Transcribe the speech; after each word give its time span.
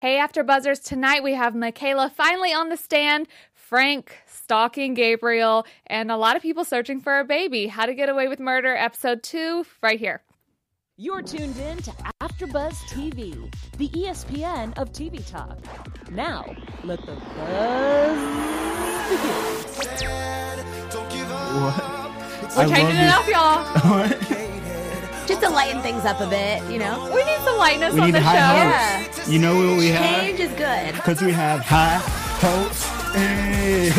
Hey, 0.00 0.16
After 0.20 0.44
Buzzers, 0.44 0.78
tonight 0.78 1.24
we 1.24 1.34
have 1.34 1.56
Michaela 1.56 2.08
finally 2.08 2.52
on 2.52 2.68
the 2.68 2.76
stand, 2.76 3.26
Frank 3.52 4.16
stalking 4.28 4.94
Gabriel, 4.94 5.66
and 5.88 6.12
a 6.12 6.16
lot 6.16 6.36
of 6.36 6.42
people 6.42 6.64
searching 6.64 7.00
for 7.00 7.18
a 7.18 7.24
baby. 7.24 7.66
How 7.66 7.84
to 7.84 7.94
Get 7.94 8.08
Away 8.08 8.28
with 8.28 8.38
Murder, 8.38 8.76
episode 8.76 9.24
two, 9.24 9.66
right 9.82 9.98
here. 9.98 10.22
You're 10.98 11.22
tuned 11.22 11.56
in 11.58 11.78
to 11.78 11.90
AfterBuzz 12.20 12.74
TV, 12.92 13.52
the 13.76 13.88
ESPN 13.88 14.78
of 14.78 14.92
TV 14.92 15.28
talk. 15.28 15.58
Now, 16.12 16.44
let 16.84 17.00
the 17.04 17.16
buzz 17.16 18.18
begin. 19.10 19.34
What? 21.60 22.56
We're 22.56 22.68
changing 22.68 22.96
it 22.98 23.08
up, 23.08 23.26
y'all. 23.26 24.44
What? 25.28 25.40
Just 25.40 25.46
to 25.46 25.50
lighten 25.54 25.82
things 25.82 26.04
up 26.04 26.20
a 26.20 26.26
bit, 26.26 26.62
you 26.70 26.78
know? 26.78 27.10
We 27.14 27.22
need 27.24 27.38
some 27.44 27.58
lightness 27.58 27.92
We 27.94 28.00
on 28.00 28.06
need 28.06 28.14
the 28.14 28.20
show. 28.20 28.24
high 28.26 29.02
hopes. 29.02 29.28
You 29.28 29.38
know 29.38 29.54
what 29.56 29.76
we 29.78 29.88
have? 29.88 30.20
Change 30.20 30.40
is 30.40 30.52
good. 30.52 30.94
Because 30.94 31.20
we 31.20 31.32
have 31.32 31.60
high 31.60 31.98
hopes. 32.40 32.84
Hey. 33.14 33.92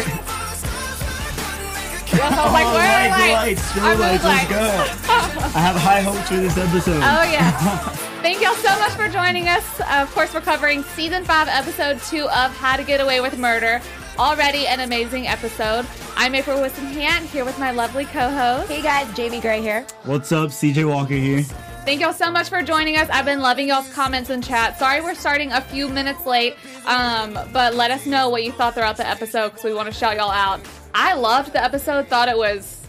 Yes, 2.12 2.34
I 2.34 2.44
was 2.44 2.54
like, 2.54 2.66
Oh, 2.66 2.74
where 2.74 2.90
are 2.90 3.10
lights, 3.10 3.22
the 3.22 3.32
lights? 3.34 3.62
lights, 3.62 3.74
show 3.74 3.82
lights, 3.82 4.00
let's 4.00 4.24
lights. 4.24 4.50
go. 4.50 5.56
I 5.56 5.62
have 5.62 5.76
high 5.76 6.02
hopes 6.02 6.28
for 6.28 6.38
this 6.38 6.58
episode. 6.58 6.98
Oh, 6.98 7.24
yeah. 7.32 7.52
Thank 8.26 8.42
y'all 8.42 8.56
so 8.56 8.78
much 8.80 8.92
for 8.94 9.08
joining 9.08 9.48
us. 9.48 9.64
Of 9.92 10.12
course, 10.14 10.34
we're 10.34 10.42
covering 10.42 10.82
season 10.84 11.24
five, 11.24 11.48
episode 11.48 12.02
two 12.02 12.28
of 12.30 12.52
How 12.58 12.76
to 12.78 12.84
Get 12.84 13.00
Away 13.00 13.22
with 13.22 13.38
Murder. 13.38 13.80
Already 14.20 14.68
an 14.68 14.82
amazing 14.82 15.28
episode. 15.28 15.86
I'm 16.18 16.36
April 16.36 16.60
Whisenhant 16.60 17.22
here 17.28 17.46
with 17.46 17.58
my 17.58 17.72
lovely 17.72 18.04
co-host. 18.04 18.70
Hey 18.70 18.82
guys, 18.82 19.08
Jaime 19.18 19.40
Gray 19.40 19.62
here. 19.62 19.88
What's 20.04 20.34
up, 20.34 20.50
CJ 20.50 20.90
Walker 20.90 21.14
here. 21.14 21.42
Thank 21.86 22.02
y'all 22.02 22.12
so 22.12 22.30
much 22.30 22.50
for 22.50 22.62
joining 22.62 22.98
us. 22.98 23.08
I've 23.10 23.24
been 23.24 23.40
loving 23.40 23.70
y'all's 23.70 23.90
comments 23.94 24.30
in 24.30 24.42
chat. 24.42 24.78
Sorry 24.78 25.00
we're 25.00 25.16
starting 25.16 25.54
a 25.54 25.62
few 25.62 25.88
minutes 25.88 26.26
late, 26.26 26.58
um, 26.86 27.40
but 27.54 27.76
let 27.76 27.92
us 27.92 28.06
know 28.06 28.28
what 28.28 28.44
you 28.44 28.52
thought 28.52 28.74
throughout 28.74 28.98
the 28.98 29.08
episode 29.08 29.52
because 29.52 29.64
we 29.64 29.74
want 29.74 29.88
to 29.88 29.94
shout 29.94 30.18
y'all 30.18 30.32
out. 30.32 30.60
I 30.94 31.14
loved 31.14 31.54
the 31.54 31.64
episode. 31.64 32.10
Thought 32.10 32.28
it 32.28 32.38
was 32.38 32.86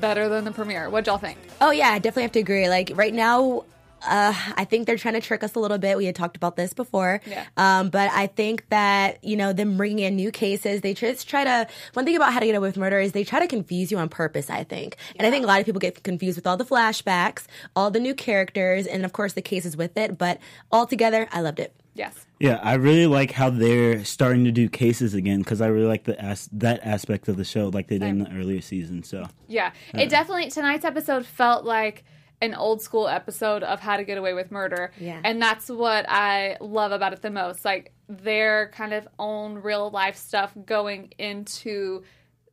better 0.00 0.30
than 0.30 0.44
the 0.44 0.52
premiere. 0.52 0.88
What'd 0.88 1.08
y'all 1.08 1.18
think? 1.18 1.36
Oh 1.60 1.72
yeah, 1.72 1.90
I 1.90 1.98
definitely 1.98 2.22
have 2.22 2.32
to 2.32 2.40
agree. 2.40 2.70
Like 2.70 2.90
right 2.94 3.12
now, 3.12 3.66
uh, 4.06 4.34
I 4.56 4.64
think 4.64 4.86
they're 4.86 4.96
trying 4.98 5.14
to 5.14 5.20
trick 5.20 5.42
us 5.42 5.54
a 5.54 5.58
little 5.60 5.78
bit. 5.78 5.96
We 5.96 6.06
had 6.06 6.14
talked 6.14 6.36
about 6.36 6.56
this 6.56 6.72
before. 6.72 7.20
Yeah. 7.26 7.44
Um, 7.56 7.90
but 7.90 8.10
I 8.12 8.26
think 8.26 8.68
that, 8.70 9.22
you 9.24 9.36
know, 9.36 9.52
them 9.52 9.76
bringing 9.76 10.00
in 10.04 10.16
new 10.16 10.30
cases, 10.30 10.80
they 10.80 10.94
just 10.94 11.28
try 11.28 11.44
to, 11.44 11.66
one 11.94 12.04
thing 12.04 12.16
about 12.16 12.32
how 12.32 12.40
to 12.40 12.46
get 12.46 12.54
away 12.54 12.68
with 12.68 12.76
murder 12.76 12.98
is 12.98 13.12
they 13.12 13.24
try 13.24 13.40
to 13.40 13.46
confuse 13.46 13.90
you 13.90 13.98
on 13.98 14.08
purpose, 14.08 14.50
I 14.50 14.64
think. 14.64 14.96
And 15.16 15.26
I 15.26 15.30
think 15.30 15.44
a 15.44 15.46
lot 15.46 15.60
of 15.60 15.66
people 15.66 15.80
get 15.80 16.02
confused 16.02 16.36
with 16.36 16.46
all 16.46 16.56
the 16.56 16.64
flashbacks, 16.64 17.46
all 17.74 17.90
the 17.90 18.00
new 18.00 18.14
characters, 18.14 18.86
and 18.86 19.04
of 19.04 19.12
course 19.12 19.32
the 19.34 19.42
cases 19.42 19.76
with 19.76 19.96
it. 19.96 20.18
But 20.18 20.38
altogether, 20.72 21.28
I 21.32 21.40
loved 21.40 21.60
it. 21.60 21.74
Yes. 21.94 22.26
Yeah, 22.40 22.58
I 22.60 22.74
really 22.74 23.06
like 23.06 23.30
how 23.30 23.50
they're 23.50 24.04
starting 24.04 24.44
to 24.44 24.50
do 24.52 24.68
cases 24.68 25.14
again 25.14 25.38
because 25.38 25.60
I 25.60 25.68
really 25.68 25.86
like 25.86 26.04
the 26.04 26.20
as- 26.20 26.48
that 26.52 26.80
aspect 26.84 27.28
of 27.28 27.36
the 27.36 27.44
show, 27.44 27.68
like 27.68 27.86
they 27.86 27.98
did 27.98 28.08
in 28.08 28.18
the 28.18 28.30
earlier 28.32 28.60
season. 28.60 29.04
So 29.04 29.28
Yeah. 29.46 29.70
It 29.94 30.08
definitely 30.10 30.50
tonight's 30.50 30.84
episode 30.84 31.24
felt 31.24 31.64
like 31.64 32.04
an 32.40 32.54
old 32.54 32.82
school 32.82 33.08
episode 33.08 33.62
of 33.62 33.80
How 33.80 33.96
to 33.96 34.04
Get 34.04 34.18
Away 34.18 34.34
with 34.34 34.50
Murder. 34.50 34.92
Yeah. 34.98 35.20
And 35.24 35.40
that's 35.40 35.68
what 35.68 36.04
I 36.08 36.56
love 36.60 36.92
about 36.92 37.12
it 37.12 37.22
the 37.22 37.30
most. 37.30 37.64
Like 37.64 37.92
their 38.08 38.70
kind 38.74 38.92
of 38.92 39.08
own 39.18 39.54
real 39.54 39.90
life 39.90 40.16
stuff 40.16 40.52
going 40.66 41.12
into 41.18 42.02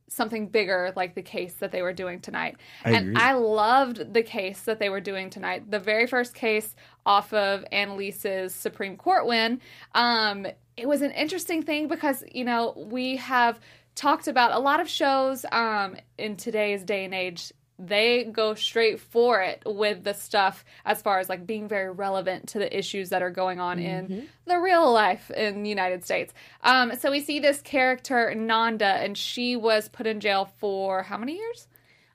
something 0.08 0.48
bigger 0.48 0.92
like 0.96 1.16
the 1.16 1.22
case 1.22 1.54
that 1.56 1.72
they 1.72 1.82
were 1.82 1.94
doing 1.94 2.20
tonight. 2.20 2.58
I 2.84 2.92
and 2.92 3.10
agree. 3.10 3.16
I 3.16 3.34
loved 3.34 4.14
the 4.14 4.24
case 4.24 4.62
that 4.64 4.78
they 4.78 4.90
were 4.90 5.00
doing 5.00 5.30
tonight. 5.30 5.72
The 5.72 5.80
very 5.80 6.06
first 6.06 6.36
case 6.36 6.76
off 7.06 7.34
of 7.34 7.64
Annalise's 7.72 8.54
Supreme 8.54 8.98
Court 8.98 9.26
win. 9.26 9.62
Um, 9.96 10.46
it 10.76 10.88
was 10.88 11.02
an 11.02 11.12
interesting 11.12 11.64
thing 11.64 11.88
because, 11.88 12.24
you 12.34 12.44
know, 12.44 12.74
we 12.76 13.18
have 13.18 13.60
talked 13.96 14.28
about 14.28 14.52
a 14.52 14.60
lot 14.60 14.80
of 14.80 14.90
shows 14.90 15.46
um, 15.52 15.96
in 16.18 16.36
today's 16.36 16.84
day 16.84 17.06
and 17.06 17.14
age. 17.14 17.54
They 17.84 18.26
go 18.26 18.54
straight 18.54 19.00
for 19.00 19.42
it 19.42 19.64
with 19.66 20.04
the 20.04 20.14
stuff 20.14 20.64
as 20.86 21.02
far 21.02 21.20
as 21.20 21.30
like 21.30 21.48
being 21.48 21.68
very 21.68 21.90
relevant 21.90 22.50
to 22.50 22.60
the 22.60 22.78
issues 22.78 23.10
that 23.10 23.24
are 23.24 23.32
going 23.32 23.60
on 23.60 23.80
in 23.80 24.28
the 24.46 24.60
real 24.60 24.92
life 24.92 25.32
in 25.32 25.64
the 25.64 25.70
United 25.70 26.06
States. 26.06 26.32
Um, 26.64 26.96
so 27.00 27.10
we 27.10 27.22
see 27.22 27.40
this 27.40 27.62
character, 27.62 28.34
Nanda, 28.36 28.86
and 28.86 29.18
she 29.18 29.56
was 29.56 29.90
put 29.90 30.06
in 30.06 30.20
jail 30.20 30.52
for 30.60 31.02
how 31.04 31.18
many 31.18 31.38
years? 31.38 31.68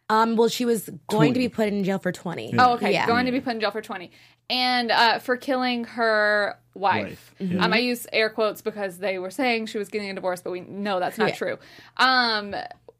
Um, 0.08 0.36
well, 0.36 0.48
she 0.48 0.64
was 0.64 0.88
going 1.08 1.34
to 1.34 1.40
be 1.40 1.48
put 1.48 1.66
in 1.66 1.82
jail 1.82 1.98
for 1.98 2.12
20. 2.12 2.54
Oh, 2.58 2.74
okay. 2.74 2.92
Yeah. 2.92 3.08
Going 3.08 3.26
to 3.26 3.32
be 3.32 3.40
put 3.40 3.54
in 3.54 3.60
jail 3.60 3.72
for 3.72 3.82
20. 3.82 4.12
And 4.48 4.92
uh, 4.92 5.18
for 5.18 5.36
killing 5.36 5.82
her 5.82 6.56
wife. 6.74 7.02
Wife, 7.04 7.34
yeah. 7.40 7.64
Um, 7.64 7.72
I 7.72 7.78
use 7.78 8.06
air 8.12 8.30
quotes 8.30 8.62
because 8.62 8.98
they 8.98 9.18
were 9.18 9.32
saying 9.32 9.66
she 9.66 9.78
was 9.78 9.88
getting 9.88 10.08
a 10.10 10.14
divorce, 10.14 10.42
but 10.42 10.52
we 10.52 10.60
know 10.60 11.00
that's 11.00 11.18
not 11.18 11.30
Yeah. 11.30 11.34
true. 11.34 11.58
Um, 11.96 12.54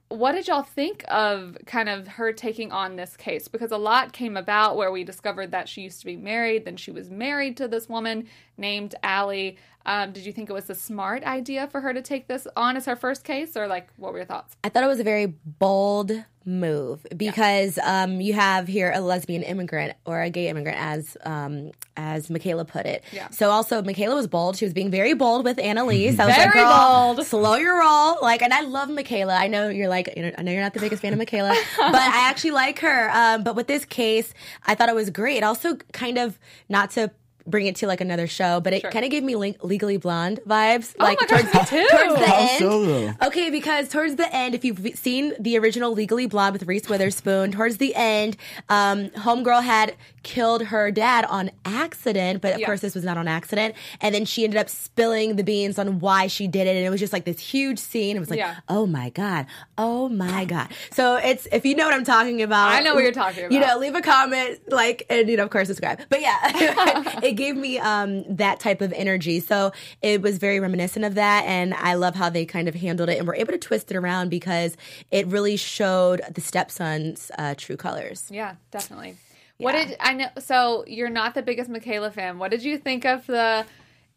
what 0.08 0.32
did 0.32 0.46
y'all 0.46 0.62
think 0.62 1.04
of 1.08 1.56
kind 1.66 1.88
of 1.88 2.06
her 2.06 2.32
taking 2.32 2.70
on 2.70 2.96
this 2.96 3.16
case? 3.16 3.48
Because 3.48 3.72
a 3.72 3.76
lot 3.76 4.12
came 4.12 4.36
about 4.36 4.76
where 4.76 4.92
we 4.92 5.02
discovered 5.02 5.50
that 5.50 5.68
she 5.68 5.82
used 5.82 5.98
to 6.00 6.06
be 6.06 6.16
married, 6.16 6.64
then 6.64 6.76
she 6.76 6.92
was 6.92 7.10
married 7.10 7.56
to 7.56 7.66
this 7.66 7.88
woman 7.88 8.28
named 8.56 8.94
Allie. 9.02 9.56
Um, 9.84 10.10
did 10.10 10.26
you 10.26 10.32
think 10.32 10.50
it 10.50 10.52
was 10.52 10.68
a 10.68 10.74
smart 10.74 11.22
idea 11.22 11.68
for 11.68 11.80
her 11.80 11.94
to 11.94 12.02
take 12.02 12.26
this 12.26 12.48
on 12.56 12.76
as 12.76 12.86
her 12.86 12.96
first 12.96 13.22
case, 13.22 13.56
or 13.56 13.68
like 13.68 13.88
what 13.96 14.12
were 14.12 14.18
your 14.18 14.26
thoughts? 14.26 14.56
I 14.64 14.68
thought 14.68 14.82
it 14.82 14.88
was 14.88 14.98
a 14.98 15.04
very 15.04 15.26
bold 15.26 16.10
move 16.44 17.04
because 17.16 17.78
um, 17.78 18.20
you 18.20 18.32
have 18.32 18.66
here 18.68 18.92
a 18.94 19.00
lesbian 19.00 19.42
immigrant 19.42 19.94
or 20.04 20.22
a 20.22 20.30
gay 20.30 20.48
immigrant, 20.48 20.78
as 20.80 21.16
um, 21.24 21.70
as 21.96 22.30
Michaela 22.30 22.64
put 22.64 22.84
it. 22.84 23.04
Yeah. 23.12 23.30
So 23.30 23.50
also 23.50 23.80
Michaela 23.80 24.16
was 24.16 24.26
bold. 24.26 24.56
She 24.56 24.64
was 24.64 24.74
being 24.74 24.90
very 24.90 25.14
bold 25.14 25.44
with 25.44 25.58
Annalise. 25.60 26.18
I 26.18 26.26
was 26.26 26.34
Very 26.34 26.46
like, 26.46 26.54
Girl, 26.54 27.14
bold. 27.14 27.26
Slow 27.26 27.54
your 27.54 27.78
roll. 27.78 28.18
Like, 28.20 28.42
and 28.42 28.52
I 28.52 28.62
love 28.62 28.90
Michaela. 28.90 29.36
I 29.36 29.46
know 29.46 29.68
you're 29.68 29.88
like, 29.88 30.12
you 30.16 30.22
know, 30.22 30.32
I 30.36 30.42
know 30.42 30.50
you're 30.50 30.62
not 30.62 30.74
the 30.74 30.80
biggest 30.80 31.02
fan 31.02 31.12
of 31.12 31.18
Michaela, 31.18 31.50
but 31.76 31.94
I 31.94 32.28
actually 32.28 32.52
like 32.52 32.80
her. 32.80 33.10
Um, 33.12 33.44
but 33.44 33.54
with 33.54 33.68
this 33.68 33.84
case, 33.84 34.34
I 34.66 34.74
thought 34.74 34.88
it 34.88 34.94
was 34.96 35.10
great. 35.10 35.38
It 35.38 35.44
also 35.44 35.76
kind 35.92 36.18
of 36.18 36.40
not 36.68 36.90
to. 36.92 37.12
Bring 37.46 37.66
it 37.66 37.76
to 37.76 37.86
like 37.86 38.00
another 38.00 38.26
show, 38.26 38.60
but 38.60 38.72
it 38.72 38.80
Sure. 38.82 38.90
kind 38.90 39.04
of 39.04 39.10
gave 39.10 39.22
me 39.22 39.36
Link- 39.36 39.62
Legally 39.62 39.96
Blonde 39.96 40.40
vibes. 40.46 40.94
Oh 40.98 41.04
like 41.04 41.18
my 41.20 41.26
gosh, 41.26 41.44
me 41.54 41.60
too. 41.64 41.86
towards 41.90 42.14
the 42.20 42.26
How 42.26 42.36
end. 42.38 42.58
so. 42.58 43.26
Okay, 43.28 43.50
because 43.50 43.88
towards 43.88 44.16
the 44.16 44.34
end, 44.34 44.54
if 44.54 44.64
you've 44.64 44.84
seen 44.96 45.34
the 45.38 45.56
original 45.58 45.92
Legally 45.92 46.26
Blonde 46.26 46.54
with 46.54 46.64
Reese 46.64 46.88
Witherspoon, 46.88 47.52
towards 47.52 47.76
the 47.76 47.94
end, 47.94 48.36
um, 48.68 49.10
Homegirl 49.10 49.62
had 49.62 49.94
killed 50.26 50.64
her 50.64 50.90
dad 50.90 51.24
on 51.26 51.52
accident, 51.64 52.42
but 52.42 52.52
of 52.54 52.58
Yeah. 52.60 52.66
course 52.66 52.80
this 52.80 52.96
was 52.96 53.04
not 53.04 53.16
on 53.16 53.28
accident. 53.28 53.76
And 54.00 54.12
then 54.12 54.24
she 54.24 54.42
ended 54.42 54.58
up 54.58 54.68
spilling 54.68 55.36
the 55.36 55.44
beans 55.44 55.78
on 55.78 56.00
why 56.00 56.26
she 56.26 56.48
did 56.48 56.66
it, 56.66 56.74
and 56.76 56.84
it 56.84 56.90
was 56.90 56.98
just 56.98 57.12
like 57.12 57.24
this 57.24 57.38
huge 57.38 57.78
scene. 57.78 58.16
It 58.16 58.18
was 58.20 58.28
like, 58.28 58.40
Yeah. 58.40 58.56
oh 58.68 58.86
my 58.86 59.10
god, 59.10 59.46
oh 59.78 60.08
my 60.08 60.44
god. 60.44 60.68
So 60.90 61.14
it's 61.14 61.46
if 61.52 61.64
you 61.64 61.76
know 61.76 61.84
what 61.86 61.94
I'm 61.94 62.04
talking 62.04 62.42
about, 62.42 62.70
I 62.72 62.80
know 62.80 62.94
what 62.94 63.04
you're 63.04 63.12
talking 63.12 63.44
about. 63.44 63.52
You 63.52 63.60
know, 63.60 63.78
leave 63.78 63.94
a 63.94 64.02
comment, 64.02 64.58
like, 64.68 65.04
and 65.08 65.28
you 65.28 65.36
know, 65.36 65.44
of 65.44 65.50
course, 65.50 65.68
subscribe. 65.68 66.00
But 66.08 66.20
yeah, 66.20 66.36
it 67.22 67.32
gave 67.32 67.56
me 67.56 67.78
um 67.78 68.24
that 68.36 68.58
type 68.58 68.80
of 68.80 68.92
energy. 68.94 69.38
So 69.38 69.70
it 70.02 70.22
was 70.22 70.38
very 70.38 70.58
reminiscent 70.58 71.04
of 71.04 71.14
that, 71.14 71.44
and 71.46 71.72
I 71.74 71.94
love 71.94 72.16
how 72.16 72.28
they 72.30 72.44
kind 72.44 72.66
of 72.66 72.74
handled 72.74 73.10
it 73.10 73.18
and 73.18 73.28
were 73.28 73.36
able 73.36 73.52
to 73.52 73.58
twist 73.58 73.92
it 73.92 73.96
around 73.96 74.28
because 74.28 74.76
it 75.12 75.24
really 75.28 75.56
showed 75.56 76.20
the 76.34 76.40
stepson's 76.40 77.30
uh, 77.38 77.54
true 77.56 77.76
colors. 77.76 78.26
Yeah, 78.28 78.56
definitely. 78.72 79.16
What 79.58 79.74
Yeah. 79.74 79.84
did 79.86 79.96
I 80.00 80.12
know? 80.14 80.28
So 80.38 80.84
you're 80.86 81.08
not 81.10 81.34
the 81.34 81.42
biggest 81.42 81.70
Michaela 81.70 82.10
fan. 82.10 82.38
What 82.38 82.50
did 82.50 82.62
you 82.62 82.76
think 82.78 83.04
of 83.04 83.26
the 83.26 83.64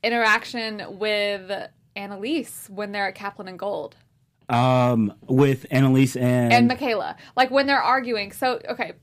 interaction 0.04 0.98
with 1.00 1.52
Annalise 1.96 2.68
when 2.70 2.92
they're 2.92 3.08
at 3.08 3.16
Caplan 3.16 3.48
and 3.48 3.60
Gold 3.60 3.96
Um, 4.50 5.14
with 5.28 5.66
Annalise 5.72 6.16
and, 6.16 6.52
and 6.54 6.68
Michaela? 6.68 7.16
Like 7.38 7.52
when 7.52 7.68
they're 7.68 7.82
arguing. 7.82 8.32
So 8.32 8.60
okay, 8.70 8.94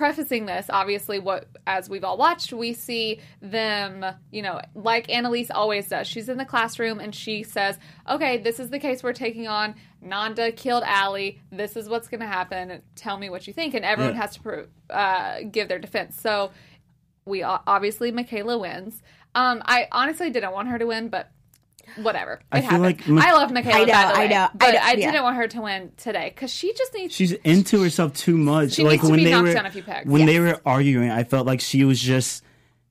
prefacing 0.00 0.46
this, 0.46 0.66
obviously, 0.70 1.18
what 1.18 1.46
as 1.66 1.90
we've 1.90 2.04
all 2.04 2.16
watched, 2.16 2.52
we 2.54 2.72
see 2.72 3.20
them. 3.42 4.04
You 4.32 4.40
know, 4.42 4.60
like 4.74 5.10
Annalise 5.10 5.50
always 5.50 5.88
does. 5.88 6.06
She's 6.08 6.30
in 6.30 6.38
the 6.38 6.44
classroom 6.46 6.98
and 7.00 7.14
she 7.14 7.42
says, 7.42 7.78
"Okay, 8.08 8.38
this 8.38 8.58
is 8.58 8.70
the 8.70 8.78
case 8.78 9.02
we're 9.02 9.12
taking 9.12 9.46
on. 9.46 9.74
Nanda 10.00 10.52
killed 10.52 10.82
Allie. 10.86 11.42
This 11.52 11.76
is 11.76 11.86
what's 11.88 12.08
going 12.08 12.20
to 12.20 12.26
happen. 12.26 12.80
Tell 12.96 13.18
me 13.18 13.28
what 13.28 13.46
you 13.46 13.52
think." 13.52 13.74
And 13.74 13.84
everyone 13.84 14.14
Yeah. 14.14 14.20
has 14.22 14.34
to 14.36 14.40
pro- 14.40 14.66
uh, 14.88 15.40
give 15.50 15.68
their 15.68 15.78
defense. 15.78 16.18
So 16.18 16.50
we 17.26 17.42
obviously 17.42 18.10
Michaela 18.10 18.56
wins. 18.58 19.02
Um, 19.34 19.62
I 19.66 19.86
honestly 19.92 20.30
didn't 20.30 20.52
want 20.52 20.68
her 20.68 20.78
to 20.78 20.86
win, 20.86 21.08
but 21.10 21.30
whatever. 21.96 22.40
I 22.52 22.58
It 22.58 22.60
feel 22.62 22.70
happened. 22.70 22.82
like 22.84 23.08
Mi- 23.08 23.22
I 23.22 23.32
love 23.32 23.52
Michaela. 23.52 23.74
I 23.76 23.84
know, 23.84 23.86
by 23.86 23.92
the 24.12 24.16
I 24.16 24.18
way, 24.20 24.28
know, 24.28 24.36
I 24.44 24.50
but 24.54 24.72
know, 24.74 24.80
I, 24.82 24.94
didn't 24.96 25.22
want 25.22 25.36
her 25.36 25.48
to 25.48 25.60
win 25.60 25.92
today 25.96 26.30
because 26.34 26.52
she 26.52 26.72
just 26.74 26.94
needs. 26.94 27.14
she's 27.14 27.32
into 27.32 27.82
herself 27.82 28.14
too 28.14 28.36
much. 28.36 28.72
She 28.72 28.82
like 28.84 28.92
needs 28.92 29.02
to 29.04 29.10
when 29.10 29.18
be 29.18 29.24
they 29.24 29.30
knocked 29.30 29.48
were 29.48 29.54
down 29.54 29.66
a 29.66 29.70
few 29.70 29.82
pegs. 29.82 30.08
when 30.10 30.26
they 30.26 30.40
were 30.40 30.60
arguing, 30.66 31.10
I 31.10 31.24
felt 31.24 31.46
like 31.46 31.60
she 31.60 31.84
was 31.84 32.00
just 32.00 32.44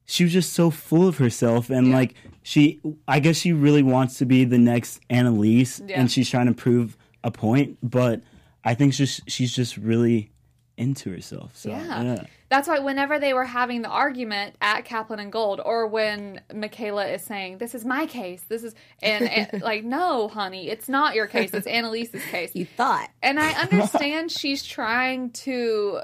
she 0.05 0.23
was 0.23 0.33
just 0.33 0.53
so 0.53 0.69
full 0.71 1.07
of 1.07 1.17
herself 1.17 1.69
and 1.69 1.91
like 1.91 2.15
she 2.43 2.79
I 3.07 3.19
guess 3.19 3.37
she 3.37 3.53
really 3.53 3.83
wants 3.83 4.17
to 4.19 4.25
be 4.25 4.43
the 4.43 4.57
next 4.57 4.99
Annalise 5.09 5.81
Yeah. 5.85 5.99
and 5.99 6.11
she's 6.11 6.29
trying 6.29 6.47
to 6.47 6.53
prove 6.53 6.97
a 7.23 7.31
point, 7.31 7.77
but 7.83 8.21
I 8.63 8.73
think 8.75 8.93
she's 8.93 9.21
she's 9.27 9.53
just 9.55 9.77
really 9.77 10.31
into 10.77 11.11
herself. 11.11 11.55
So 11.55 11.69
Yeah. 11.69 12.01
yeah. 12.03 12.23
That's 12.49 12.67
why 12.67 12.79
whenever 12.79 13.19
they 13.19 13.33
were 13.33 13.45
having 13.45 13.83
the 13.83 13.89
argument 13.89 14.55
at 14.59 14.83
Caplan 14.83 15.19
and 15.19 15.31
Gold, 15.31 15.61
or 15.63 15.87
when 15.87 16.41
Michaela 16.53 17.07
is 17.07 17.21
saying, 17.21 17.59
"This 17.59 17.75
is 17.75 17.85
my 17.85 18.07
case," 18.07 18.43
this 18.49 18.63
is 18.63 18.73
and, 19.01 19.29
and 19.29 19.61
like, 19.61 19.83
no, 19.83 20.27
honey, 20.27 20.69
it's 20.69 20.89
not 20.89 21.13
your 21.13 21.27
case. 21.27 21.53
It's 21.53 21.67
Annalise's 21.67 22.25
case. 22.25 22.55
You 22.55 22.65
thought. 22.65 23.09
And 23.21 23.39
I 23.39 23.51
understand 23.51 24.31
she's 24.31 24.63
trying 24.63 25.31
to 25.31 26.01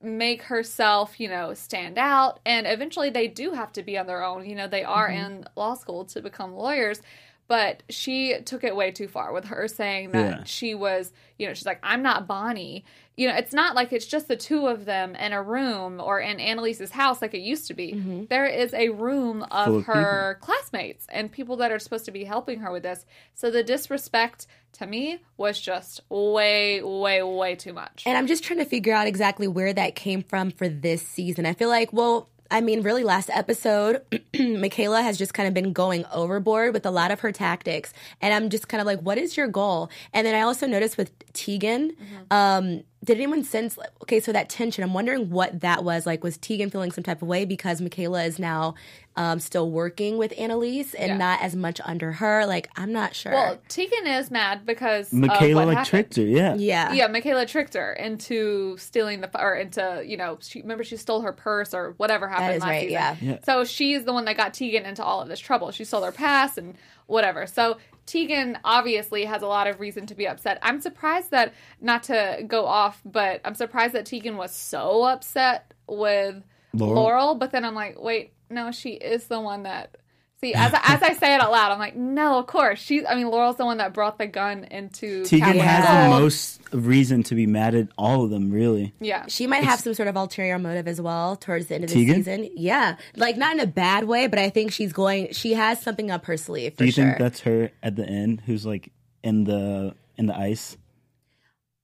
make 0.00 0.42
herself, 0.42 1.18
you 1.18 1.28
know, 1.28 1.54
stand 1.54 1.98
out. 1.98 2.40
And 2.46 2.66
eventually 2.66 3.10
they 3.10 3.26
do 3.26 3.52
have 3.52 3.72
to 3.72 3.82
be 3.82 3.98
on 3.98 4.06
their 4.06 4.22
own. 4.22 4.46
You 4.46 4.54
know, 4.54 4.68
they 4.68 4.84
are 4.84 5.08
mm-hmm. 5.08 5.24
in 5.24 5.44
law 5.56 5.74
school 5.74 6.04
to 6.06 6.22
become 6.22 6.54
lawyers. 6.54 7.00
But 7.48 7.82
she 7.88 8.38
took 8.44 8.62
it 8.62 8.76
way 8.76 8.90
too 8.90 9.08
far 9.08 9.32
with 9.32 9.46
her 9.46 9.66
saying 9.68 10.10
that 10.12 10.38
Yeah. 10.38 10.44
she 10.44 10.74
was, 10.74 11.12
you 11.38 11.46
know, 11.46 11.54
she's 11.54 11.64
like, 11.66 11.80
I'm 11.82 12.02
not 12.02 12.26
Bonnie. 12.26 12.84
You 13.16 13.26
know, 13.26 13.34
it's 13.34 13.54
not 13.54 13.74
like 13.74 13.92
it's 13.92 14.06
just 14.06 14.28
the 14.28 14.36
two 14.36 14.66
of 14.68 14.84
them 14.84 15.16
in 15.16 15.32
a 15.32 15.42
room 15.42 15.98
or 16.00 16.20
in 16.20 16.38
Annalise's 16.38 16.90
house 16.90 17.20
like 17.20 17.34
it 17.34 17.40
used 17.40 17.66
to 17.68 17.74
be. 17.74 17.94
Mm-hmm. 17.94 18.24
There 18.28 18.46
is 18.46 18.72
a 18.74 18.90
room 18.90 19.42
of, 19.50 19.76
of 19.76 19.84
her 19.86 20.38
classmates 20.40 21.06
and 21.08 21.32
people 21.32 21.56
that 21.56 21.72
are 21.72 21.78
supposed 21.80 22.04
to 22.04 22.10
be 22.12 22.22
helping 22.24 22.60
her 22.60 22.70
with 22.70 22.84
this. 22.84 23.06
So 23.34 23.50
the 23.50 23.64
disrespect 23.64 24.46
to 24.74 24.86
me 24.86 25.18
was 25.36 25.58
just 25.58 26.02
way, 26.10 26.82
way, 26.82 27.22
way 27.22 27.54
too 27.56 27.72
much. 27.72 28.04
And 28.06 28.16
I'm 28.16 28.26
just 28.26 28.44
trying 28.44 28.60
to 28.60 28.66
figure 28.66 28.92
out 28.94 29.06
exactly 29.08 29.48
where 29.48 29.72
that 29.72 29.96
came 29.96 30.22
from 30.22 30.50
for 30.50 30.68
this 30.68 31.02
season. 31.02 31.46
I 31.46 31.54
feel 31.54 31.70
like, 31.70 31.92
well, 31.92 32.28
I 32.50 32.60
mean, 32.62 32.82
really, 32.82 33.04
last 33.04 33.30
episode, 33.32 34.02
Michaela 34.38 35.02
has 35.02 35.18
just 35.18 35.34
kind 35.34 35.46
of 35.46 35.54
been 35.54 35.72
going 35.72 36.04
overboard 36.12 36.72
with 36.72 36.86
a 36.86 36.90
lot 36.90 37.10
of 37.10 37.20
her 37.20 37.30
tactics. 37.30 37.92
And 38.22 38.32
I'm 38.32 38.48
just 38.48 38.68
kind 38.68 38.80
of 38.80 38.86
like, 38.86 39.00
what 39.00 39.18
is 39.18 39.36
your 39.36 39.48
goal? 39.48 39.90
And 40.14 40.26
then 40.26 40.34
I 40.34 40.40
also 40.40 40.66
noticed 40.66 40.96
with 40.96 41.10
Tegan, 41.34 41.92
um, 42.30 42.82
did 43.04 43.16
anyone 43.16 43.44
sense, 43.44 43.78
okay, 44.02 44.18
so 44.18 44.32
that 44.32 44.48
tension, 44.48 44.82
I'm 44.82 44.92
wondering 44.92 45.30
what 45.30 45.60
that 45.60 45.84
was. 45.84 46.04
Like, 46.04 46.24
was 46.24 46.36
Tegan 46.36 46.68
feeling 46.68 46.90
some 46.90 47.04
type 47.04 47.22
of 47.22 47.28
way 47.28 47.44
because 47.44 47.80
Michaela 47.80 48.24
is 48.24 48.38
now 48.40 48.74
um, 49.14 49.38
still 49.38 49.70
working 49.70 50.18
with 50.18 50.32
Annalise 50.36 50.94
and 50.94 51.10
Yeah. 51.10 51.16
not 51.16 51.40
as 51.40 51.54
much 51.54 51.80
under 51.84 52.10
her? 52.12 52.44
Like, 52.44 52.68
I'm 52.76 52.92
not 52.92 53.14
sure. 53.14 53.30
well, 53.32 53.58
Tegan 53.68 54.06
is 54.08 54.32
mad 54.32 54.66
because 54.66 55.12
of 55.12 55.18
Michaela 55.20 55.54
what 55.54 55.66
like 55.68 55.76
happened. 55.78 55.90
tricked 55.90 56.16
her. 56.16 56.22
Yeah. 56.22 56.54
yeah. 56.56 56.92
Yeah, 56.92 57.06
Michaela 57.06 57.46
tricked 57.46 57.74
her 57.74 57.92
into 57.92 58.76
stealing 58.78 59.20
the 59.20 59.40
or 59.40 59.54
into 59.54 60.02
you 60.04 60.16
know 60.16 60.38
she 60.40 60.60
remember 60.62 60.82
she 60.82 60.96
stole 60.96 61.20
her 61.20 61.32
purse 61.32 61.72
or 61.74 61.94
whatever 61.98 62.26
happened 62.28 62.56
is 62.56 62.60
last 62.62 62.68
right, 62.68 62.80
season. 62.80 62.92
yeah. 62.92 63.16
Yeah. 63.20 63.38
So 63.44 63.64
she's 63.64 64.04
the 64.04 64.12
one 64.12 64.24
that 64.24 64.36
got 64.36 64.54
Tegan 64.54 64.84
into 64.86 65.04
all 65.04 65.20
of 65.22 65.28
this 65.28 65.38
trouble. 65.40 65.70
She 65.70 65.84
stole 65.84 66.02
her 66.02 66.12
pass 66.12 66.58
and 66.58 66.74
whatever. 67.06 67.46
So 67.46 67.78
Tegan 68.08 68.58
obviously 68.64 69.26
has 69.26 69.42
a 69.42 69.46
lot 69.46 69.66
of 69.66 69.80
reason 69.80 70.06
to 70.06 70.14
be 70.14 70.26
upset. 70.26 70.58
I'm 70.62 70.80
surprised 70.80 71.30
that 71.30 71.52
not 71.80 72.02
to 72.04 72.42
go 72.46 72.64
off, 72.66 73.00
but 73.04 73.40
I'm 73.44 73.54
surprised 73.54 73.92
that 73.94 74.06
Tegan 74.06 74.36
was 74.36 74.50
so 74.50 75.04
upset 75.04 75.74
with 75.86 76.42
Laurel. 76.72 76.94
Laurel? 76.94 77.34
but 77.34 77.52
then 77.52 77.64
I'm 77.64 77.74
like, 77.74 78.00
wait, 78.00 78.32
no, 78.50 78.72
she 78.72 78.92
is 78.92 79.26
the 79.26 79.40
one 79.40 79.62
that. 79.64 79.98
See, 80.40 80.54
as 80.54 80.72
I, 80.72 80.80
as 80.84 81.02
I 81.02 81.14
say 81.14 81.34
it 81.34 81.40
out 81.40 81.50
loud, 81.50 81.72
I'm 81.72 81.80
like, 81.80 81.96
no, 81.96 82.38
of 82.38 82.46
course 82.46 82.78
she's. 82.78 83.02
I 83.08 83.16
mean, 83.16 83.28
Laurel's 83.28 83.56
the 83.56 83.64
one 83.64 83.78
that 83.78 83.92
brought 83.92 84.18
the 84.18 84.26
gun 84.28 84.62
into 84.70 85.24
Tegan 85.24 85.40
Captain 85.54 85.60
has 85.64 85.84
Gold. 85.84 86.14
the 86.14 86.20
most 86.22 86.60
reason 86.72 87.22
to 87.24 87.34
be 87.34 87.44
mad 87.46 87.74
at 87.74 87.88
all 87.98 88.22
of 88.24 88.30
them, 88.30 88.52
really. 88.52 88.94
Yeah, 89.00 89.24
She 89.26 89.48
might 89.48 89.64
have 89.64 89.80
some 89.80 89.94
sort 89.94 90.06
of 90.06 90.14
ulterior 90.16 90.58
motive 90.60 90.86
as 90.86 91.00
well 91.00 91.34
towards 91.34 91.66
the 91.66 91.74
end 91.74 91.84
of 91.84 91.90
the 91.90 91.96
Tegan? 91.96 92.16
season. 92.22 92.50
Yeah. 92.54 92.96
Like 93.16 93.36
not 93.36 93.54
in 93.54 93.60
a 93.60 93.66
bad 93.66 94.04
way, 94.04 94.28
but 94.28 94.38
I 94.38 94.48
think 94.50 94.70
she's 94.70 94.92
going 94.92 95.32
she 95.32 95.54
has 95.54 95.80
something 95.82 96.10
up 96.10 96.26
her 96.26 96.36
sleeve 96.36 96.74
for 96.74 96.78
Do 96.78 96.84
you 96.84 96.92
sure. 96.92 97.04
think 97.06 97.18
that's 97.18 97.40
her 97.40 97.70
at 97.82 97.96
the 97.96 98.06
end 98.06 98.42
who's 98.46 98.64
like 98.64 98.92
in 99.24 99.42
the 99.42 99.94
in 100.16 100.26
the 100.26 100.36
ice? 100.38 100.76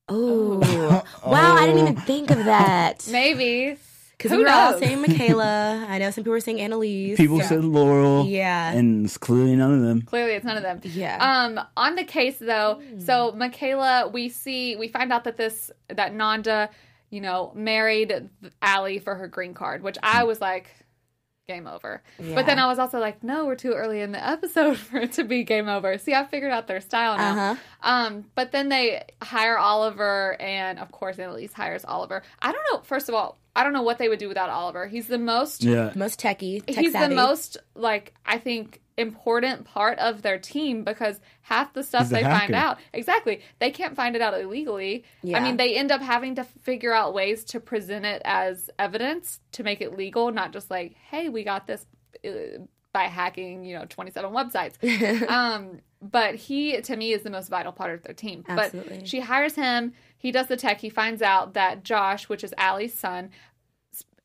oh. 0.09 1.03
wow, 1.27 1.55
I 1.57 1.67
didn't 1.67 1.81
even 1.83 1.97
think 1.97 2.31
of 2.31 2.45
that. 2.45 3.09
maybe. 3.11 3.79
Because 4.25 4.37
Who 4.37 4.39
we 4.39 4.45
were 4.45 4.51
all 4.53 4.71
knows? 4.71 4.81
saying 4.81 5.03
Michaela. 5.03 5.85
I 5.87 5.99
know 5.99 6.11
some 6.11 6.25
people 6.25 6.33
were 6.33 6.41
saying 6.41 6.59
Annalise. 6.59 7.19
People 7.19 7.43
said 7.43 7.63
Laurel. 7.63 8.25
Yeah. 8.25 8.73
And 8.73 9.05
it's 9.05 9.19
clearly 9.19 9.55
none 9.55 9.75
of 9.75 9.83
them. 9.83 10.01
Clearly, 10.01 10.33
it's 10.33 10.47
none 10.47 10.57
of 10.57 10.63
them. 10.63 10.81
Yeah. 10.83 11.19
Um, 11.21 11.61
on 11.77 11.95
the 11.95 12.05
case 12.05 12.39
though, 12.39 12.81
so 12.97 13.33
Michaela, 13.33 14.09
we 14.09 14.31
see, 14.31 14.77
we 14.77 14.89
find 14.89 15.13
out 15.13 15.25
that 15.25 15.37
this 15.37 15.71
that 15.89 16.15
Nanda, 16.15 16.71
you 17.11 17.21
know, 17.21 17.53
married 17.55 18.31
Allie 18.63 18.99
for 18.99 19.15
her 19.15 19.29
green 19.29 19.53
card, 19.53 19.83
which 19.83 19.99
I 20.03 20.25
was 20.25 20.41
like, 20.41 20.71
game 21.47 21.67
over. 21.67 22.03
But 22.19 22.47
then 22.47 22.59
I 22.59 22.67
was 22.67 22.79
also 22.79 22.99
like, 23.01 23.23
no, 23.23 23.45
we're 23.45 23.57
too 23.57 23.73
early 23.73 24.01
in 24.01 24.13
the 24.13 24.27
episode 24.27 24.79
for 24.79 24.97
it 25.01 25.13
to 25.13 25.25
be 25.25 25.45
game 25.45 25.69
over. 25.69 25.99
See, 25.99 26.15
I 26.15 26.25
figured 26.25 26.51
out 26.51 26.67
their 26.67 26.81
style 26.81 27.19
now. 27.19 27.33
Uh-huh. 27.51 27.57
Um, 27.83 28.25
but 28.35 28.53
then 28.53 28.71
they 28.71 29.05
hire 29.23 29.59
Oliver, 29.59 30.41
and 30.41 30.79
of 30.79 30.91
course, 30.93 31.19
Annalise 31.19 31.53
hires 31.53 31.85
Oliver. 31.85 32.23
I 32.41 32.53
don't 32.53 32.65
know. 32.73 32.81
First 32.85 33.11
of 33.11 33.15
all, 33.15 33.39
I 33.57 33.63
don't 33.63 33.73
know 33.73 33.83
what 33.83 33.99
they 33.99 34.09
would 34.09 34.19
do 34.19 34.29
without 34.29 34.51
Oliver. 34.51 34.87
He's 34.87 35.07
the 35.07 35.19
most 35.19 35.63
Yeah. 35.63 35.93
Most 35.95 36.21
techie, 36.21 36.65
tech 36.65 36.77
he's 36.77 36.93
savvy. 36.93 37.09
the 37.09 37.15
most 37.15 37.57
like 37.75 38.15
I 38.27 38.39
think 38.39 38.81
important 38.97 39.65
part 39.65 39.99
of 39.99 40.23
their 40.23 40.39
team 40.39 40.85
because 40.85 41.21
half 41.43 41.73
the 41.73 41.83
stuff 41.83 42.03
He's 42.03 42.13
a 42.13 42.15
they 42.15 42.23
find 42.23 42.55
out 42.55 42.79
exactly 42.93 43.41
they 43.59 43.71
can't 43.71 43.97
find 43.97 44.15
it 44.17 44.23
out 44.23 44.39
illegally. 44.41 45.05
Yeah. 45.23 45.39
I 45.39 45.41
mean, 45.41 45.57
they 45.57 45.75
end 45.75 45.91
up 45.91 46.01
having 46.01 46.37
to 46.37 46.45
figure 46.45 46.93
out 46.93 47.15
ways 47.15 47.45
to 47.47 47.61
present 47.61 48.05
it 48.05 48.23
as 48.25 48.71
evidence 48.79 49.41
to 49.53 49.63
make 49.63 49.81
it 49.81 49.97
legal, 49.97 50.31
not 50.33 50.53
just 50.53 50.71
like, 50.71 50.95
hey, 51.11 51.29
we 51.29 51.45
got 51.45 51.67
this 51.67 51.87
uh, 52.25 52.31
by 52.93 53.05
hacking, 53.05 53.65
you 53.65 53.77
know, 53.77 53.85
twenty 53.89 54.11
seven 54.11 54.31
websites. 54.33 55.29
um, 55.29 55.81
but 56.01 56.35
he 56.35 56.81
to 56.81 56.97
me 56.97 57.13
is 57.13 57.23
the 57.23 57.31
most 57.31 57.49
vital 57.49 57.73
part 57.73 57.95
of 57.95 58.03
their 58.03 58.15
team. 58.15 58.45
Absolutely. 58.49 58.99
But 58.99 59.09
she 59.09 59.21
hires 59.21 59.55
him. 59.55 59.93
He 60.25 60.33
does 60.33 60.47
the 60.47 60.57
tech. 60.57 60.81
He 60.81 60.89
finds 60.89 61.21
out 61.21 61.53
that 61.53 61.85
Josh, 61.85 62.31
which 62.31 62.43
is 62.43 62.55
Allie's 62.57 62.99
son, 62.99 63.29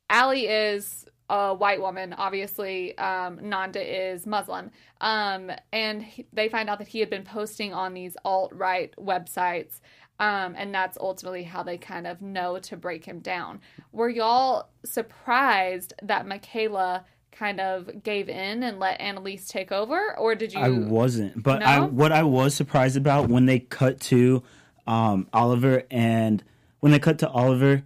Allie 0.09 0.47
is 0.47 1.05
a 1.29 1.53
white 1.53 1.81
woman, 1.81 2.13
obviously. 2.13 2.97
Um, 2.97 3.37
Nanda 3.41 3.81
is 3.81 4.25
Muslim. 4.25 4.71
Um, 5.01 5.51
and 5.73 6.01
he, 6.01 6.25
they 6.31 6.47
find 6.47 6.69
out 6.69 6.79
that 6.79 6.87
he 6.87 7.01
had 7.01 7.09
been 7.09 7.25
posting 7.25 7.73
on 7.73 7.93
these 7.93 8.15
alt 8.23 8.53
right 8.55 8.93
websites. 8.97 9.81
Um, 10.21 10.55
and 10.57 10.73
that's 10.73 10.97
ultimately 10.97 11.43
how 11.43 11.63
they 11.63 11.77
kind 11.77 12.07
of 12.07 12.21
know 12.21 12.59
to 12.59 12.77
break 12.77 13.03
him 13.03 13.19
down. 13.19 13.59
Were 13.91 14.07
y'all 14.07 14.69
surprised 14.85 15.93
that 16.01 16.25
Michaela 16.25 17.03
kind 17.33 17.59
of 17.59 18.03
gave 18.03 18.29
in 18.29 18.63
and 18.63 18.79
let 18.79 19.01
Annalise 19.01 19.49
take 19.49 19.73
over? 19.73 20.17
Or 20.17 20.33
did 20.33 20.53
you? 20.53 20.61
I 20.61 20.69
wasn't, 20.69 21.43
but 21.43 21.61
I 21.61 21.81
what 21.81 22.13
I 22.13 22.23
was 22.23 22.55
surprised 22.55 22.95
about 22.95 23.27
when 23.27 23.47
they 23.47 23.59
cut 23.59 23.99
to 23.99 24.43
um, 24.89 25.27
Oliver 25.33 25.83
and 25.91 26.43
when 26.81 26.91
they 26.91 26.99
cut 26.99 27.19
to 27.19 27.29
Oliver 27.29 27.83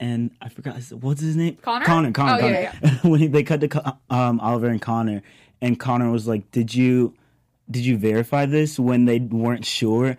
and 0.00 0.30
I 0.42 0.48
forgot 0.48 0.76
what's 1.00 1.20
his 1.20 1.36
name 1.36 1.56
Connor? 1.62 1.84
Connor 1.84 2.12
Connor, 2.12 2.42
Oh, 2.44 2.48
yeah, 2.48 2.72
Connor. 2.72 2.92
when 3.10 3.20
he, 3.20 3.26
they 3.28 3.42
cut 3.42 3.60
to 3.60 3.96
um, 4.10 4.40
Oliver 4.40 4.66
and 4.68 4.80
Connor 4.80 5.22
and 5.60 5.78
Connor 5.78 6.10
was 6.10 6.26
like 6.28 6.50
did 6.50 6.74
you 6.74 7.14
did 7.70 7.84
you 7.84 7.96
verify 7.96 8.46
this 8.46 8.78
when 8.78 9.04
they 9.06 9.18
weren't 9.20 9.64
sure 9.64 10.16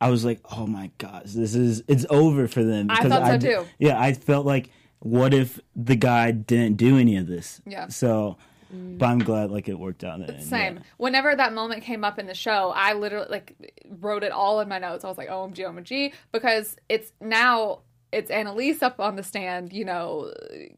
I 0.00 0.10
was 0.10 0.24
like 0.24 0.40
oh 0.56 0.66
my 0.66 0.90
gosh 0.98 1.26
this 1.32 1.54
is 1.54 1.82
it's 1.88 2.06
over 2.10 2.46
for 2.48 2.62
them 2.62 2.88
I 2.90 3.08
thought 3.08 3.26
so 3.26 3.38
too. 3.38 3.66
yeah 3.78 4.00
I 4.00 4.12
felt 4.12 4.44
like 4.46 4.70
what 5.00 5.34
if 5.34 5.60
the 5.76 5.96
guy 5.96 6.30
didn't 6.30 6.76
do 6.76 6.98
any 6.98 7.16
of 7.16 7.26
this 7.26 7.60
Yeah. 7.66 7.88
so 7.88 8.36
Mm. 8.74 8.98
but 8.98 9.06
I'm 9.06 9.20
glad 9.20 9.50
like 9.50 9.68
it 9.68 9.78
worked 9.78 10.04
out 10.04 10.18
in 10.20 10.26
the 10.26 10.34
end, 10.34 10.42
Same. 10.42 10.74
yeah. 10.76 10.82
Whenever 10.96 11.34
that 11.34 11.52
moment 11.52 11.82
came 11.82 12.04
up 12.04 12.18
in 12.18 12.26
the 12.26 12.34
show, 12.34 12.72
I 12.74 12.94
literally 12.94 13.28
like 13.30 13.54
wrote 14.00 14.24
it 14.24 14.32
all 14.32 14.60
in 14.60 14.68
my 14.68 14.78
notes. 14.78 15.04
I 15.04 15.08
was 15.08 15.18
like, 15.18 15.28
"OMG, 15.28 15.58
OMG," 15.58 16.12
because 16.32 16.76
it's 16.88 17.12
now 17.20 17.80
it's 18.14 18.30
Annalise 18.30 18.82
up 18.82 19.00
on 19.00 19.16
the 19.16 19.22
stand, 19.22 19.72
you 19.72 19.84
know, 19.84 20.32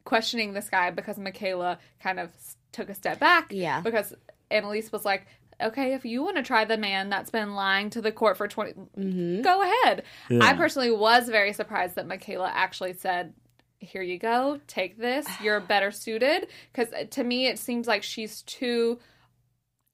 questioning 0.05 0.55
this 0.55 0.69
guy 0.69 0.91
because 0.91 1.19
Michaela 1.19 1.79
kind 2.01 2.19
of 2.19 2.31
took 2.73 2.89
a 2.89 2.95
step 2.95 3.21
back. 3.21 3.53
Yeah. 3.53 3.81
Because 3.81 4.15
Annalise 4.51 4.91
was 4.91 5.05
like, 5.05 5.27
"Okay, 5.61 5.95
if 5.95 6.05
you 6.05 6.23
want 6.23 6.37
to 6.37 6.43
try 6.43 6.65
the 6.65 6.79
man 6.79 7.11
that's 7.11 7.31
been 7.31 7.55
lying 7.55 7.91
to 7.91 8.01
the 8.01 8.13
court 8.13 8.37
for 8.37 8.49
20 8.49 8.73
mm-hmm. 8.73 9.43
go 9.43 9.63
ahead." 9.63 10.05
I 10.31 10.55
personally 10.55 10.91
was 10.91 11.29
very 11.29 11.53
surprised 11.53 11.97
that 11.97 12.07
Michaela 12.07 12.51
actually 12.53 12.95
said. 12.95 13.35
Here 13.79 14.03
you 14.03 14.19
go. 14.19 14.61
Take 14.67 14.99
this. 14.99 15.27
You're 15.43 15.61
better 15.69 15.91
suited. 15.91 16.49
Because 16.73 16.93
uh, 16.93 17.05
to 17.11 17.25
me, 17.25 17.47
it 17.47 17.59
seems 17.59 17.87
like 17.87 18.03
she's 18.03 18.43
too 18.43 18.99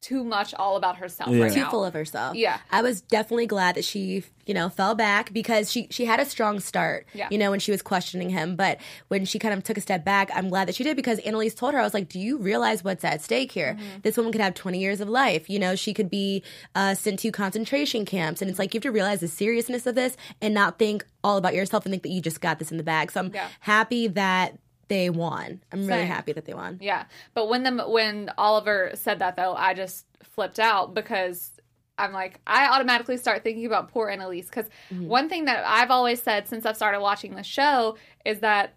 too 0.02 0.24
much 0.24 0.52
all 0.54 0.76
about 0.76 0.96
herself 0.98 1.30
Yeah. 1.30 1.44
right 1.44 1.52
too 1.52 1.60
now. 1.60 1.70
full 1.70 1.84
of 1.84 1.94
herself. 1.94 2.36
Yeah. 2.36 2.58
I 2.70 2.82
was 2.82 3.00
definitely 3.00 3.46
glad 3.46 3.76
that 3.76 3.84
she, 3.84 4.24
you 4.46 4.52
know, 4.52 4.68
fell 4.68 4.94
back 4.96 5.32
because 5.32 5.70
she 5.70 5.86
she 5.90 6.04
had 6.04 6.18
a 6.20 6.24
strong 6.24 6.58
start. 6.60 7.06
Yeah. 7.14 7.28
You 7.30 7.38
know, 7.38 7.50
when 7.52 7.60
she 7.60 7.70
was 7.70 7.80
questioning 7.82 8.28
him, 8.28 8.56
but 8.56 8.78
when 9.08 9.24
she 9.24 9.38
kind 9.38 9.54
of 9.54 9.62
took 9.62 9.78
a 9.78 9.80
step 9.80 10.04
back, 10.04 10.30
I'm 10.34 10.48
glad 10.48 10.66
that 10.68 10.74
she 10.74 10.82
did 10.82 10.96
because 10.96 11.20
Annalise 11.20 11.54
told 11.54 11.72
her, 11.72 11.80
I 11.80 11.84
was 11.84 11.94
like, 11.94 12.08
"Do 12.08 12.18
you 12.18 12.36
realize 12.38 12.82
what's 12.82 13.04
at 13.04 13.22
stake 13.22 13.52
here? 13.52 13.74
Mm-hmm. 13.78 14.00
This 14.02 14.16
woman 14.16 14.32
could 14.32 14.40
have 14.40 14.54
20 14.54 14.78
years 14.80 15.00
of 15.00 15.08
life. 15.08 15.48
You 15.48 15.60
know, 15.60 15.76
she 15.76 15.94
could 15.94 16.10
be 16.10 16.42
uh, 16.74 16.94
sent 16.94 17.20
to 17.20 17.30
concentration 17.30 18.04
camps, 18.04 18.42
and 18.42 18.50
it's 18.50 18.58
like 18.58 18.74
you 18.74 18.78
have 18.78 18.82
to 18.82 18.90
realize 18.90 19.20
the 19.20 19.28
seriousness 19.28 19.86
of 19.86 19.94
this 19.94 20.16
and 20.40 20.52
not 20.52 20.78
think 20.80 21.06
all 21.22 21.36
about 21.36 21.54
yourself 21.54 21.86
and 21.86 21.92
think 21.92 22.02
that 22.02 22.08
you 22.10 22.20
just 22.20 22.40
got 22.40 22.58
this 22.58 22.72
in 22.72 22.76
the 22.76 22.82
bag. 22.82 23.12
So 23.12 23.20
I'm 23.20 23.30
Yeah. 23.32 23.46
happy 23.60 24.08
that 24.08 24.58
they 24.88 25.10
won. 25.10 25.62
I'm 25.72 25.86
really 25.86 26.02
Same. 26.02 26.06
happy 26.08 26.32
that 26.32 26.44
they 26.44 26.54
won. 26.54 26.78
Yeah, 26.80 27.04
but 27.34 27.48
when 27.48 27.62
the 27.62 27.88
when 27.88 28.30
Oliver 28.36 28.92
said 28.94 29.20
that 29.20 29.36
though, 29.36 29.54
I 29.54 29.74
just 29.74 30.06
flipped 30.22 30.58
out 30.58 30.94
because 30.94 31.52
I'm 31.98 32.12
like, 32.12 32.40
I 32.46 32.68
automatically 32.68 33.16
start 33.16 33.44
thinking 33.44 33.66
about 33.66 33.92
poor 33.92 34.08
Annalise 34.08 34.46
because 34.46 34.66
mm-hmm. 34.90 35.06
one 35.06 35.28
thing 35.28 35.44
that 35.44 35.64
I've 35.66 35.90
always 35.90 36.22
said 36.22 36.48
since 36.48 36.66
I've 36.66 36.76
started 36.76 37.00
watching 37.00 37.34
the 37.34 37.42
show 37.42 37.96
is 38.24 38.40
that 38.40 38.74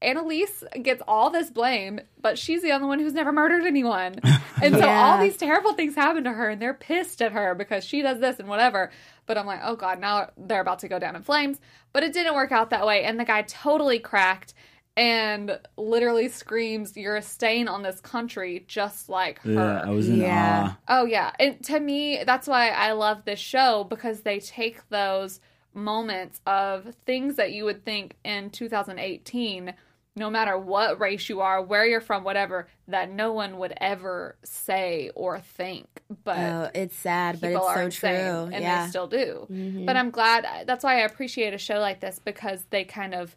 Annalise 0.00 0.62
gets 0.82 1.02
all 1.08 1.30
this 1.30 1.50
blame, 1.50 2.00
but 2.20 2.38
she's 2.38 2.62
the 2.62 2.70
only 2.70 2.86
one 2.86 3.00
who's 3.00 3.14
never 3.14 3.32
murdered 3.32 3.64
anyone. 3.64 4.16
And 4.60 4.74
so 4.74 4.86
Yeah. 4.86 5.04
all 5.04 5.18
these 5.20 5.36
terrible 5.36 5.74
things 5.74 5.94
happen 5.94 6.24
to 6.24 6.32
her, 6.32 6.50
and 6.50 6.60
they're 6.60 6.74
pissed 6.74 7.22
at 7.22 7.30
her 7.30 7.54
because 7.54 7.84
she 7.84 8.02
does 8.02 8.18
this 8.18 8.40
and 8.40 8.48
whatever. 8.48 8.90
But 9.26 9.38
I'm 9.38 9.46
like, 9.46 9.60
oh 9.62 9.76
God, 9.76 10.00
now 10.00 10.30
they're 10.36 10.60
about 10.60 10.80
to 10.80 10.88
go 10.88 10.98
down 10.98 11.14
in 11.14 11.22
flames. 11.22 11.60
But 11.92 12.02
it 12.02 12.12
didn't 12.12 12.34
work 12.34 12.50
out 12.50 12.70
that 12.70 12.84
way. 12.84 13.04
And 13.04 13.20
the 13.20 13.24
guy 13.24 13.42
totally 13.42 14.00
cracked 14.00 14.54
and 14.98 15.58
literally 15.76 16.28
screams, 16.28 16.96
You're 16.96 17.16
a 17.16 17.22
stain 17.22 17.68
on 17.68 17.82
this 17.82 18.00
country, 18.00 18.64
just 18.66 19.08
like 19.08 19.38
her. 19.42 19.52
Yeah, 19.52 19.82
I 19.84 19.90
was 19.90 20.08
in 20.08 20.16
Yeah. 20.16 20.70
awe. 20.72 20.78
Oh 20.88 21.04
yeah, 21.06 21.30
and 21.38 21.62
to 21.66 21.78
me, 21.78 22.22
that's 22.26 22.48
why 22.48 22.70
I 22.70 22.92
love 22.92 23.24
this 23.24 23.38
show 23.38 23.84
because 23.84 24.22
they 24.22 24.40
take 24.40 24.88
those 24.88 25.40
moments 25.72 26.40
of 26.46 26.94
things 27.06 27.36
that 27.36 27.52
you 27.52 27.64
would 27.64 27.84
think 27.84 28.16
in 28.24 28.50
2018, 28.50 29.72
no 30.16 30.28
matter 30.30 30.58
what 30.58 30.98
race 30.98 31.28
you 31.28 31.40
are, 31.40 31.62
where 31.62 31.86
you're 31.86 32.00
from, 32.00 32.24
whatever, 32.24 32.66
that 32.88 33.08
no 33.08 33.32
one 33.32 33.58
would 33.58 33.72
ever 33.80 34.36
say 34.42 35.12
or 35.14 35.38
think. 35.38 35.86
But 36.24 36.38
Oh, 36.38 36.70
it's 36.74 36.96
sad, 36.96 37.40
but 37.40 37.48
people 37.48 37.62
it's 37.62 37.70
are 37.70 37.76
so 37.76 37.84
insane, 37.84 38.24
true. 38.24 38.50
and 38.52 38.62
yeah. 38.64 38.82
they 38.84 38.88
still 38.90 39.06
do. 39.06 39.46
Mhm. 39.48 39.86
But 39.86 39.96
I'm 39.96 40.10
glad. 40.10 40.66
That's 40.66 40.82
why 40.82 40.94
I 40.96 41.00
appreciate 41.04 41.54
a 41.54 41.58
show 41.58 41.78
like 41.78 42.00
this 42.00 42.18
because 42.18 42.64
they 42.70 42.82
kind 42.84 43.14
of, 43.14 43.36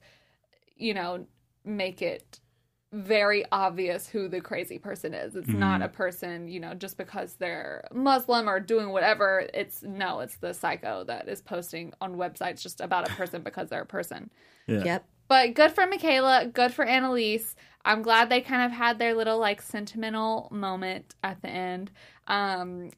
you 0.76 0.96
know, 0.96 1.28
make 1.66 2.02
it 2.02 2.40
very 2.94 3.46
obvious 3.54 4.08
who 4.08 4.28
the 4.28 4.42
crazy 4.42 4.78
person 4.78 5.14
is. 5.14 5.36
It's 5.36 5.48
not 5.48 5.82
a 5.82 5.88
person, 5.88 6.50
you 6.50 6.60
know, 6.60 6.74
just 6.74 6.98
because 6.98 7.36
they're 7.36 7.88
Muslim 7.94 8.50
or 8.50 8.60
doing 8.60 8.90
whatever. 8.90 9.48
It's 9.54 9.82
no, 9.82 10.20
it's 10.20 10.36
the 10.38 10.54
psycho 10.54 11.06
that 11.06 11.30
is 11.30 11.42
posting 11.42 11.94
on 12.02 12.16
websites 12.16 12.62
just 12.62 12.82
about 12.82 13.10
a 13.10 13.14
person 13.14 13.42
because 13.44 13.70
they're 13.70 13.84
a 13.84 13.86
person. 13.86 14.30
Yeah. 14.68 14.84
Yep. 14.84 15.06
But 15.30 15.54
good 15.54 15.72
for 15.72 15.88
Michaela, 15.88 16.48
good 16.48 16.74
for 16.74 16.84
Annalise. 16.84 17.56
I'm 17.86 18.02
glad 18.02 18.28
they 18.28 18.42
kind 18.42 18.64
of 18.64 18.74
had 18.74 19.00
their 19.00 19.14
little 19.14 19.40
like 19.40 19.62
sentimental 19.62 20.50
moment 20.52 21.16
at 21.24 21.42
the 21.42 21.50
end. 21.50 21.92
Um 22.28 22.90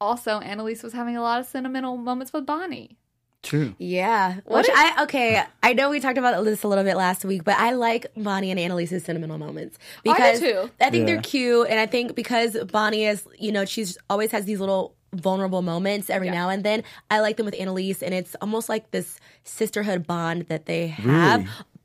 also 0.00 0.38
Annalise 0.38 0.84
was 0.84 0.92
having 0.92 1.16
a 1.16 1.22
lot 1.22 1.40
of 1.40 1.46
sentimental 1.46 1.96
moments 1.96 2.32
with 2.32 2.46
Bonnie. 2.46 2.99
True. 3.42 3.74
Yeah. 3.78 4.36
What 4.44 4.58
Which 4.58 4.68
is- 4.68 4.74
I 4.76 5.02
okay. 5.04 5.42
I 5.62 5.72
know 5.72 5.88
we 5.90 5.98
talked 6.00 6.18
about 6.18 6.44
this 6.44 6.62
a 6.62 6.68
little 6.68 6.84
bit 6.84 6.96
last 6.96 7.24
week, 7.24 7.42
but 7.44 7.56
I 7.58 7.72
like 7.72 8.06
Bonnie 8.16 8.50
and 8.50 8.60
Annalise's 8.60 9.02
sentimental 9.04 9.38
moments 9.38 9.78
oh, 10.06 10.10
I 10.10 10.12
do 10.12 10.12
because 10.12 10.40
too. 10.40 10.70
I 10.80 10.90
think 10.90 11.08
Yeah. 11.08 11.14
they're 11.14 11.22
cute, 11.22 11.66
and 11.70 11.80
I 11.80 11.86
think 11.86 12.14
because 12.14 12.56
Bonnie 12.70 13.06
is, 13.06 13.26
you 13.38 13.50
know, 13.50 13.64
she's 13.64 13.96
always 14.10 14.30
has 14.32 14.44
these 14.44 14.60
little 14.60 14.94
vulnerable 15.14 15.62
moments 15.62 16.10
every 16.10 16.28
Yeah. 16.28 16.34
now 16.34 16.48
and 16.50 16.62
then. 16.64 16.82
I 17.10 17.20
like 17.20 17.36
them 17.38 17.46
with 17.46 17.56
Annalise, 17.58 18.02
and 18.02 18.12
it's 18.14 18.36
almost 18.42 18.68
like 18.68 18.90
this 18.90 19.18
sisterhood 19.44 20.06
bond 20.06 20.42
that 20.48 20.66
they 20.66 20.88
have. 20.88 21.40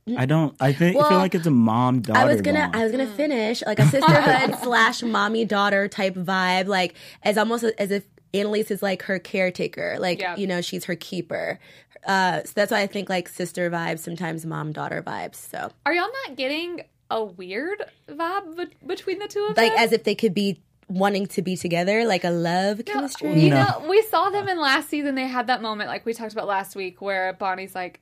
Really? 0.08 0.18
I 0.18 0.26
don't. 0.28 0.56
I 0.60 0.74
think 0.74 0.96
I 0.96 1.00
Well, 1.00 1.10
feel 1.10 1.18
like 1.18 1.34
it's 1.34 1.48
a 1.48 1.52
mom 1.52 2.02
daughter. 2.02 2.20
I 2.20 2.26
was 2.26 2.42
gonna, 2.42 2.60
bond. 2.60 2.76
I 2.76 2.84
was 2.84 2.92
gonna 2.92 3.08
mm. 3.08 3.16
finish 3.16 3.64
like 3.66 3.80
a 3.80 3.86
sisterhood 3.90 4.56
slash 4.62 5.02
mommy 5.02 5.46
daughter 5.46 5.88
type 5.88 6.14
vibe, 6.16 6.68
like 6.68 6.94
as 7.24 7.38
almost 7.40 7.64
as 7.64 7.90
if 7.92 8.04
Annalise 8.36 8.72
is 8.72 8.82
like 8.84 9.04
her 9.04 9.20
caretaker, 9.20 9.98
like 10.00 10.20
Yeah. 10.20 10.36
you 10.36 10.48
know 10.48 10.62
she's 10.62 10.86
her 10.86 10.96
keeper. 10.96 11.60
Uh, 12.06 12.44
so 12.44 12.52
that's 12.56 12.72
why 12.72 12.82
I 12.82 12.88
think 12.88 13.10
like 13.10 13.28
sister 13.28 13.70
vibes, 13.72 14.00
sometimes 14.00 14.46
mom 14.46 14.72
daughter 14.72 15.02
vibes. 15.02 15.36
So 15.36 15.72
Are 15.86 15.94
y'all 15.94 16.10
not 16.28 16.36
getting 16.38 16.82
a 17.10 17.24
weird 17.24 17.84
vibe 18.10 18.58
be- 18.58 18.76
between 18.86 19.20
the 19.20 19.28
two 19.28 19.42
of 19.44 19.50
like 19.50 19.56
them? 19.56 19.70
Like 19.70 19.80
as 19.80 19.92
if 19.92 20.04
they 20.04 20.16
could 20.16 20.34
be 20.34 20.62
wanting 20.88 21.26
to 21.26 21.42
be 21.42 21.58
together, 21.58 22.06
like 22.06 22.24
a 22.24 22.30
love 22.30 22.84
chemistry. 22.86 23.40
You 23.42 23.50
No. 23.50 23.64
know, 23.64 23.86
we 23.90 24.04
saw 24.04 24.30
them 24.30 24.48
in 24.48 24.60
last 24.60 24.88
season. 24.90 25.16
They 25.16 25.26
had 25.28 25.48
that 25.48 25.62
moment, 25.64 25.90
like 25.90 26.06
we 26.06 26.14
talked 26.14 26.34
about 26.34 26.46
last 26.48 26.76
week, 26.76 27.02
where 27.02 27.34
Bonnie's 27.34 27.74
like, 27.74 28.02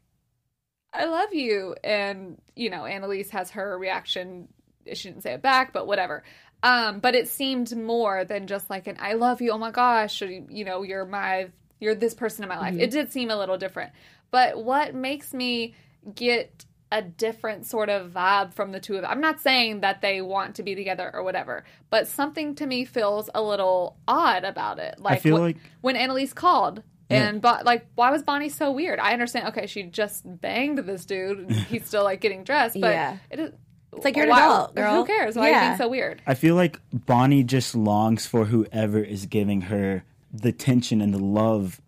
"I 0.91 1.05
love 1.05 1.33
you," 1.33 1.75
and 1.83 2.41
you 2.55 2.69
know, 2.69 2.85
Annalise 2.85 3.29
has 3.29 3.51
her 3.51 3.77
reaction. 3.77 4.49
She 4.93 5.07
didn't 5.09 5.23
say 5.23 5.31
it 5.33 5.41
back, 5.41 5.71
but 5.71 5.87
whatever. 5.87 6.23
Um, 6.63 6.99
but 6.99 7.13
it 7.13 7.27
seemed 7.27 7.75
more 7.77 8.23
than 8.25 8.47
just 8.47 8.69
like 8.69 8.87
an 8.87 8.95
"I 8.99 9.13
love 9.13 9.41
you." 9.41 9.51
Oh 9.51 9.57
my 9.57 9.69
gosh, 9.71 10.21
you 10.21 10.63
know, 10.65 10.81
you're 10.81 11.05
my, 11.05 11.49
you're 11.79 11.93
this 11.93 12.13
person 12.13 12.41
in 12.43 12.49
my 12.49 12.57
life. 12.57 12.75
It 12.79 12.89
did 12.89 13.11
seem 13.11 13.29
a 13.29 13.35
little 13.37 13.57
different. 13.57 13.91
But 14.31 14.63
what 14.63 14.95
makes 14.95 15.33
me 15.33 15.75
get 16.15 16.65
a 16.91 17.01
different 17.01 17.65
sort 17.65 17.89
of 17.89 18.11
vibe 18.11 18.53
from 18.53 18.71
the 18.71 18.79
two 18.79 18.95
of 18.95 19.01
them. 19.01 19.09
I'm 19.09 19.19
not 19.19 19.41
saying 19.41 19.81
that 19.81 20.01
they 20.01 20.21
want 20.21 20.57
to 20.57 20.63
be 20.63 20.75
together 20.75 21.09
or 21.11 21.23
whatever, 21.23 21.63
but 21.89 22.07
something 22.07 22.53
to 22.55 22.67
me 22.67 22.85
feels 22.85 23.31
a 23.33 23.41
little 23.41 23.97
odd 24.07 24.43
about 24.43 24.77
it. 24.77 24.99
Like 24.99 25.21
feel 25.21 25.37
wh- 25.37 25.41
like- 25.41 25.57
when 25.81 25.95
Annalise 25.95 26.33
called 26.33 26.83
Yeah. 27.09 27.29
and 27.29 27.41
but 27.41 27.65
like 27.65 27.87
why 27.95 28.11
was 28.11 28.21
Bonnie 28.21 28.49
so 28.49 28.71
weird? 28.71 28.99
I 28.99 29.13
understand. 29.13 29.47
Okay, 29.47 29.65
she 29.65 29.81
just 29.83 30.21
banged 30.39 30.77
this 30.79 31.05
dude. 31.05 31.49
He's 31.51 31.87
still 31.87 32.03
like 32.03 32.21
getting 32.21 32.43
dressed, 32.43 32.79
but 32.79 32.91
Yeah. 32.91 33.17
it 33.31 33.39
is. 33.39 33.51
It's 33.95 34.05
like 34.05 34.15
you're 34.15 34.25
an 34.25 34.31
why- 34.31 34.43
adult, 34.43 34.75
girl. 34.75 34.95
Who 34.95 35.05
cares? 35.05 35.35
Why 35.35 35.49
are 35.51 35.53
you 35.53 35.67
being 35.67 35.77
so 35.77 35.87
weird? 35.89 36.21
I 36.27 36.33
feel 36.33 36.55
like 36.55 36.79
Bonnie 36.91 37.43
just 37.43 37.75
longs 37.75 38.25
for 38.25 38.45
whoever 38.45 38.99
is 38.99 39.25
giving 39.25 39.61
her 39.61 40.03
the 40.31 40.51
tension 40.51 41.01
and 41.01 41.13
the 41.13 41.19
love, 41.23 41.79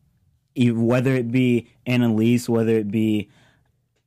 e- 0.55 0.71
whether 0.71 1.13
it 1.15 1.31
be 1.31 1.67
Annalise, 1.85 2.47
whether 2.49 2.73
it 2.77 2.89
be 2.91 3.29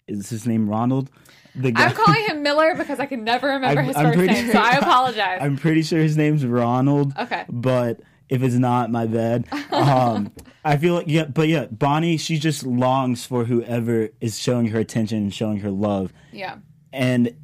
is 0.07 0.31
his 0.31 0.47
name 0.47 0.69
Ronald. 0.71 1.11
The 1.55 1.73
I'm 1.77 1.93
calling 1.93 2.25
him 2.29 2.43
Miller 2.43 2.75
because 2.77 3.01
I 3.01 3.07
can 3.07 3.25
never 3.25 3.49
remember 3.49 3.81
I'm- 3.81 3.89
his 3.89 3.97
I'm 3.97 4.05
first 4.07 4.17
pretty 4.19 4.33
name, 4.35 4.45
sure- 4.45 4.53
so 4.55 4.61
I 4.61 4.77
apologize. 4.77 5.39
I'm 5.43 5.57
pretty 5.57 5.83
sure 5.83 6.01
his 6.01 6.17
name's 6.17 6.45
Ronald. 6.47 7.13
Okay. 7.19 7.45
But 7.49 8.01
if 8.29 8.43
it's 8.43 8.55
not, 8.57 8.91
my 8.91 9.07
bad. 9.07 9.47
Um, 9.73 10.33
I 10.65 10.77
feel 10.77 10.95
like 10.95 11.05
yeah, 11.09 11.25
but 11.25 11.47
yeah, 11.49 11.67
Bonnie, 11.67 12.17
she 12.17 12.39
just 12.39 12.65
longs 12.65 13.25
for 13.25 13.45
whoever 13.45 14.09
is 14.21 14.39
showing 14.39 14.67
her 14.69 14.79
attention 14.81 15.19
and 15.19 15.33
showing 15.35 15.59
her 15.61 15.71
love. 15.71 16.13
yeah. 16.33 16.57
And 16.93 17.35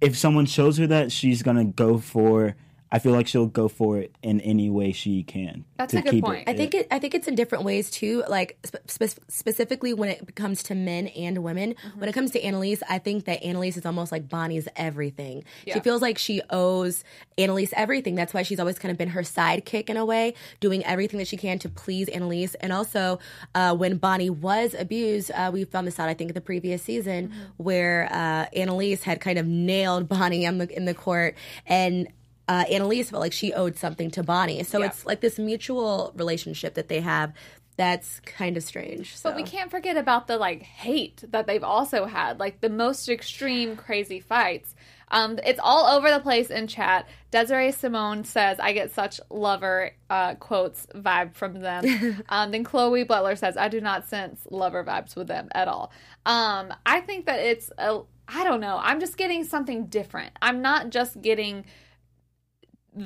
if 0.00 0.16
someone 0.16 0.46
shows 0.46 0.78
her 0.78 0.86
that, 0.86 1.12
she's 1.12 1.42
gonna 1.42 1.64
go 1.64 1.98
for. 1.98 2.56
I 2.90 2.98
feel 2.98 3.12
like 3.12 3.26
she'll 3.26 3.46
go 3.46 3.68
for 3.68 3.98
it 3.98 4.14
in 4.22 4.40
any 4.40 4.70
way 4.70 4.92
she 4.92 5.22
can. 5.22 5.64
That's 5.76 5.92
to 5.92 5.98
a 5.98 6.02
good 6.02 6.10
keep 6.10 6.24
point. 6.24 6.48
It. 6.48 6.50
I 6.50 6.54
think 6.54 6.74
it. 6.74 6.88
I 6.90 6.98
think 6.98 7.14
it's 7.14 7.28
in 7.28 7.34
different 7.34 7.64
ways 7.64 7.90
too. 7.90 8.24
Like 8.28 8.58
spe- 8.64 8.88
spe- 8.90 9.20
specifically 9.28 9.92
when 9.94 10.08
it 10.08 10.34
comes 10.34 10.62
to 10.64 10.74
men 10.74 11.08
and 11.08 11.42
women. 11.42 11.74
Mm-hmm. 11.74 12.00
When 12.00 12.08
it 12.08 12.12
comes 12.12 12.30
to 12.32 12.42
Annalise, 12.42 12.82
I 12.88 12.98
think 12.98 13.24
that 13.26 13.42
Annalise 13.44 13.76
is 13.76 13.84
almost 13.86 14.10
like 14.12 14.28
Bonnie's 14.28 14.68
everything. 14.76 15.44
She 15.66 15.80
feels 15.80 16.00
like 16.02 16.18
she 16.18 16.40
owes 16.50 17.04
Annalise 17.36 17.72
everything. 17.76 18.14
That's 18.14 18.32
why 18.32 18.42
she's 18.42 18.60
always 18.60 18.78
kind 18.78 18.90
of 18.92 18.98
been 18.98 19.08
her 19.10 19.22
sidekick 19.22 19.90
in 19.90 19.96
a 19.96 20.04
way, 20.04 20.34
doing 20.60 20.84
everything 20.84 21.18
that 21.18 21.28
she 21.28 21.36
can 21.36 21.58
to 21.60 21.68
please 21.68 22.08
Annalise. 22.08 22.54
And 22.56 22.72
also, 22.72 23.18
uh, 23.54 23.74
when 23.76 23.98
Bonnie 23.98 24.30
was 24.30 24.74
abused, 24.78 25.30
uh, 25.32 25.50
we 25.52 25.64
found 25.64 25.86
this 25.86 25.98
out 25.98 26.08
I 26.08 26.14
think 26.14 26.30
in 26.30 26.34
the 26.34 26.40
previous 26.40 26.82
season 26.82 27.08
Mm-hmm. 27.08 27.42
where 27.56 28.08
uh, 28.10 28.46
Annalise 28.58 29.02
had 29.02 29.20
kind 29.20 29.38
of 29.38 29.46
nailed 29.46 30.08
Bonnie 30.08 30.44
in 30.44 30.58
the 30.58 30.76
in 30.76 30.84
the 30.84 30.94
court 30.94 31.34
and 31.66 32.08
uh, 32.48 32.64
Annalise 32.70 33.10
felt 33.10 33.20
like 33.20 33.32
she 33.32 33.52
owed 33.52 33.76
something 33.76 34.10
to 34.12 34.22
Bonnie. 34.22 34.62
So 34.64 34.80
Yeah. 34.80 34.86
it's 34.86 35.04
like 35.06 35.20
this 35.20 35.38
mutual 35.38 36.12
relationship 36.16 36.74
that 36.74 36.88
they 36.88 37.00
have 37.00 37.32
that's 37.76 38.18
kind 38.20 38.56
of 38.56 38.64
strange. 38.64 39.16
So. 39.16 39.30
But 39.30 39.36
we 39.36 39.44
can't 39.44 39.70
forget 39.70 39.96
about 39.96 40.26
the 40.26 40.36
like 40.36 40.62
hate 40.62 41.22
that 41.30 41.46
they've 41.46 41.62
also 41.62 42.06
had, 42.06 42.40
like 42.40 42.60
the 42.60 42.68
most 42.70 43.08
extreme 43.08 43.76
crazy 43.76 44.18
fights. 44.18 44.74
Um, 45.10 45.38
it's 45.46 45.60
all 45.62 45.86
over 45.96 46.10
the 46.10 46.18
place 46.18 46.50
in 46.50 46.66
chat. 46.66 47.08
Desiree 47.30 47.70
Simone 47.72 48.24
says, 48.24 48.58
"I 48.58 48.72
get 48.72 48.90
such 48.90 49.20
lover 49.30 49.92
uh, 50.10 50.34
quotes 50.34 50.86
vibe 50.86 51.34
from 51.34 51.60
them." 51.60 52.24
um, 52.28 52.50
then 52.50 52.64
Chloe 52.64 53.04
Butler 53.04 53.36
says, 53.36 53.56
"I 53.56 53.68
do 53.68 53.80
not 53.80 54.08
sense 54.08 54.44
lover 54.50 54.82
vibes 54.82 55.14
with 55.14 55.28
them 55.28 55.48
at 55.52 55.68
all." 55.68 55.92
Um, 56.26 56.74
I 56.84 57.00
think 57.00 57.26
that 57.26 57.38
it's 57.38 57.70
a, 57.78 58.00
I 58.26 58.42
don't 58.44 58.60
know. 58.60 58.78
I'm 58.82 58.98
just 58.98 59.16
getting 59.16 59.44
something 59.44 59.86
different. 59.86 60.32
I'm 60.42 60.62
not 60.62 60.90
just 60.90 61.22
getting 61.22 61.64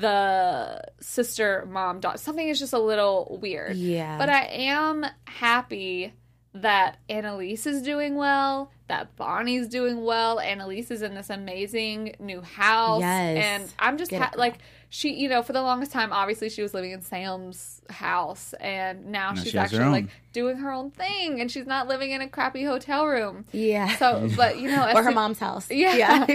the 0.00 0.82
sister 1.00 1.66
mom 1.70 2.00
daughter. 2.00 2.18
Something 2.18 2.48
is 2.48 2.58
just 2.58 2.72
a 2.72 2.78
little 2.78 3.38
weird. 3.40 3.76
Yeah. 3.76 4.18
But 4.18 4.28
I 4.28 4.44
am 4.46 5.04
happy 5.26 6.12
that 6.54 6.98
Annalise 7.08 7.66
is 7.66 7.80
doing 7.82 8.14
well, 8.14 8.70
that 8.88 9.16
Bonnie's 9.16 9.68
doing 9.68 10.04
well. 10.04 10.38
Annalise 10.38 10.90
is 10.90 11.00
in 11.02 11.14
this 11.14 11.30
amazing 11.30 12.14
new 12.18 12.42
house. 12.42 13.00
Yes. 13.00 13.44
And 13.44 13.74
I'm 13.78 13.96
just 13.96 14.12
ha- 14.12 14.32
like, 14.36 14.58
she, 14.90 15.14
you 15.14 15.30
know, 15.30 15.42
for 15.42 15.54
the 15.54 15.62
longest 15.62 15.92
time, 15.92 16.12
obviously 16.12 16.50
she 16.50 16.60
was 16.60 16.74
living 16.74 16.90
in 16.90 17.00
Sam's 17.00 17.80
house. 17.88 18.52
And 18.60 19.06
now 19.06 19.30
Now 19.30 19.40
she's 19.42 19.52
she 19.52 19.58
actually 19.58 19.86
like 19.86 20.08
doing 20.34 20.58
her 20.58 20.70
own 20.70 20.90
thing. 20.90 21.40
And 21.40 21.50
she's 21.50 21.64
not 21.64 21.88
living 21.88 22.10
in 22.10 22.20
a 22.20 22.28
crappy 22.28 22.64
hotel 22.64 23.06
room. 23.06 23.46
yeah. 23.52 23.96
So, 23.96 24.28
but, 24.36 24.58
you 24.58 24.70
know, 24.70 24.82
as 24.88 24.94
or 24.94 25.02
her 25.04 25.08
soon- 25.08 25.14
mom's 25.14 25.38
house. 25.38 25.70
yeah. 25.70 26.26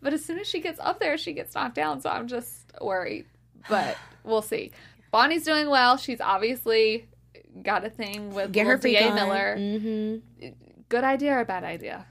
but 0.00 0.14
as 0.14 0.24
soon 0.24 0.38
as 0.38 0.46
she 0.46 0.60
gets 0.60 0.80
up 0.80 0.98
there, 1.00 1.18
she 1.18 1.34
gets 1.34 1.54
knocked 1.54 1.74
down. 1.74 2.00
So 2.00 2.08
I'm 2.08 2.28
just 2.28 2.65
worried. 2.80 3.26
But 3.68 3.96
we'll 4.24 4.42
see. 4.42 4.72
Bonnie's 5.10 5.44
doing 5.44 5.68
well. 5.68 5.96
She's 5.96 6.20
obviously 6.20 7.08
got 7.62 7.84
a 7.84 7.90
thing 7.90 8.34
with 8.34 8.52
Get 8.52 8.66
her 8.66 8.76
D.A. 8.76 9.14
Miller. 9.14 9.56
Mm-hmm. 9.58 10.48
Good 10.88 11.04
idea 11.04 11.38
or 11.38 11.44
bad 11.44 11.64
idea? 11.64 12.06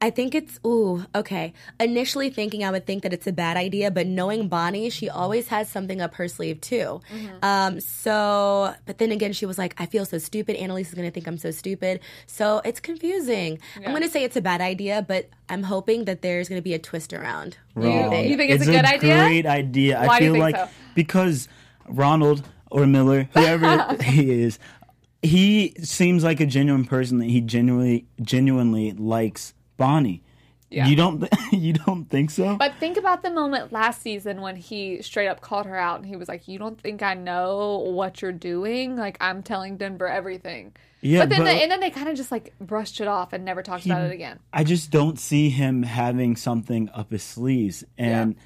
I 0.00 0.10
think 0.10 0.34
it's 0.34 0.60
ooh 0.64 1.04
okay. 1.14 1.52
Initially 1.80 2.30
thinking 2.30 2.62
I 2.64 2.70
would 2.70 2.86
think 2.86 3.02
that 3.02 3.12
it's 3.12 3.26
a 3.26 3.32
bad 3.32 3.56
idea, 3.56 3.90
but 3.90 4.06
knowing 4.06 4.48
Bonnie, 4.48 4.90
she 4.90 5.10
always 5.10 5.48
has 5.48 5.68
something 5.68 6.00
up 6.00 6.14
her 6.14 6.28
sleeve 6.28 6.60
too. 6.60 7.00
Mm-hmm. 7.12 7.36
Um, 7.42 7.80
so, 7.80 8.74
but 8.86 8.98
then 8.98 9.10
again, 9.10 9.32
she 9.32 9.44
was 9.44 9.58
like, 9.58 9.74
"I 9.78 9.86
feel 9.86 10.04
so 10.04 10.18
stupid." 10.18 10.56
Annalise 10.56 10.88
is 10.88 10.94
gonna 10.94 11.10
think 11.10 11.26
I'm 11.26 11.38
so 11.38 11.50
stupid, 11.50 12.00
so 12.26 12.60
it's 12.64 12.78
confusing. 12.78 13.58
I'm 13.76 13.92
gonna 13.92 14.08
say 14.08 14.22
it's 14.22 14.36
a 14.36 14.40
bad 14.40 14.60
idea, 14.60 15.04
but 15.06 15.30
I'm 15.48 15.64
hoping 15.64 16.04
that 16.04 16.22
there's 16.22 16.48
gonna 16.48 16.62
be 16.62 16.74
a 16.74 16.78
twist 16.78 17.12
around. 17.12 17.56
Wrong. 17.74 18.12
you 18.12 18.36
think 18.36 18.52
it's 18.52 18.66
a 18.68 18.70
good 18.70 18.84
idea? 18.84 19.16
great 19.16 19.46
idea. 19.46 20.00
Why 20.04 20.16
I 20.16 20.18
do 20.18 20.24
you 20.24 20.32
feel 20.32 20.42
think 20.42 20.56
like 20.56 20.68
so? 20.68 20.74
because 20.94 21.48
Ronald 21.88 22.46
or 22.70 22.86
Miller, 22.86 23.28
whoever 23.32 23.96
he 24.02 24.42
is, 24.42 24.60
he 25.22 25.74
seems 25.82 26.22
like 26.22 26.38
a 26.38 26.46
genuine 26.46 26.84
person 26.84 27.18
that 27.18 27.28
he 27.28 27.40
genuinely 27.40 28.06
genuinely 28.22 28.92
likes 28.92 29.54
Bonnie. 29.78 30.22
Yeah. 30.70 30.86
You 30.86 30.96
don't 30.96 31.26
you 31.52 31.72
don't 31.72 32.04
think 32.04 32.30
so? 32.30 32.56
But 32.56 32.74
think 32.78 32.98
about 32.98 33.22
the 33.22 33.30
moment 33.30 33.72
last 33.72 34.02
season 34.02 34.42
when 34.42 34.56
he 34.56 35.00
straight 35.00 35.28
up 35.28 35.40
called 35.40 35.64
her 35.64 35.76
out 35.76 35.96
and 35.96 36.06
he 36.06 36.16
was 36.16 36.28
like, 36.28 36.46
"You 36.46 36.58
don't 36.58 36.78
think 36.78 37.02
I 37.02 37.14
know 37.14 37.78
what 37.78 38.20
you're 38.20 38.32
doing? 38.32 38.96
Like 38.96 39.16
I'm 39.18 39.42
telling 39.42 39.78
Denver 39.78 40.06
everything." 40.06 40.74
yeah, 41.00 41.20
but 41.20 41.28
then, 41.28 41.38
but 41.40 41.44
the, 41.44 41.50
and 41.52 41.70
then 41.70 41.80
they 41.80 41.90
kind 41.90 42.08
of 42.08 42.16
just 42.16 42.32
like 42.32 42.54
brushed 42.60 43.00
it 43.00 43.08
off 43.08 43.32
and 43.32 43.44
never 43.44 43.62
talked 43.62 43.86
about 43.86 44.04
it 44.04 44.12
again. 44.12 44.40
I 44.52 44.64
just 44.64 44.90
don't 44.90 45.18
see 45.18 45.48
him 45.48 45.82
having 45.84 46.36
something 46.36 46.90
up 46.90 47.10
his 47.12 47.22
sleeves 47.22 47.84
and 47.96 48.36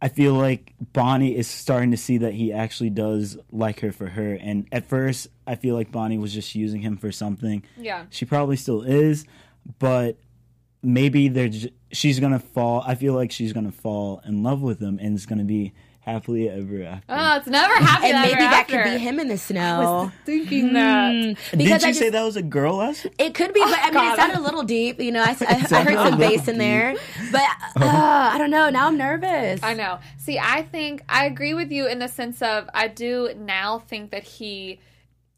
I 0.00 0.08
feel 0.08 0.34
like 0.34 0.74
Bonnie 0.92 1.36
is 1.36 1.46
starting 1.46 1.92
to 1.92 1.96
see 1.96 2.18
that 2.18 2.34
he 2.34 2.52
actually 2.52 2.90
does 2.90 3.38
like 3.52 3.80
her 3.80 3.92
for 3.92 4.08
her 4.08 4.34
and 4.34 4.66
at 4.72 4.88
first 4.88 5.28
I 5.46 5.54
feel 5.54 5.76
like 5.76 5.92
Bonnie 5.92 6.18
was 6.18 6.34
just 6.34 6.56
using 6.56 6.80
him 6.80 6.96
for 6.96 7.12
something. 7.12 7.62
Yeah. 7.76 8.06
She 8.10 8.24
probably 8.24 8.56
still 8.56 8.82
is, 8.82 9.24
but 9.78 10.16
maybe 10.82 11.28
they're 11.28 11.48
j- 11.48 11.72
she's 11.92 12.18
going 12.20 12.32
to 12.32 12.38
fall 12.38 12.82
I 12.86 12.94
feel 12.94 13.14
like 13.14 13.30
she's 13.30 13.52
going 13.52 13.66
to 13.66 13.76
fall 13.76 14.20
in 14.24 14.42
love 14.42 14.62
with 14.62 14.80
him 14.80 14.98
and 15.00 15.14
it's 15.14 15.26
going 15.26 15.38
to 15.38 15.44
be 15.44 15.72
happily 16.02 16.48
ever 16.48 16.82
after. 16.82 17.04
Oh, 17.08 17.36
it's 17.36 17.46
never 17.46 17.74
happy. 17.84 18.06
And 18.06 18.20
maybe 18.22 18.32
ever 18.32 18.42
that 18.42 18.60
after. 18.62 18.82
could 18.82 18.90
be 18.90 18.98
him 18.98 19.20
in 19.20 19.28
the 19.28 19.38
snow. 19.38 20.10
Thinking 20.26 20.72
that. 20.74 21.12
Did 21.12 21.58
because 21.58 21.82
you 21.82 21.88
I 21.88 21.92
say 21.92 22.10
that 22.10 22.22
was 22.22 22.36
a 22.36 22.42
girl 22.42 22.76
last? 22.76 23.06
It 23.18 23.34
could 23.34 23.52
be, 23.54 23.60
but 23.60 23.78
I 23.78 23.84
mean, 23.84 23.92
God. 23.94 24.12
it 24.12 24.16
sounded 24.16 24.38
a 24.38 24.42
little 24.42 24.64
deep. 24.64 25.00
You 25.00 25.12
know, 25.12 25.22
I, 25.22 25.30
I, 25.30 25.66
I 25.70 25.82
heard 25.84 25.94
some 25.94 26.18
little 26.18 26.18
bass 26.18 26.48
in 26.48 26.58
there, 26.58 26.94
but 27.30 27.40
uh, 27.76 28.30
I 28.32 28.36
don't 28.38 28.50
know. 28.50 28.68
Now 28.70 28.88
I'm 28.88 28.98
nervous. 28.98 29.62
I 29.62 29.74
know. 29.74 30.00
See, 30.18 30.38
I 30.38 30.62
think 30.62 31.02
I 31.08 31.26
agree 31.26 31.54
with 31.54 31.70
you 31.70 31.86
in 31.86 31.98
the 31.98 32.08
sense 32.08 32.42
of 32.42 32.68
I 32.74 32.88
do 32.88 33.32
now 33.36 33.78
think 33.78 34.10
that 34.10 34.24
he 34.24 34.80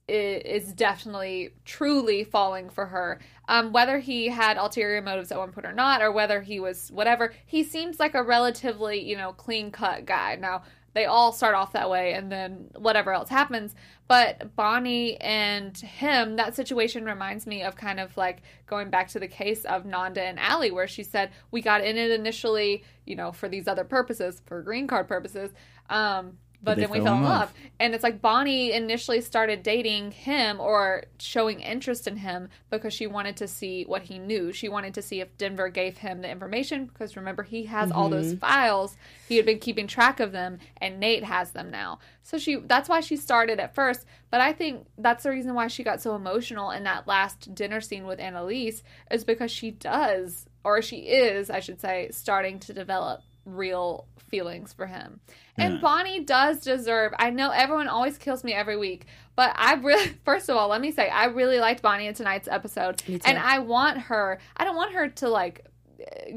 is 0.06 0.72
definitely 0.72 1.50
truly 1.64 2.24
falling 2.24 2.68
for 2.68 2.86
her. 2.86 3.20
Um, 3.46 3.72
whether 3.72 3.98
he 3.98 4.28
had 4.28 4.56
ulterior 4.56 5.02
motives 5.02 5.30
at 5.30 5.38
one 5.38 5.52
point 5.52 5.66
or 5.66 5.72
not, 5.72 6.00
or 6.00 6.10
whether 6.10 6.40
he 6.40 6.60
was 6.60 6.90
whatever, 6.90 7.32
he 7.44 7.62
seems 7.62 8.00
like 8.00 8.14
a 8.14 8.22
relatively 8.22 9.00
you 9.00 9.16
know 9.16 9.32
clean 9.32 9.70
cut 9.70 10.06
guy. 10.06 10.36
Now 10.36 10.62
they 10.94 11.06
all 11.06 11.32
start 11.32 11.54
off 11.54 11.72
that 11.72 11.90
way, 11.90 12.14
and 12.14 12.30
then 12.30 12.70
whatever 12.76 13.12
else 13.12 13.28
happens. 13.28 13.74
But 14.06 14.54
Bonnie 14.54 15.20
and 15.20 15.76
him, 15.76 16.36
that 16.36 16.54
situation 16.54 17.04
reminds 17.04 17.46
me 17.46 17.62
of 17.62 17.74
kind 17.76 17.98
of 17.98 18.16
like 18.16 18.42
going 18.66 18.90
back 18.90 19.08
to 19.08 19.18
the 19.18 19.28
case 19.28 19.64
of 19.64 19.84
Nanda 19.84 20.22
and 20.22 20.38
Allie, 20.38 20.70
where 20.70 20.86
she 20.86 21.02
said, 21.02 21.30
We 21.50 21.62
got 21.62 21.84
in 21.84 21.96
it 21.98 22.12
initially, 22.12 22.84
you 23.06 23.16
know, 23.16 23.32
for 23.32 23.48
these 23.48 23.66
other 23.66 23.84
purposes, 23.84 24.40
for 24.46 24.62
green 24.62 24.86
card 24.86 25.08
purposes. 25.08 25.50
Um, 25.90 26.38
but, 26.64 26.78
then 26.78 26.90
we 26.90 27.00
fell 27.00 27.16
in 27.16 27.22
love. 27.22 27.40
love. 27.40 27.54
And 27.78 27.94
it's 27.94 28.02
like 28.02 28.22
Bonnie 28.22 28.72
initially 28.72 29.20
started 29.20 29.62
dating 29.62 30.12
him 30.12 30.60
or 30.60 31.04
showing 31.18 31.60
interest 31.60 32.06
in 32.06 32.16
him 32.16 32.48
because 32.70 32.94
she 32.94 33.06
wanted 33.06 33.36
to 33.38 33.48
see 33.48 33.84
what 33.84 34.02
he 34.02 34.18
knew. 34.18 34.52
She 34.52 34.68
wanted 34.68 34.94
to 34.94 35.02
see 35.02 35.20
if 35.20 35.36
Denver 35.36 35.68
gave 35.68 35.98
him 35.98 36.22
the 36.22 36.30
information 36.30 36.86
because 36.86 37.16
remember, 37.16 37.42
he 37.42 37.64
has 37.64 37.92
all 37.92 38.08
those 38.08 38.28
mm-hmm. 38.28 38.38
files. 38.38 38.96
He 39.28 39.36
had 39.36 39.46
been 39.46 39.58
keeping 39.58 39.86
track 39.86 40.20
of 40.20 40.32
them, 40.32 40.58
and 40.80 40.98
Nate 40.98 41.24
has 41.24 41.50
them 41.50 41.70
now. 41.70 41.98
So 42.22 42.38
she 42.38 42.56
that's 42.56 42.88
why 42.88 43.00
she 43.00 43.16
started 43.16 43.60
at 43.60 43.74
first. 43.74 44.06
But 44.30 44.40
I 44.40 44.52
think 44.52 44.86
that's 44.96 45.24
the 45.24 45.30
reason 45.30 45.54
why 45.54 45.68
she 45.68 45.84
got 45.84 46.00
so 46.00 46.14
emotional 46.14 46.70
in 46.70 46.84
that 46.84 47.06
last 47.06 47.54
dinner 47.54 47.80
scene 47.80 48.06
with 48.06 48.18
Annalise 48.18 48.82
is 49.10 49.24
because 49.24 49.50
she 49.50 49.70
does, 49.70 50.46
or 50.64 50.80
she 50.80 51.00
is, 51.00 51.50
I 51.50 51.60
should 51.60 51.80
say, 51.80 52.08
starting 52.10 52.58
to 52.60 52.72
develop 52.72 53.20
real 53.44 54.06
feelings 54.28 54.72
for 54.72 54.86
him. 54.86 55.20
And 55.56 55.74
Yeah. 55.74 55.80
Bonnie 55.80 56.20
does 56.20 56.60
deserve. 56.60 57.12
I 57.18 57.30
know 57.30 57.50
everyone 57.50 57.88
always 57.88 58.18
kills 58.18 58.42
me 58.42 58.52
every 58.52 58.76
week, 58.76 59.06
but 59.36 59.52
I 59.56 59.74
really 59.74 60.08
first 60.24 60.48
of 60.48 60.56
all, 60.56 60.68
let 60.68 60.80
me 60.80 60.90
say 60.90 61.08
I 61.08 61.26
really 61.26 61.58
liked 61.58 61.82
Bonnie 61.82 62.06
in 62.06 62.14
tonight's 62.14 62.48
episode. 62.48 63.02
And 63.24 63.38
I 63.38 63.58
want 63.60 63.98
her 63.98 64.38
I 64.56 64.64
don't 64.64 64.76
want 64.76 64.92
her 64.94 65.08
to 65.08 65.28
like 65.28 65.66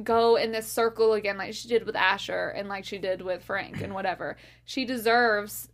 go 0.03 0.35
in 0.35 0.51
this 0.51 0.71
circle 0.71 1.13
again 1.13 1.37
like 1.37 1.53
she 1.53 1.67
did 1.67 1.85
with 1.85 1.95
Asher 1.95 2.49
and 2.49 2.69
like 2.69 2.85
she 2.85 2.97
did 2.99 3.21
with 3.21 3.43
Frank 3.43 3.81
and 3.81 3.93
whatever. 3.95 4.37
She 4.65 4.85
deserves 4.85 5.69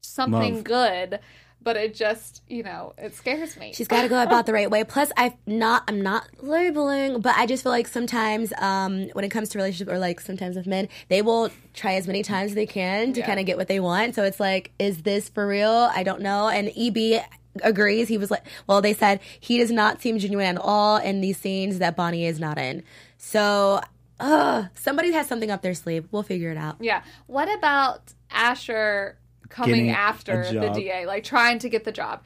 something 0.00 0.56
Love. 0.56 0.64
good, 0.64 1.20
but 1.60 1.76
it 1.76 1.94
just, 1.94 2.42
you 2.48 2.62
know, 2.62 2.94
it 2.96 3.14
scares 3.14 3.56
me. 3.56 3.72
She's 3.74 3.88
got 3.88 4.02
to 4.02 4.08
go 4.08 4.22
about 4.22 4.46
the 4.46 4.52
right 4.52 4.70
way. 4.70 4.84
Plus, 4.84 5.10
I 5.16 5.36
not 5.46 5.84
I'm 5.88 6.00
not 6.00 6.26
labeling, 6.40 7.20
but 7.20 7.36
I 7.36 7.46
just 7.46 7.62
feel 7.62 7.72
like 7.72 7.88
sometimes 7.88 8.52
um, 8.58 9.08
when 9.12 9.24
it 9.24 9.28
comes 9.30 9.48
to 9.50 9.58
relationship 9.58 9.92
or 9.92 9.98
like 9.98 10.20
sometimes 10.20 10.56
with 10.56 10.66
men, 10.66 10.88
they 11.08 11.22
will 11.22 11.50
try 11.74 11.94
as 11.94 12.06
many 12.06 12.22
times 12.22 12.52
as 12.52 12.54
they 12.54 12.66
can 12.66 13.12
to 13.12 13.20
Yeah. 13.20 13.26
kind 13.26 13.40
of 13.40 13.46
get 13.46 13.56
what 13.56 13.68
they 13.68 13.80
want. 13.80 14.14
So 14.14 14.22
it's 14.24 14.40
like, 14.40 14.72
is 14.78 15.02
this 15.02 15.28
for 15.28 15.46
real? 15.46 15.90
I 15.94 16.02
don't 16.02 16.20
know. 16.22 16.48
And 16.48 16.70
EB 16.76 17.22
agrees. 17.62 18.06
He 18.08 18.18
was 18.18 18.30
like, 18.30 18.44
well, 18.66 18.80
they 18.80 18.94
said 18.94 19.20
he 19.40 19.58
does 19.58 19.70
not 19.72 20.00
seem 20.00 20.18
genuine 20.18 20.46
at 20.56 20.58
all 20.62 20.96
in 20.98 21.20
these 21.20 21.38
scenes 21.38 21.80
that 21.80 21.96
Bonnie 21.96 22.24
is 22.24 22.38
not 22.38 22.56
in. 22.58 22.82
So, 23.16 23.80
uh, 24.20 24.66
somebody 24.74 25.12
has 25.12 25.26
something 25.26 25.50
up 25.50 25.62
their 25.62 25.74
sleeve. 25.74 26.06
We'll 26.12 26.22
figure 26.22 26.50
it 26.50 26.56
out. 26.56 26.76
Yeah. 26.80 27.02
What 27.26 27.52
about 27.52 28.14
Asher 28.30 29.17
coming 29.48 29.90
after 29.90 30.44
the. 30.52 30.68
DA, 30.70 31.06
like 31.06 31.24
trying 31.24 31.58
to 31.60 31.68
get 31.68 31.84
the 31.84 31.92
job? 31.92 32.22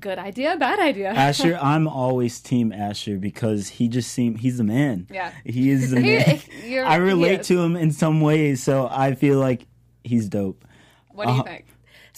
Good 0.00 0.18
idea, 0.18 0.56
bad 0.56 0.78
idea. 0.80 1.10
Asher, 1.10 1.58
I'm 1.62 1.86
always 1.86 2.40
team 2.40 2.72
Asher 2.72 3.18
because 3.18 3.68
he 3.68 3.88
just 3.88 4.10
seems 4.10 4.40
he's 4.40 4.56
the 4.58 4.64
man. 4.64 5.06
Yeah. 5.10 5.32
He 5.44 5.68
is 5.70 5.90
the 5.90 6.00
He- 6.62 6.76
man. 6.76 6.86
I 6.86 6.96
relate 6.96 7.42
to 7.44 7.60
him 7.60 7.76
in 7.76 7.90
some 7.92 8.20
ways, 8.22 8.62
so 8.62 8.88
I 8.90 9.14
feel 9.14 9.38
like 9.38 9.66
he's 10.02 10.28
dope. 10.28 10.64
What 11.10 11.26
do 11.28 11.34
you 11.34 11.40
Uh, 11.40 11.44
think? 11.44 11.66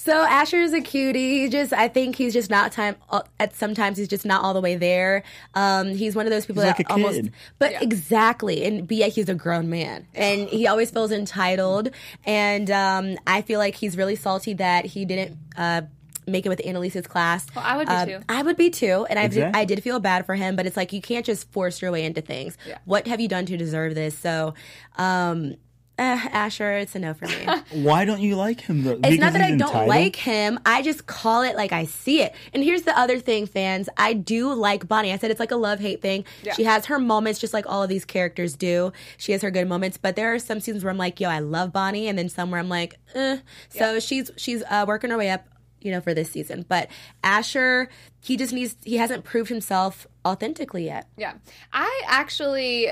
So 0.04 0.12
Asher 0.22 0.58
is 0.58 0.74
a 0.74 0.82
cutie. 0.82 1.40
He 1.40 1.48
just, 1.48 1.72
I 1.72 1.88
think 1.88 2.16
he's 2.16 2.34
just 2.34 2.50
not 2.50 2.72
time. 2.72 2.96
uh, 3.08 3.22
At 3.40 3.54
sometimes 3.56 3.96
he's 3.96 4.06
just 4.08 4.26
not 4.26 4.42
all 4.44 4.52
the 4.52 4.60
way 4.60 4.76
there. 4.76 5.22
Um, 5.54 5.88
he's 5.94 6.14
one 6.14 6.26
of 6.26 6.30
those 6.30 6.44
people 6.44 6.62
He's 6.62 6.72
that 6.72 6.78
like 6.78 6.90
a 6.90 6.92
almost, 6.92 7.14
kid. 7.22 7.32
but 7.58 7.72
Yeah. 7.72 7.78
exactly, 7.82 8.64
and 8.66 8.86
but 8.86 8.98
yet 8.98 9.12
he's 9.12 9.30
a 9.30 9.34
grown 9.34 9.70
man, 9.70 10.06
and 10.14 10.46
he 10.48 10.66
always 10.66 10.90
feels 10.90 11.10
entitled. 11.10 11.88
And 12.26 12.70
um, 12.70 13.16
I 13.26 13.40
feel 13.40 13.58
like 13.58 13.76
he's 13.76 13.96
really 13.96 14.14
salty 14.16 14.52
that 14.54 14.84
he 14.84 15.04
didn't. 15.06 15.38
Uh, 15.56 15.82
Make 16.26 16.46
it 16.46 16.48
with 16.48 16.62
Annalise's 16.64 17.06
class. 17.06 17.46
Well, 17.54 17.62
I 17.66 17.76
would 17.76 17.86
be 17.86 17.92
Um, 17.92 18.08
too. 18.08 18.20
I 18.30 18.42
would 18.42 18.56
be 18.56 18.70
too, 18.70 19.06
and 19.10 19.18
I 19.18 19.24
did, 19.28 19.36
Exactly. 19.40 19.60
I 19.60 19.64
did 19.66 19.82
feel 19.82 20.00
bad 20.00 20.24
for 20.24 20.34
him. 20.34 20.56
But 20.56 20.64
it's 20.64 20.74
like 20.74 20.94
you 20.94 21.02
can't 21.02 21.26
just 21.26 21.52
force 21.52 21.82
your 21.82 21.92
way 21.92 22.02
into 22.02 22.22
things. 22.22 22.56
Yeah. 22.66 22.78
What 22.86 23.06
have 23.08 23.20
you 23.20 23.28
done 23.28 23.44
to 23.44 23.58
deserve 23.58 23.94
this? 23.94 24.16
So, 24.16 24.54
um, 24.96 25.56
eh, 25.98 26.28
Asher, 26.32 26.72
it's 26.78 26.94
a 26.94 26.98
no 26.98 27.14
for 27.14 27.26
me. 27.26 27.46
Why 27.82 28.04
don't 28.04 28.20
you 28.20 28.36
like 28.36 28.60
him 28.60 28.82
though? 28.84 28.92
It's 28.92 29.00
Because 29.00 29.18
not 29.18 29.32
that 29.34 29.42
I 29.42 29.50
don't 29.50 29.60
entitled? 29.62 29.88
like 29.88 30.16
him. 30.16 30.58
I 30.66 30.82
just 30.82 31.06
call 31.06 31.42
it 31.42 31.56
like 31.56 31.72
I 31.72 31.84
see 31.84 32.22
it. 32.22 32.34
And 32.52 32.62
here's 32.64 32.82
the 32.82 32.98
other 32.98 33.18
thing, 33.18 33.46
fans. 33.46 33.88
I 33.96 34.12
do 34.12 34.52
like 34.52 34.88
Bonnie. 34.88 35.12
I 35.12 35.18
said 35.18 35.30
it's 35.30 35.40
like 35.40 35.50
a 35.52 35.56
love 35.56 35.80
hate 35.80 36.02
thing. 36.02 36.24
Yeah. 36.42 36.54
She 36.54 36.64
has 36.64 36.86
her 36.86 36.98
moments 36.98 37.38
just 37.40 37.54
like 37.54 37.66
all 37.68 37.82
of 37.82 37.88
these 37.88 38.04
characters 38.04 38.54
do. 38.56 38.92
She 39.18 39.32
has 39.32 39.42
her 39.42 39.50
good 39.50 39.68
moments, 39.68 39.96
but 39.96 40.16
there 40.16 40.34
are 40.34 40.38
some 40.38 40.60
scenes 40.60 40.82
where 40.84 40.90
I'm 40.90 40.98
like, 40.98 41.20
yo, 41.20 41.28
I 41.28 41.38
love 41.38 41.72
Bonnie, 41.72 42.08
and 42.08 42.18
then 42.18 42.28
some 42.28 42.50
where 42.50 42.60
I'm 42.60 42.68
like, 42.68 42.96
eh. 43.14 43.38
So 43.68 44.00
she's 44.00 44.30
she's 44.36 44.62
uh, 44.70 44.84
working 44.88 45.10
her 45.10 45.16
way 45.18 45.30
up. 45.30 45.46
You 45.80 45.90
know, 45.90 46.00
for 46.00 46.14
this 46.14 46.30
season, 46.30 46.64
but 46.66 46.88
Asher, 47.22 47.90
he 48.22 48.38
just 48.38 48.54
needs. 48.54 48.74
He 48.84 48.96
hasn't 48.96 49.22
proved 49.22 49.50
himself 49.50 50.06
authentically 50.24 50.86
yet. 50.86 51.06
Yeah. 51.18 51.34
I 51.74 52.02
actually 52.06 52.88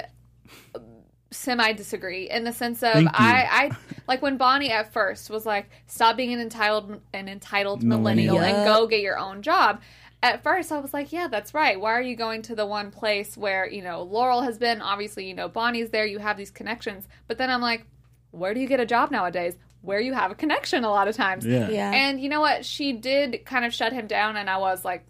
semi 1.32 1.72
disagree 1.72 2.30
in 2.30 2.44
the 2.44 2.52
sense 2.52 2.82
of 2.82 2.94
I, 2.94 3.48
I 3.50 3.76
like 4.06 4.22
when 4.22 4.36
Bonnie 4.36 4.70
at 4.70 4.92
first 4.92 5.30
was 5.30 5.44
like, 5.44 5.70
stop 5.86 6.16
being 6.16 6.32
an 6.32 6.40
entitled 6.40 7.00
an 7.12 7.28
entitled 7.28 7.82
millennial, 7.82 8.36
Millennial. 8.36 8.60
and 8.60 8.66
go 8.66 8.86
get 8.86 9.00
your 9.00 9.18
own 9.18 9.42
job. 9.42 9.80
At 10.22 10.44
first 10.44 10.70
I 10.70 10.78
was 10.78 10.94
like, 10.94 11.12
yeah, 11.12 11.26
that's 11.26 11.52
right. 11.52 11.80
Why 11.80 11.92
are 11.92 12.02
you 12.02 12.14
going 12.14 12.42
to 12.42 12.54
the 12.54 12.66
one 12.66 12.92
place 12.92 13.36
where, 13.36 13.68
you 13.68 13.82
know, 13.82 14.02
Laurel 14.02 14.42
has 14.42 14.56
been? 14.56 14.80
Obviously, 14.80 15.26
you 15.26 15.34
know, 15.34 15.48
Bonnie's 15.48 15.90
there, 15.90 16.06
you 16.06 16.18
have 16.18 16.36
these 16.36 16.52
connections. 16.52 17.08
But 17.26 17.38
then 17.38 17.50
I'm 17.50 17.60
like, 17.60 17.86
where 18.30 18.54
do 18.54 18.60
you 18.60 18.68
get 18.68 18.78
a 18.78 18.86
job 18.86 19.10
nowadays? 19.10 19.56
Where 19.80 19.98
you 19.98 20.12
have 20.12 20.30
a 20.30 20.36
connection 20.36 20.84
a 20.84 20.90
lot 20.90 21.08
of 21.08 21.16
times. 21.16 21.44
Yeah. 21.44 21.68
Yeah. 21.68 21.90
And 21.90 22.20
you 22.20 22.28
know 22.28 22.40
what? 22.40 22.64
She 22.64 22.92
did 22.92 23.44
kind 23.44 23.64
of 23.64 23.74
shut 23.74 23.92
him 23.92 24.06
down, 24.06 24.36
and 24.36 24.48
I 24.48 24.58
was 24.58 24.84
like, 24.84 25.04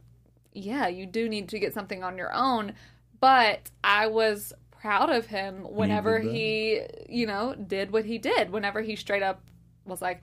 yeah, 0.54 0.88
you 0.88 1.04
do 1.04 1.28
need 1.28 1.50
to 1.50 1.58
get 1.58 1.74
something 1.74 2.02
on 2.02 2.16
your 2.16 2.32
own. 2.32 2.72
But 3.20 3.70
I 3.84 4.06
was 4.06 4.54
proud 4.82 5.08
of 5.10 5.26
him 5.26 5.62
whenever 5.62 6.18
did 6.18 6.28
that. 6.28 6.34
he, 6.34 6.80
you 7.08 7.26
know, 7.26 7.54
did 7.54 7.90
what 7.92 8.04
he 8.04 8.18
did. 8.18 8.50
Whenever 8.50 8.82
he 8.82 8.96
straight 8.96 9.22
up 9.22 9.40
was 9.86 10.02
like, 10.02 10.22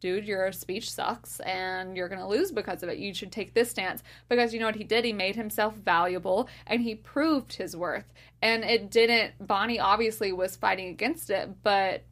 dude, 0.00 0.24
your 0.26 0.52
speech 0.52 0.90
sucks 0.90 1.40
and 1.40 1.96
you're 1.96 2.08
going 2.08 2.20
to 2.20 2.26
lose 2.26 2.52
because 2.52 2.82
of 2.82 2.88
it. 2.88 2.98
You 2.98 3.12
should 3.12 3.32
take 3.32 3.52
this 3.54 3.70
stance. 3.70 4.02
Because 4.28 4.54
you 4.54 4.60
know 4.60 4.66
what 4.66 4.76
he 4.76 4.84
did? 4.84 5.04
He 5.04 5.12
made 5.12 5.34
himself 5.36 5.74
valuable 5.74 6.48
and 6.66 6.80
he 6.82 6.94
proved 6.94 7.54
his 7.54 7.74
worth. 7.76 8.04
And 8.42 8.62
it 8.62 8.90
didn't, 8.90 9.32
Bonnie 9.44 9.80
obviously 9.80 10.32
was 10.32 10.54
fighting 10.54 10.88
against 10.88 11.30
it, 11.30 11.48
but 11.64 12.02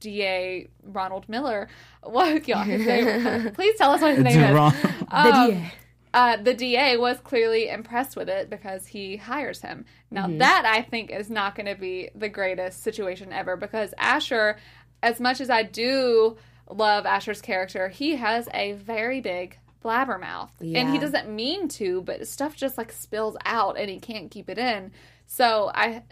DA 0.00 0.68
Ronald 0.82 1.28
Miller, 1.28 1.68
what, 2.02 2.46
y'all, 2.48 2.62
his 2.64 2.86
name, 2.86 3.50
please 3.54 3.76
tell 3.76 3.90
us 3.90 4.00
what 4.00 4.14
his 4.14 4.24
name 4.24 4.40
is. 4.40 4.54
Ron- 4.54 4.74
Um, 5.10 5.50
DA. 5.50 5.72
Uh, 6.16 6.34
the 6.38 6.54
DA 6.54 6.96
was 6.96 7.20
clearly 7.20 7.68
impressed 7.68 8.16
with 8.16 8.30
it 8.30 8.48
because 8.48 8.86
he 8.86 9.18
hires 9.18 9.60
him. 9.60 9.84
Now, 10.10 10.28
that 10.38 10.64
I 10.64 10.80
think 10.80 11.10
is 11.10 11.28
not 11.28 11.54
going 11.54 11.66
to 11.66 11.74
be 11.74 12.08
the 12.14 12.30
greatest 12.30 12.82
situation 12.82 13.34
ever 13.34 13.54
because 13.54 13.92
Asher, 13.98 14.56
as 15.02 15.20
much 15.20 15.42
as 15.42 15.50
I 15.50 15.62
do 15.62 16.38
love 16.70 17.04
Asher's 17.04 17.42
character, 17.42 17.90
he 17.90 18.16
has 18.16 18.48
a 18.54 18.72
very 18.72 19.20
big 19.20 19.58
blabbermouth. 19.84 20.48
And 20.78 20.88
he 20.90 20.98
doesn't 20.98 21.28
mean 21.28 21.68
to, 21.68 22.00
but 22.00 22.26
stuff 22.26 22.56
just 22.56 22.78
like 22.78 22.92
spills 22.92 23.36
out 23.44 23.76
and 23.76 23.90
he 23.90 24.00
can't 24.00 24.30
keep 24.30 24.48
it 24.48 24.56
in. 24.56 24.92
So 25.26 25.70
I. 25.74 26.02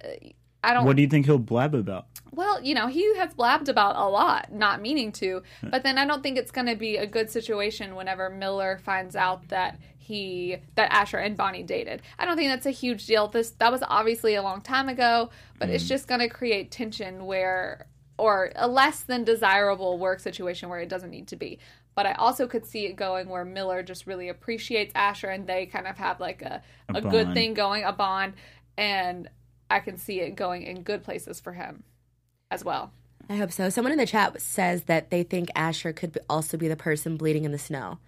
I 0.63 0.73
don't 0.73 0.87
What 0.87 0.97
do 0.97 1.03
you 1.03 1.09
think 1.09 1.27
he'll 1.27 1.39
blab 1.39 1.75
about? 1.75 2.07
Well, 2.35 2.63
you 2.63 2.75
know, 2.75 2.89
he 2.89 3.17
has 3.17 3.35
blabbed 3.35 3.69
about 3.69 3.97
a 3.97 4.09
lot, 4.09 4.53
not 4.53 4.81
meaning 4.81 5.13
to. 5.13 5.43
Hmm. 5.61 5.71
But 5.71 5.83
then 5.83 5.99
I 5.99 6.07
don't 6.07 6.23
think 6.23 6.37
it's 6.37 6.51
going 6.51 6.67
to 6.67 6.77
be 6.77 6.97
a 6.97 7.07
good 7.07 7.31
situation 7.31 7.95
whenever 7.95 8.29
Miller 8.31 8.79
finds 8.83 9.17
out 9.17 9.49
that 9.49 9.79
he 9.97 10.57
that 10.75 10.93
Asher 10.93 11.19
and 11.19 11.37
Bonnie 11.37 11.63
dated. 11.63 12.03
I 12.19 12.25
don't 12.25 12.37
think 12.37 12.51
that's 12.51 12.67
a 12.67 12.71
huge 12.71 13.07
deal. 13.07 13.29
This 13.29 13.51
that 13.53 13.73
was 13.73 13.83
obviously 13.87 14.35
a 14.35 14.43
long 14.43 14.61
time 14.61 14.89
ago, 14.89 15.31
but 15.59 15.71
it's 15.71 15.85
hmm. 15.85 15.89
just 15.89 16.09
going 16.09 16.21
to 16.21 16.29
create 16.29 16.71
tension 16.71 17.25
where 17.27 17.87
or 18.19 18.53
a 18.57 18.69
less 18.69 19.03
than 19.03 19.25
desirable 19.25 19.99
work 19.99 20.21
situation 20.21 20.69
where 20.69 20.81
it 20.81 20.89
doesn't 20.89 21.11
need 21.11 21.29
to 21.29 21.37
be. 21.37 21.59
But 21.95 22.07
I 22.07 22.13
also 22.15 22.47
could 22.47 22.67
see 22.67 22.87
it 22.87 22.97
going 22.97 23.29
where 23.29 23.45
Miller 23.45 23.83
just 23.83 24.07
really 24.07 24.29
appreciates 24.29 24.93
Asher 24.95 25.29
and 25.29 25.47
they 25.47 25.67
kind 25.67 25.87
of 25.87 25.97
have 25.97 26.19
like 26.21 26.43
a, 26.43 26.61
a, 26.89 26.99
A 26.99 27.01
good 27.01 27.33
thing 27.35 27.55
going, 27.55 27.85
a 27.85 27.93
bond, 27.93 28.35
and 28.77 29.29
I 29.71 29.79
can 29.79 29.97
see 29.97 30.21
it 30.21 30.35
going 30.35 30.63
in 30.63 30.83
good 30.83 31.05
places 31.05 31.41
for 31.41 31.53
him 31.53 31.85
as 32.51 32.65
well. 32.65 32.93
I 33.29 33.37
hope 33.37 33.53
so. 33.53 33.71
Someone 33.71 33.93
in 33.93 33.99
the 33.99 34.07
chat 34.07 34.41
says 34.41 34.85
that 34.85 35.11
they 35.11 35.23
think 35.23 35.49
Asher 35.55 35.93
could 35.93 36.13
be, 36.13 36.21
also 36.29 36.57
be 36.57 36.69
the 36.69 36.77
person 36.77 37.17
bleeding 37.17 37.45
in 37.45 37.53
the 37.53 37.59
snow. 37.59 37.99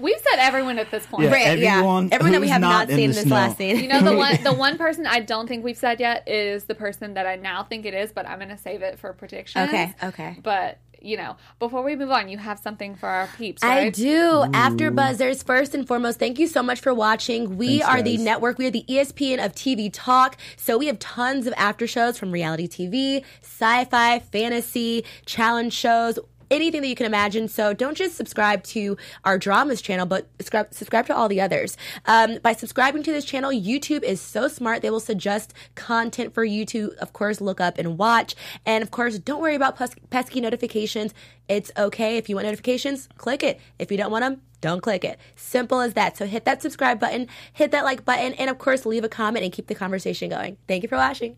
We've 0.00 0.18
said 0.18 0.38
everyone 0.38 0.78
at 0.78 0.90
this 0.90 1.04
point. 1.04 1.24
Yeah, 1.24 1.32
Right, 1.32 1.58
yeah. 1.58 1.72
everyone 1.74 2.08
Everyone 2.12 2.32
that 2.32 2.40
we 2.40 2.48
have 2.48 2.62
not 2.62 2.88
not 2.88 2.90
in 2.90 2.96
seen 2.96 3.08
the 3.10 3.14
this 3.14 3.24
snow. 3.24 3.34
last 3.34 3.58
scene. 3.58 3.76
You 3.78 3.88
know 3.88 4.00
the 4.00 4.16
one 4.16 4.38
the 4.42 4.54
one 4.54 4.78
person 4.78 5.06
I 5.06 5.20
don't 5.20 5.46
think 5.46 5.62
we've 5.64 5.76
said 5.76 6.00
yet 6.00 6.26
is 6.26 6.64
the 6.64 6.74
person 6.74 7.12
that 7.14 7.26
I 7.26 7.36
now 7.36 7.62
think 7.62 7.84
it 7.84 7.92
is, 7.92 8.10
but 8.10 8.26
I'm 8.26 8.38
gonna 8.38 8.56
save 8.56 8.80
it 8.80 8.98
for 8.98 9.12
prediction. 9.12 9.68
Okay, 9.68 9.94
okay. 10.02 10.38
But 10.42 10.78
you 11.04 11.16
know, 11.16 11.36
before 11.58 11.82
we 11.82 11.96
move 11.96 12.10
on, 12.10 12.28
you 12.28 12.38
have 12.38 12.58
something 12.58 12.94
for 12.94 13.08
our 13.08 13.28
peeps, 13.36 13.62
I 13.62 13.84
right? 13.84 13.94
do. 13.94 14.44
After 14.52 14.90
Buzzers, 14.90 15.42
first 15.42 15.74
and 15.74 15.86
foremost, 15.86 16.18
thank 16.18 16.38
you 16.38 16.46
so 16.46 16.62
much 16.62 16.80
for 16.80 16.94
watching. 16.94 17.56
We 17.56 17.80
Thanks, 17.80 17.86
are 17.86 18.02
the 18.02 18.16
network. 18.16 18.58
We 18.58 18.66
are 18.66 18.70
the 18.70 18.84
ESPN 18.88 19.44
of 19.44 19.52
TV 19.52 19.90
talk. 19.92 20.36
So 20.56 20.78
we 20.78 20.86
have 20.86 20.98
tons 20.98 21.46
of 21.46 21.54
after 21.56 21.86
shows 21.86 22.18
from 22.18 22.32
reality 22.32 22.68
TV, 22.68 23.24
sci-fi, 23.42 24.20
fantasy, 24.20 25.04
challenge 25.26 25.72
shows. 25.72 26.18
Anything 26.52 26.82
that 26.82 26.88
you 26.88 26.94
can 26.94 27.06
imagine. 27.06 27.48
So 27.48 27.72
don't 27.72 27.96
just 27.96 28.14
subscribe 28.14 28.62
to 28.64 28.98
our 29.24 29.38
dramas 29.38 29.80
channel, 29.80 30.04
but 30.04 30.28
subscribe, 30.38 30.74
subscribe 30.74 31.06
to 31.06 31.16
all 31.16 31.26
the 31.26 31.40
others. 31.40 31.78
Um, 32.04 32.40
by 32.42 32.52
subscribing 32.52 33.02
to 33.04 33.10
this 33.10 33.24
channel, 33.24 33.50
YouTube 33.50 34.02
is 34.02 34.20
so 34.20 34.48
smart. 34.48 34.82
They 34.82 34.90
will 34.90 35.00
suggest 35.00 35.54
content 35.76 36.34
for 36.34 36.44
you 36.44 36.66
to, 36.66 36.92
of 37.00 37.14
course, 37.14 37.40
look 37.40 37.58
up 37.58 37.78
and 37.78 37.96
watch. 37.96 38.36
And 38.66 38.82
of 38.82 38.90
course, 38.90 39.18
don't 39.18 39.40
worry 39.40 39.54
about 39.54 39.76
pes- 39.76 39.96
pesky 40.10 40.42
notifications. 40.42 41.14
It's 41.48 41.70
okay. 41.78 42.18
If 42.18 42.28
you 42.28 42.34
want 42.34 42.44
notifications, 42.44 43.08
click 43.16 43.42
it. 43.42 43.58
If 43.78 43.90
you 43.90 43.96
don't 43.96 44.10
want 44.10 44.22
them, 44.22 44.42
don't 44.60 44.82
click 44.82 45.04
it. 45.04 45.18
Simple 45.36 45.80
as 45.80 45.94
that. 45.94 46.18
So 46.18 46.26
hit 46.26 46.44
that 46.44 46.60
subscribe 46.60 47.00
button, 47.00 47.28
hit 47.54 47.70
that 47.70 47.84
like 47.84 48.04
button, 48.04 48.34
and 48.34 48.50
of 48.50 48.58
course, 48.58 48.84
leave 48.84 49.04
a 49.04 49.08
comment 49.08 49.42
and 49.42 49.52
keep 49.54 49.68
the 49.68 49.74
conversation 49.74 50.28
going. 50.28 50.58
Thank 50.68 50.82
you 50.82 50.88
for 50.90 50.96
watching. 50.96 51.36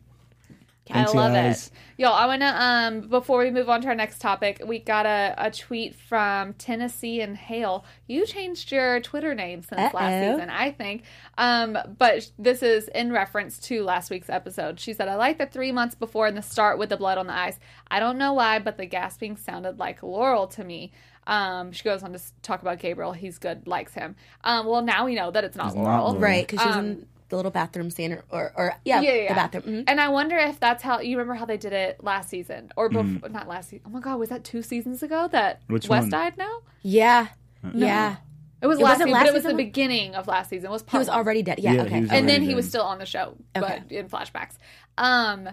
Thanks, 0.87 1.14
I 1.14 1.16
love 1.16 1.33
guys. 1.33 1.68
it. 1.68 1.73
Y'all, 1.97 2.12
I 2.12 2.27
wanna 2.27 2.55
um 2.59 3.09
before 3.09 3.38
we 3.38 3.51
move 3.51 3.70
on 3.70 3.81
to 3.83 3.88
our 3.88 3.94
next 3.94 4.20
topic, 4.20 4.61
we 4.66 4.79
got 4.81 5.07
a, 5.07 5.35
a 5.38 5.51
tweet 5.51 5.94
from 5.94 6.53
Tennessee 6.55 7.20
and 7.23 7.37
Hale. 7.37 7.85
You 8.07 8.27
changed 8.27 8.70
your 8.70 9.01
Twitter 9.01 9.35
name 9.35 9.62
since 9.62 9.94
last 9.94 9.94
Uh-oh. 9.94 10.35
season, 10.35 10.51
I 10.51 10.73
think. 10.73 11.05
Um, 11.38 11.79
but 11.99 12.31
this 12.38 12.62
is 12.62 12.88
in 12.88 13.12
reference 13.12 13.59
to 13.61 13.83
last 13.83 14.11
week's 14.11 14.29
episode. 14.29 14.79
She 14.79 14.92
said, 14.92 15.09
I 15.09 15.14
like 15.16 15.38
the 15.38 15.47
three 15.47 15.73
months 15.73 15.94
before 15.94 16.27
and 16.27 16.37
the 16.37 16.42
start 16.42 16.79
with 16.79 16.90
the 16.90 16.97
blood 16.99 17.16
on 17.16 17.27
the 17.29 17.35
eyes. 17.35 17.59
I 17.90 17.99
don't 18.01 18.18
know 18.18 18.35
why, 18.35 18.59
but 18.59 18.77
the 18.77 18.87
gasping 18.87 19.37
sounded 19.37 19.79
like 19.79 20.03
Laurel 20.03 20.49
to 20.49 20.64
me. 20.64 20.92
Um, 21.27 21.73
she 21.73 21.83
goes 21.85 22.03
on 22.03 22.12
to 22.12 22.20
talk 22.42 22.61
about 22.61 22.79
Gabriel. 22.81 23.12
He's 23.12 23.38
good, 23.38 23.66
likes 23.66 23.94
him. 23.94 24.16
Um, 24.42 24.66
well, 24.66 24.83
now 24.83 25.07
we 25.07 25.14
know 25.14 25.31
that 25.31 25.44
it's 25.44 25.57
not 25.57 25.68
It's 25.68 25.77
not 25.77 25.85
Laurel. 25.85 26.05
Laurel. 26.09 26.20
Right, 26.20 26.47
because 26.47 26.62
she's 26.62 26.77
Um, 26.77 26.85
in 26.87 27.07
the 27.30 27.37
little 27.37 27.50
bathroom 27.50 27.90
scene, 27.90 28.12
or, 28.12 28.24
or, 28.30 28.52
or 28.56 28.74
yeah, 28.84 29.00
yeah, 29.00 29.12
yeah. 29.14 29.28
the 29.28 29.34
bathroom. 29.34 29.76
mhm. 29.76 29.84
And 29.87 30.00
I 30.00 30.08
wonder 30.08 30.37
if 30.37 30.60
that's 30.60 30.82
how 30.82 31.00
you 31.00 31.16
remember 31.16 31.34
how 31.34 31.46
they 31.46 31.56
did 31.56 31.72
it 31.72 32.02
last 32.04 32.28
season 32.28 32.70
or 32.76 32.88
before, 32.88 33.04
Mm. 33.04 33.30
not 33.32 33.48
last 33.48 33.70
season. 33.70 33.84
Oh 33.87 33.90
my 33.90 34.00
god, 34.00 34.18
was 34.18 34.28
that 34.28 34.44
two 34.44 34.62
seasons 34.62 35.02
ago 35.02 35.28
that 35.32 35.62
Which 35.68 35.88
West 35.88 36.02
one? 36.04 36.10
died 36.10 36.37
now? 36.37 36.58
Yeah, 36.82 37.28
yeah. 37.74 38.16
It 38.62 38.66
was 38.66 38.78
It 38.78 38.82
last 38.82 38.98
season, 38.98 39.12
last 39.12 39.22
but 39.22 39.28
it 39.28 39.34
was 39.34 39.42
the 39.42 39.48
season? 39.50 39.56
beginning 39.58 40.14
of 40.14 40.26
last 40.26 40.48
season. 40.50 40.66
It 40.66 40.72
was 40.72 40.84
He 40.90 40.96
was 40.98 41.08
one. 41.08 41.18
already 41.18 41.42
dead. 41.42 41.58
Yeah, 41.58 41.72
Yeah, 41.72 41.82
okay. 41.82 41.96
and 41.96 42.08
then 42.10 42.22
already 42.28 42.46
he 42.46 42.54
was 42.54 42.66
still 42.68 42.82
on 42.82 42.98
the 42.98 43.06
show, 43.06 43.37
Okay. 43.56 43.82
but 43.88 43.92
in 43.92 44.08
flashbacks. 44.08 44.54
Um, 44.96 45.48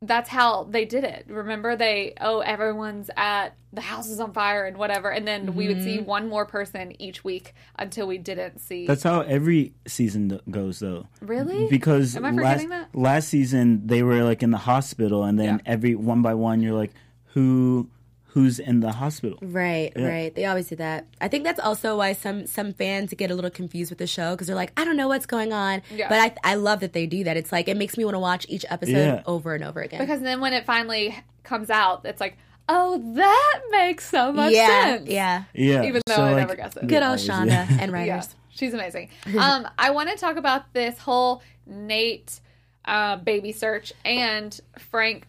that's 0.00 0.28
how 0.28 0.64
they 0.64 0.84
did 0.84 1.04
it. 1.04 1.24
Remember, 1.28 1.74
they 1.76 2.14
oh 2.20 2.40
everyone's 2.40 3.10
at 3.16 3.56
the 3.72 3.80
house 3.80 4.08
is 4.08 4.20
on 4.20 4.32
fire 4.32 4.64
and 4.66 4.76
whatever, 4.76 5.10
and 5.10 5.26
then 5.26 5.54
we 5.54 5.66
would 5.68 5.78
Mm-hmm. 5.78 5.84
see 5.84 5.98
one 6.00 6.28
more 6.28 6.46
person 6.46 6.94
each 7.00 7.24
week 7.24 7.52
until 7.78 8.06
we 8.06 8.16
didn't 8.16 8.60
see. 8.60 8.86
That's 8.86 9.02
how 9.02 9.20
every 9.22 9.72
season 9.86 10.40
goes, 10.50 10.78
though. 10.78 11.06
really 11.20 11.66
Because 11.68 12.16
Am 12.16 12.24
I 12.24 12.30
last, 12.30 12.38
forgetting 12.62 12.68
that? 12.70 12.88
last 12.94 13.28
season 13.28 13.86
they 13.86 14.02
were 14.02 14.22
like 14.22 14.42
in 14.42 14.50
the 14.52 14.56
hospital, 14.58 15.24
and 15.24 15.38
then 15.38 15.56
Yeah. 15.56 15.72
every 15.72 15.94
one 15.94 16.22
by 16.22 16.34
one, 16.34 16.60
you're 16.62 16.76
like, 16.76 16.92
who, 17.34 17.88
who's 18.32 18.58
in 18.58 18.80
the 18.80 18.92
hospital? 18.92 19.38
Right, 19.42 19.92
right. 19.96 20.34
They 20.34 20.44
always 20.44 20.68
do 20.68 20.76
that. 20.76 21.06
I 21.20 21.28
think 21.28 21.44
that's 21.44 21.60
also 21.60 21.96
why 21.96 22.12
some 22.12 22.46
some 22.46 22.72
fans 22.72 23.12
get 23.14 23.30
a 23.30 23.34
little 23.34 23.50
confused 23.50 23.90
with 23.90 23.98
the 23.98 24.06
show 24.06 24.32
because 24.34 24.46
they're 24.46 24.56
like, 24.56 24.72
I 24.76 24.84
don't 24.84 24.96
know 24.96 25.08
what's 25.08 25.26
going 25.26 25.52
on. 25.52 25.82
Yeah. 25.90 26.08
But 26.08 26.18
I 26.44 26.52
I 26.52 26.54
love 26.56 26.80
that 26.80 26.92
they 26.92 27.06
do 27.06 27.24
that. 27.24 27.36
It's 27.36 27.52
like 27.52 27.68
it 27.68 27.76
makes 27.76 27.96
me 27.96 28.04
want 28.04 28.14
to 28.14 28.20
watch 28.20 28.46
each 28.48 28.64
episode 28.70 28.92
Yeah. 28.92 29.22
over 29.26 29.54
and 29.54 29.64
over 29.64 29.80
again. 29.80 30.00
because 30.00 30.20
then 30.20 30.40
when 30.40 30.52
it 30.52 30.64
finally 30.66 31.18
comes 31.42 31.70
out, 31.70 32.02
it's 32.04 32.20
like, 32.20 32.36
oh, 32.68 33.00
that 33.14 33.60
makes 33.70 34.08
so 34.08 34.30
much 34.32 34.52
yeah, 34.52 34.84
sense. 34.96 35.08
yeah. 35.08 35.44
Yeah, 35.54 35.84
Even 35.84 36.02
though 36.06 36.16
so, 36.16 36.22
I 36.22 36.32
like, 36.32 36.36
never 36.36 36.54
guessed 36.56 36.76
it. 36.76 36.86
Good 36.86 37.00
yeah, 37.02 37.10
old 37.10 37.18
Shonda 37.18 37.46
yeah. 37.48 37.66
and 37.80 37.90
Yeah, 37.92 38.12
writers. 38.14 38.36
she's 38.50 38.74
amazing. 38.74 39.08
um, 39.38 39.66
I 39.78 39.90
want 39.90 40.10
to 40.10 40.16
talk 40.16 40.36
about 40.36 40.74
this 40.74 40.98
whole 40.98 41.42
Nate 41.66 42.40
uh, 42.84 43.16
baby 43.16 43.52
search 43.52 43.92
and 44.04 44.58
Frank 44.90 45.26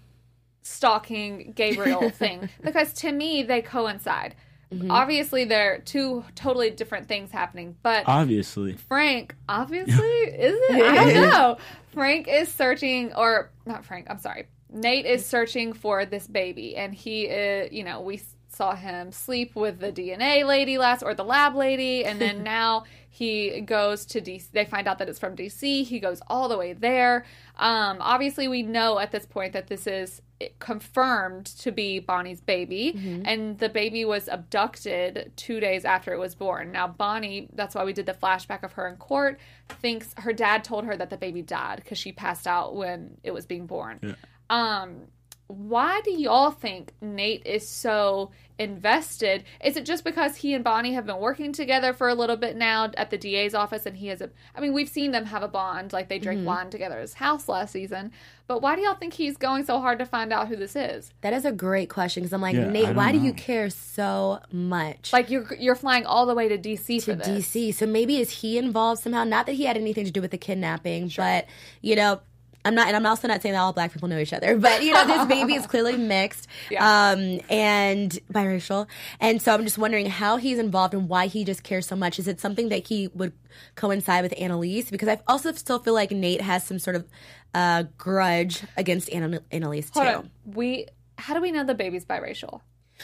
stalking 0.69 1.53
Gabriel 1.53 2.10
thing 2.21 2.49
because 2.62 2.93
to 2.93 3.12
me 3.12 3.43
they 3.43 3.62
coincide. 3.62 4.36
Mm-hmm. 4.71 4.91
Obviously, 4.91 5.45
they're 5.45 5.79
two 5.79 6.23
totally 6.36 6.69
different 6.69 7.08
things 7.08 7.32
happening, 7.32 7.75
but 7.82 8.03
Obviously, 8.05 8.73
Frank, 8.73 9.36
obviously, 9.47 9.95
is 9.97 10.55
it? 10.69 10.86
I 10.86 11.13
don't 11.13 11.29
know. 11.29 11.58
Frank 11.91 12.27
is 12.27 12.49
searching, 12.49 13.12
or 13.15 13.49
not 13.65 13.84
Frank, 13.84 14.08
I'm 14.12 14.19
sorry. 14.19 14.45
Nate 14.71 15.08
is 15.08 15.25
searching 15.25 15.73
for 15.73 16.05
this 16.05 16.27
baby, 16.27 16.75
and 16.75 16.93
he 16.93 17.23
is, 17.23 17.71
you 17.71 17.84
know, 17.84 18.01
we 18.01 18.21
saw 18.60 18.76
him 18.76 19.13
sleep 19.13 19.56
with 19.56 19.80
the 19.80 19.89
DNA 19.89 20.45
lady 20.45 20.78
last, 20.78 21.02
or 21.02 21.13
the 21.13 21.24
lab 21.24 21.56
lady, 21.56 22.04
and 22.04 22.19
then 22.19 22.43
now 22.58 22.84
he 23.10 23.62
goes 23.62 24.06
to 24.08 24.19
DC. 24.19 24.52
They 24.52 24.65
find 24.65 24.86
out 24.86 25.00
that 25.00 25.08
it's 25.08 25.17
from 25.17 25.34
DC. 25.38 25.86
He 25.86 26.00
goes 26.02 26.22
all 26.28 26.50
the 26.50 26.58
way 26.58 26.74
there. 26.74 27.26
Um, 27.56 28.00
obviously, 28.02 28.50
we 28.50 28.62
know 28.62 29.00
at 29.00 29.12
this 29.12 29.26
point 29.26 29.54
that 29.54 29.67
this 29.67 29.88
is 29.88 30.22
confirmed 30.60 31.45
to 31.45 31.72
be 31.72 32.00
Bonnie's 32.00 32.41
baby, 32.41 32.91
and 33.26 33.58
the 33.60 33.69
baby 33.69 34.04
was 34.04 34.28
abducted 34.28 35.32
two 35.38 35.62
days 35.62 35.86
after 35.86 36.12
it 36.13 36.19
was 36.19 36.36
born. 36.36 36.74
Now, 36.74 36.88
Bonnie, 36.89 37.48
that's 37.54 37.76
why 37.76 37.86
we 37.86 37.93
did 37.93 38.08
the 38.08 38.13
flashback 38.13 38.63
of 38.63 38.74
her 38.74 38.89
in 38.89 38.98
court, 38.98 39.39
thinks 39.69 40.13
her 40.17 40.34
dad 40.34 40.65
told 40.65 40.84
her 40.84 40.98
that 40.98 41.10
the 41.10 41.17
baby 41.17 41.41
died 41.41 41.78
because 41.78 41.98
she 41.98 42.12
passed 42.12 42.45
out 42.45 42.76
when 42.76 43.17
it 43.24 43.32
was 43.32 43.45
being 43.45 43.67
born. 43.67 44.17
Um, 44.50 45.04
why 45.49 45.99
do 46.01 46.12
y'all 46.12 46.51
think 46.51 46.93
Nate 47.01 47.41
is 47.43 47.67
so 47.67 48.29
invested? 48.59 49.43
Is 49.63 49.77
it 49.77 49.83
just 49.83 50.03
because 50.03 50.35
he 50.35 50.53
and 50.53 50.63
Bonnie 50.63 50.93
have 50.93 51.07
been 51.07 51.17
working 51.17 51.53
together 51.53 51.91
for 51.91 52.07
a 52.07 52.13
little 52.13 52.38
bit 52.38 52.55
now 52.55 52.91
at 52.95 53.09
the 53.09 53.17
DA's 53.17 53.55
office 53.55 53.88
and 53.88 53.97
he 53.97 54.07
has 54.07 54.21
a 54.21 54.29
I 54.53 54.62
mean, 54.62 54.73
we've 54.73 54.88
seen 54.88 55.09
them 55.09 55.25
have 55.25 55.41
a 55.41 55.47
bond, 55.47 55.91
like 55.91 56.07
they 56.07 56.19
drink 56.19 56.39
mm-hmm. 56.39 56.47
wine 56.47 56.69
together 56.69 56.97
at 56.97 57.01
his 57.01 57.15
house 57.15 57.49
last 57.49 57.71
season. 57.71 58.12
But 58.45 58.62
why 58.62 58.75
do 58.75 58.83
y'all 58.83 58.93
think 58.93 59.13
he's 59.13 59.38
going 59.38 59.65
so 59.65 59.79
hard 59.79 59.97
to 59.99 60.05
find 60.05 60.31
out 60.31 60.49
who 60.49 60.55
this 60.55 60.75
is? 60.75 61.13
That 61.21 61.33
is 61.33 61.45
a 61.45 61.51
great 61.51 61.89
question 61.89 62.21
because 62.21 62.33
I'm 62.33 62.41
like, 62.41 62.55
Yeah, 62.55 62.69
Nate, 62.69 62.85
don't 62.85 62.95
why 62.95 63.12
do 63.12 63.17
you 63.17 63.33
care 63.33 63.71
so 63.71 64.41
much? 64.51 65.12
Like 65.12 65.31
you're 65.31 65.51
you're 65.55 65.75
flying 65.75 66.05
all 66.05 66.27
the 66.27 66.35
way 66.35 66.47
to 66.47 66.59
DC 66.59 66.85
to 66.85 67.01
for 67.01 67.15
this. 67.15 67.27
DC. 67.27 67.73
So 67.73 67.88
maybe 67.88 68.19
is 68.19 68.29
he 68.29 68.59
involved 68.59 69.01
somehow? 69.01 69.23
Not 69.23 69.47
that 69.47 69.53
he 69.53 69.65
had 69.65 69.77
anything 69.77 70.05
to 70.05 70.12
do 70.12 70.21
with 70.21 70.29
the 70.29 70.38
kidnapping, 70.38 71.12
but 71.17 71.47
you 71.81 71.95
know, 71.95 72.21
I'm 72.69 72.75
not, 72.75 72.88
and 72.88 72.95
I'm 72.95 73.05
also 73.05 73.27
not 73.27 73.41
saying 73.41 73.53
that 73.53 73.60
all 73.60 73.73
black 73.73 73.91
people 73.91 74.08
know 74.08 74.17
each 74.19 74.32
other, 74.34 74.55
but 74.58 74.84
you 74.84 74.93
know, 74.93 75.05
this 75.05 75.25
baby 75.25 75.55
is 75.55 75.67
clearly 75.73 75.97
mixed 75.97 76.47
Yeah. 76.69 77.12
um, 77.12 77.39
and 77.49 78.17
biracial, 78.32 78.88
and 79.19 79.41
so 79.41 79.53
I'm 79.53 79.63
just 79.63 79.77
wondering 79.77 80.05
how 80.05 80.38
he's 80.38 80.60
involved 80.60 80.93
and 80.93 81.10
why 81.10 81.27
he 81.27 81.43
just 81.43 81.63
cares 81.63 81.88
so 81.88 81.95
much. 81.95 82.19
Is 82.19 82.27
it 82.27 82.39
something 82.39 82.69
that 82.69 82.88
he 82.88 83.08
would 83.13 83.34
coincide 83.75 84.23
with 84.23 84.34
Annalise? 84.38 84.89
Because 84.89 85.08
I 85.10 85.19
also 85.27 85.51
still 85.51 85.79
feel 85.79 85.93
like 85.93 86.12
Nate 86.12 86.41
has 86.41 86.63
some 86.63 86.79
sort 86.79 86.95
of 86.95 87.05
uh, 87.53 87.84
grudge 87.97 88.62
against 88.77 89.10
Anna- 89.12 89.41
Annalise 89.51 89.89
too. 89.89 89.99
Hold 89.99 90.15
on. 90.15 90.29
We 90.45 90.88
how 91.17 91.34
do 91.34 91.41
we 91.41 91.51
know 91.51 91.63
the 91.65 91.73
baby's 91.75 92.05
biracial? 92.05 92.62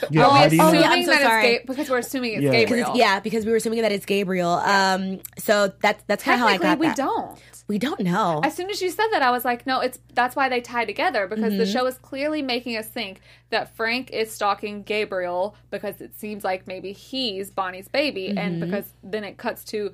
Yeah, 0.10 0.26
Are 0.26 0.50
we 0.50 0.58
how 0.58 0.72
do 0.72 0.78
oh, 0.78 0.80
yeah, 0.82 0.90
I'm 0.90 1.04
so 1.04 1.12
that 1.12 1.22
sorry. 1.22 1.48
it's 1.48 1.66
Ga- 1.66 1.74
because 1.74 1.90
we're 1.90 1.98
assuming 2.00 2.34
it's 2.34 2.42
Yeah. 2.44 2.50
'Cause 2.50 2.56
it's- 2.56 2.70
Gabriel. 2.70 2.86
Because- 2.94 3.00
yeah, 3.00 3.20
because 3.22 3.46
we 3.46 3.52
were 3.52 3.58
assuming 3.58 3.82
that 3.82 3.92
it's 3.94 4.06
Gabriel. 4.06 4.50
Um, 4.50 5.20
so 5.38 5.72
that's 5.82 6.04
that's 6.08 6.24
kind 6.24 6.36
of 6.36 6.40
how 6.42 6.48
I 6.48 6.58
Technically, 6.58 6.68
got 6.68 6.80
we 6.80 6.88
that. 6.88 6.98
don't. 6.98 7.40
We 7.68 7.80
don't 7.80 8.00
know. 8.02 8.42
As 8.44 8.54
soon 8.56 8.70
as 8.70 8.80
you 8.82 8.92
said 8.92 9.08
that, 9.12 9.24
I 9.24 9.32
was 9.32 9.44
like, 9.44 9.66
no, 9.66 9.80
it's 9.80 9.98
that's 10.14 10.36
why 10.36 10.50
they 10.50 10.62
tie 10.62 10.86
together 10.86 11.28
because 11.28 11.46
Mm-hmm. 11.54 11.58
the 11.60 11.66
show 11.66 11.86
is 11.88 11.98
clearly 11.98 12.42
making 12.42 12.78
us 12.78 12.88
think 12.88 13.22
that 13.50 13.76
Frank 13.76 14.12
is 14.12 14.32
stalking 14.32 14.84
Gabriel 14.84 15.56
because 15.72 16.00
it 16.02 16.14
seems 16.20 16.44
like 16.44 16.68
maybe 16.68 16.92
he's 16.92 17.50
Bonnie's 17.50 17.88
baby, 17.88 18.28
Mm-hmm. 18.30 18.38
and 18.38 18.60
because 18.62 18.86
then 19.02 19.24
it 19.24 19.38
cuts 19.38 19.64
to 19.66 19.94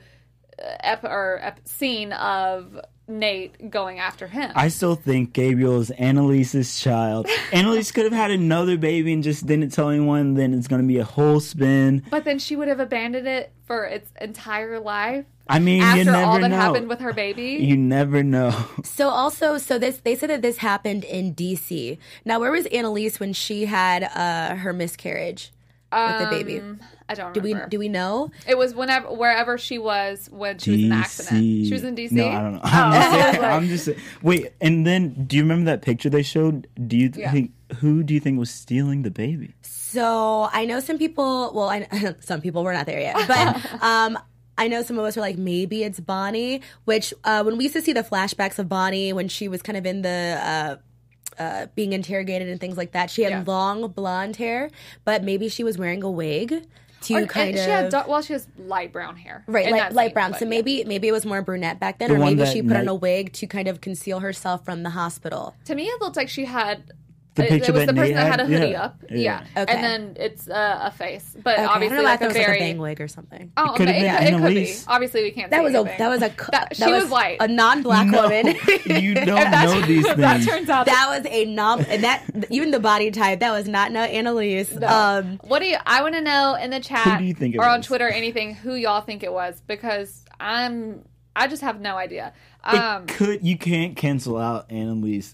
ep 0.59 1.03
or 1.03 1.39
ep- 1.41 1.67
scene 1.67 2.13
of 2.13 2.79
Nate 3.07 3.69
going 3.69 3.99
after 3.99 4.27
him. 4.27 4.51
I 4.55 4.69
still 4.69 4.95
think 4.95 5.33
Gabriel 5.33 5.79
is 5.81 5.91
Annalise's 5.91 6.79
child. 6.79 7.27
Annalise 7.51 7.91
could 7.91 8.05
have 8.05 8.13
had 8.13 8.31
another 8.31 8.77
baby 8.77 9.11
and 9.13 9.23
just 9.23 9.45
didn't 9.45 9.71
tell 9.71 9.89
anyone. 9.89 10.35
Then 10.35 10.53
it's 10.53 10.67
going 10.67 10.81
to 10.81 10.87
be 10.87 10.97
a 10.97 11.03
whole 11.03 11.39
spin. 11.39 12.03
but 12.09 12.23
then 12.23 12.39
she 12.39 12.55
would 12.55 12.67
have 12.67 12.79
abandoned 12.79 13.27
it 13.27 13.51
for 13.65 13.85
its 13.85 14.11
entire 14.21 14.79
life 14.79 15.25
I 15.47 15.59
mean, 15.59 15.79
you 15.79 15.83
after 15.83 16.05
never 16.05 16.23
all 16.23 16.39
that 16.39 16.47
know. 16.47 16.55
happened 16.55 16.87
with 16.87 17.01
her 17.01 17.11
baby. 17.11 17.57
you 17.61 17.75
never 17.75 18.23
know. 18.23 18.51
So 18.83 19.09
also, 19.09 19.57
so 19.57 19.77
this 19.77 19.97
they 19.97 20.15
said 20.15 20.29
that 20.29 20.41
this 20.41 20.57
happened 20.57 21.03
in 21.03 21.33
D.C. 21.33 21.99
Now, 22.23 22.39
where 22.39 22.51
was 22.51 22.67
Annalise 22.67 23.19
when 23.19 23.33
she 23.33 23.65
had 23.65 24.03
uh, 24.03 24.55
her 24.55 24.71
miscarriage 24.71 25.51
with 25.91 26.19
the 26.19 26.27
baby? 26.29 26.61
I 27.11 27.15
don't 27.15 27.33
Do 27.33 27.41
we 27.41 27.55
do 27.69 27.77
we 27.79 27.89
know? 27.89 28.31
It 28.47 28.57
was 28.57 28.73
whenever 28.73 29.07
wherever 29.13 29.57
she 29.57 29.77
was 29.77 30.29
when 30.31 30.57
she 30.59 30.71
was 30.71 30.79
in 30.81 30.89
the 30.89 30.95
accident. 30.95 31.43
DC. 31.43 31.65
She 31.67 31.73
was 31.73 31.83
in 31.83 31.95
DC. 31.95 32.11
No, 32.11 32.27
I 32.27 32.41
don't 32.41 32.53
know. 32.53 32.61
Oh, 32.63 32.69
I'm, 32.71 32.93
just 32.93 33.11
saying, 33.11 33.43
I'm 33.53 33.67
just 33.67 33.85
saying. 33.85 33.99
Wait, 34.21 34.53
and 34.61 34.87
then 34.87 35.25
do 35.27 35.35
you 35.35 35.43
remember 35.43 35.65
that 35.65 35.81
picture 35.81 36.09
they 36.09 36.23
showed? 36.23 36.67
Do 36.87 36.97
you 36.97 37.11
Yeah. 37.15 37.31
think 37.31 37.51
who 37.79 38.03
do 38.03 38.13
you 38.13 38.19
think 38.19 38.39
was 38.39 38.49
stealing 38.51 39.01
the 39.03 39.11
baby? 39.11 39.53
So 39.61 40.49
I 40.53 40.65
know 40.65 40.79
some 40.79 40.97
people. 40.97 41.51
Well, 41.53 41.69
I, 41.69 41.87
some 42.19 42.41
people 42.41 42.63
were 42.63 42.73
not 42.73 42.85
there 42.85 42.99
yet, 42.99 43.15
but 43.27 43.81
um, 43.83 44.17
I 44.57 44.67
know 44.67 44.83
some 44.83 44.97
of 44.99 45.05
us 45.05 45.15
were 45.15 45.21
like, 45.21 45.37
maybe 45.37 45.83
it's 45.83 45.99
Bonnie. 45.99 46.61
Which 46.85 47.13
uh, 47.23 47.43
when 47.43 47.57
we 47.57 47.65
used 47.65 47.75
to 47.75 47.81
see 47.81 47.93
the 47.93 48.03
flashbacks 48.03 48.57
of 48.59 48.69
Bonnie 48.69 49.11
when 49.13 49.27
she 49.27 49.47
was 49.47 49.61
kind 49.61 49.77
of 49.77 49.85
in 49.85 50.01
the. 50.01 50.39
Uh, 50.41 50.75
uh, 51.39 51.67
being 51.75 51.93
interrogated 51.93 52.49
and 52.49 52.59
things 52.59 52.77
like 52.77 52.91
that. 52.93 53.09
She 53.09 53.23
had 53.23 53.31
Yeah. 53.31 53.43
long 53.45 53.87
blonde 53.89 54.35
hair, 54.37 54.69
but 55.05 55.23
maybe 55.23 55.49
she 55.49 55.63
was 55.63 55.77
wearing 55.77 56.03
a 56.03 56.11
wig 56.11 56.65
to 57.03 57.15
Or- 57.15 57.25
kind 57.25 57.49
and 57.49 57.57
of 57.57 57.63
she 57.65 57.69
had 57.71 57.89
dark, 57.89 58.07
well, 58.07 58.21
she 58.21 58.33
has 58.33 58.47
light 58.59 58.93
brown 58.93 59.15
hair, 59.17 59.43
Right, 59.47 59.65
in 59.65 59.71
light, 59.71 59.79
that 59.79 59.93
light 59.93 60.13
brown. 60.13 60.31
but 60.31 60.39
So 60.39 60.45
yeah. 60.45 60.49
maybe 60.49 60.83
maybe 60.83 61.07
it 61.07 61.11
was 61.11 61.25
more 61.25 61.41
brunette 61.41 61.79
back 61.79 61.97
then, 61.97 62.09
The 62.09 62.15
or 62.15 62.19
maybe 62.19 62.45
she 62.45 62.61
put 62.61 62.77
on 62.77 62.87
a 62.87 62.93
wig 62.93 63.33
to 63.33 63.47
kind 63.47 63.67
of 63.67 63.81
conceal 63.81 64.19
herself 64.19 64.63
from 64.63 64.83
the 64.83 64.91
hospital. 64.91 65.55
to 65.65 65.73
me 65.75 65.85
it 65.87 65.99
looked 66.01 66.15
like 66.17 66.29
she 66.29 66.45
had. 66.45 66.83
The 67.35 67.45
it, 67.45 67.49
picture 67.49 67.71
it 67.71 67.75
was 67.75 67.85
that 67.85 67.95
the 67.95 68.01
person 68.01 68.15
Nate 68.15 68.15
that 68.15 68.29
had 68.29 68.39
a 68.41 68.45
hoodie 68.45 68.71
Yeah. 68.71 68.83
up, 68.83 69.01
Yeah. 69.09 69.17
yeah, 69.55 69.61
Okay. 69.63 69.73
and 69.73 69.83
then 69.83 70.17
it's 70.19 70.49
uh, 70.49 70.79
a 70.83 70.91
face, 70.91 71.33
but 71.41 71.53
Okay, 71.53 71.63
obviously 71.63 71.85
I 71.85 71.89
don't 71.95 72.03
know 72.03 72.09
like 72.09 72.15
if 72.15 72.21
a 72.21 72.23
it 72.25 72.27
was 72.27 72.35
very 72.35 72.47
like 72.51 72.57
a 72.57 72.59
bang 72.73 72.77
wig 72.79 72.99
or 73.01 73.07
something. 73.07 73.51
Oh, 73.55 73.73
could've 73.77 73.95
okay, 73.95 74.01
been 74.01 74.05
it, 74.05 74.17
could- 74.17 74.27
it 74.27 74.41
could 74.41 74.53
be. 74.53 74.75
Obviously, 74.87 75.23
we 75.23 75.31
can't. 75.31 75.49
That 75.49 75.57
say 75.59 75.63
was 75.63 75.73
a 75.75 75.83
that 75.97 76.09
was 76.09 76.21
a 76.23 76.29
co- 76.29 76.49
That- 76.51 76.69
that 76.71 76.75
she 76.75 76.91
was 76.91 77.03
was 77.03 77.11
white. 77.11 77.37
a 77.39 77.47
non-black 77.47 78.07
No, 78.07 78.23
woman. 78.23 78.47
you 78.85 79.13
don't 79.15 79.49
know 79.51 79.81
these 79.81 80.05
things. 80.05 80.17
That 80.17 80.43
turns 80.43 80.69
out 80.69 80.87
that 80.87 81.05
was 81.09 81.25
a 81.31 81.45
non 81.45 81.85
and 81.85 82.03
that 82.03 82.25
even 82.49 82.71
the 82.71 82.81
body 82.81 83.11
type 83.11 83.39
that 83.39 83.51
was 83.53 83.65
not 83.67 83.93
no 83.93 84.01
Annalise. 84.01 84.73
No. 84.75 84.87
Um, 84.87 85.39
what 85.43 85.59
do 85.59 85.67
you? 85.67 85.77
I 85.85 86.01
want 86.01 86.15
to 86.15 86.21
know 86.21 86.55
in 86.61 86.69
the 86.69 86.81
chat 86.81 87.19
do 87.19 87.23
you 87.23 87.33
think 87.33 87.55
it 87.55 87.59
or 87.59 87.65
on 87.65 87.79
was? 87.79 87.85
Twitter, 87.87 88.09
anything 88.09 88.55
who 88.55 88.75
y'all 88.75 88.99
think 89.01 89.23
it 89.23 89.31
was 89.31 89.61
because 89.67 90.25
I'm. 90.39 91.05
I 91.33 91.47
just 91.47 91.61
have 91.61 91.79
no 91.79 91.95
idea. 91.95 92.33
It 92.67 92.77
Um, 92.77 93.05
could 93.07 93.41
you 93.41 93.57
can't 93.57 93.95
cancel 93.95 94.37
out 94.37 94.69
Annalise. 94.69 95.33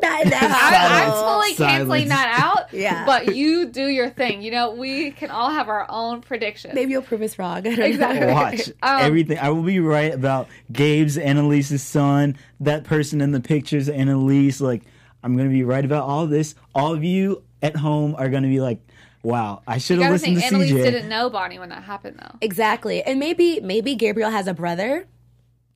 That, 0.00 0.24
that 0.24 0.42
I, 0.42 0.46
I'm 0.46 1.10
happened. 1.10 1.26
fully 1.26 1.54
canceling 1.54 2.08
that 2.08 2.38
out. 2.40 2.58
Yeah. 2.72 3.06
But 3.06 3.34
you 3.34 3.66
do 3.66 3.86
your 3.86 4.10
thing. 4.10 4.42
You 4.42 4.50
know, 4.50 4.72
we 4.72 5.10
can 5.10 5.30
all 5.30 5.50
have 5.50 5.68
our 5.68 5.86
own 5.88 6.20
predictions. 6.20 6.74
Maybe 6.74 6.92
you'll 6.92 7.02
prove 7.02 7.22
us 7.22 7.38
wrong. 7.38 7.56
I 7.58 7.60
don't 7.62 7.78
know. 7.78 7.84
Exactly. 7.86 8.32
Watch 8.32 8.68
Um, 8.82 9.00
everything. 9.02 9.38
I 9.38 9.48
will 9.50 9.62
be 9.62 9.80
right 9.80 10.12
about 10.12 10.48
Gabe's 10.70 11.16
Annalise's 11.16 11.82
son. 11.82 12.36
That 12.60 12.84
person 12.84 13.20
in 13.22 13.32
the 13.32 13.40
pictures, 13.40 13.88
Annalise. 13.88 14.60
Like 14.60 14.82
I'm 15.22 15.36
gonna 15.36 15.48
be 15.48 15.64
right 15.64 15.84
about 15.84 16.04
all 16.04 16.26
this. 16.26 16.54
All 16.74 16.92
of 16.92 17.02
you 17.04 17.42
at 17.62 17.74
home 17.74 18.14
are 18.18 18.28
gonna 18.28 18.48
be 18.48 18.60
like, 18.60 18.78
"Wow, 19.22 19.62
I 19.66 19.78
should 19.78 19.96
have 19.98 20.02
gotta 20.04 20.12
listened 20.12 20.36
think 20.36 20.50
to 20.50 20.54
Annalise 20.54 20.70
CJ." 20.72 20.90
didn't 20.92 21.08
know 21.08 21.30
Bonnie 21.30 21.58
when 21.58 21.70
that 21.70 21.82
happened, 21.84 22.18
though. 22.20 22.36
Exactly, 22.42 23.02
and 23.02 23.18
maybe 23.18 23.60
maybe 23.60 23.94
Gabriel 23.94 24.30
has 24.30 24.46
a 24.46 24.54
brother. 24.54 25.06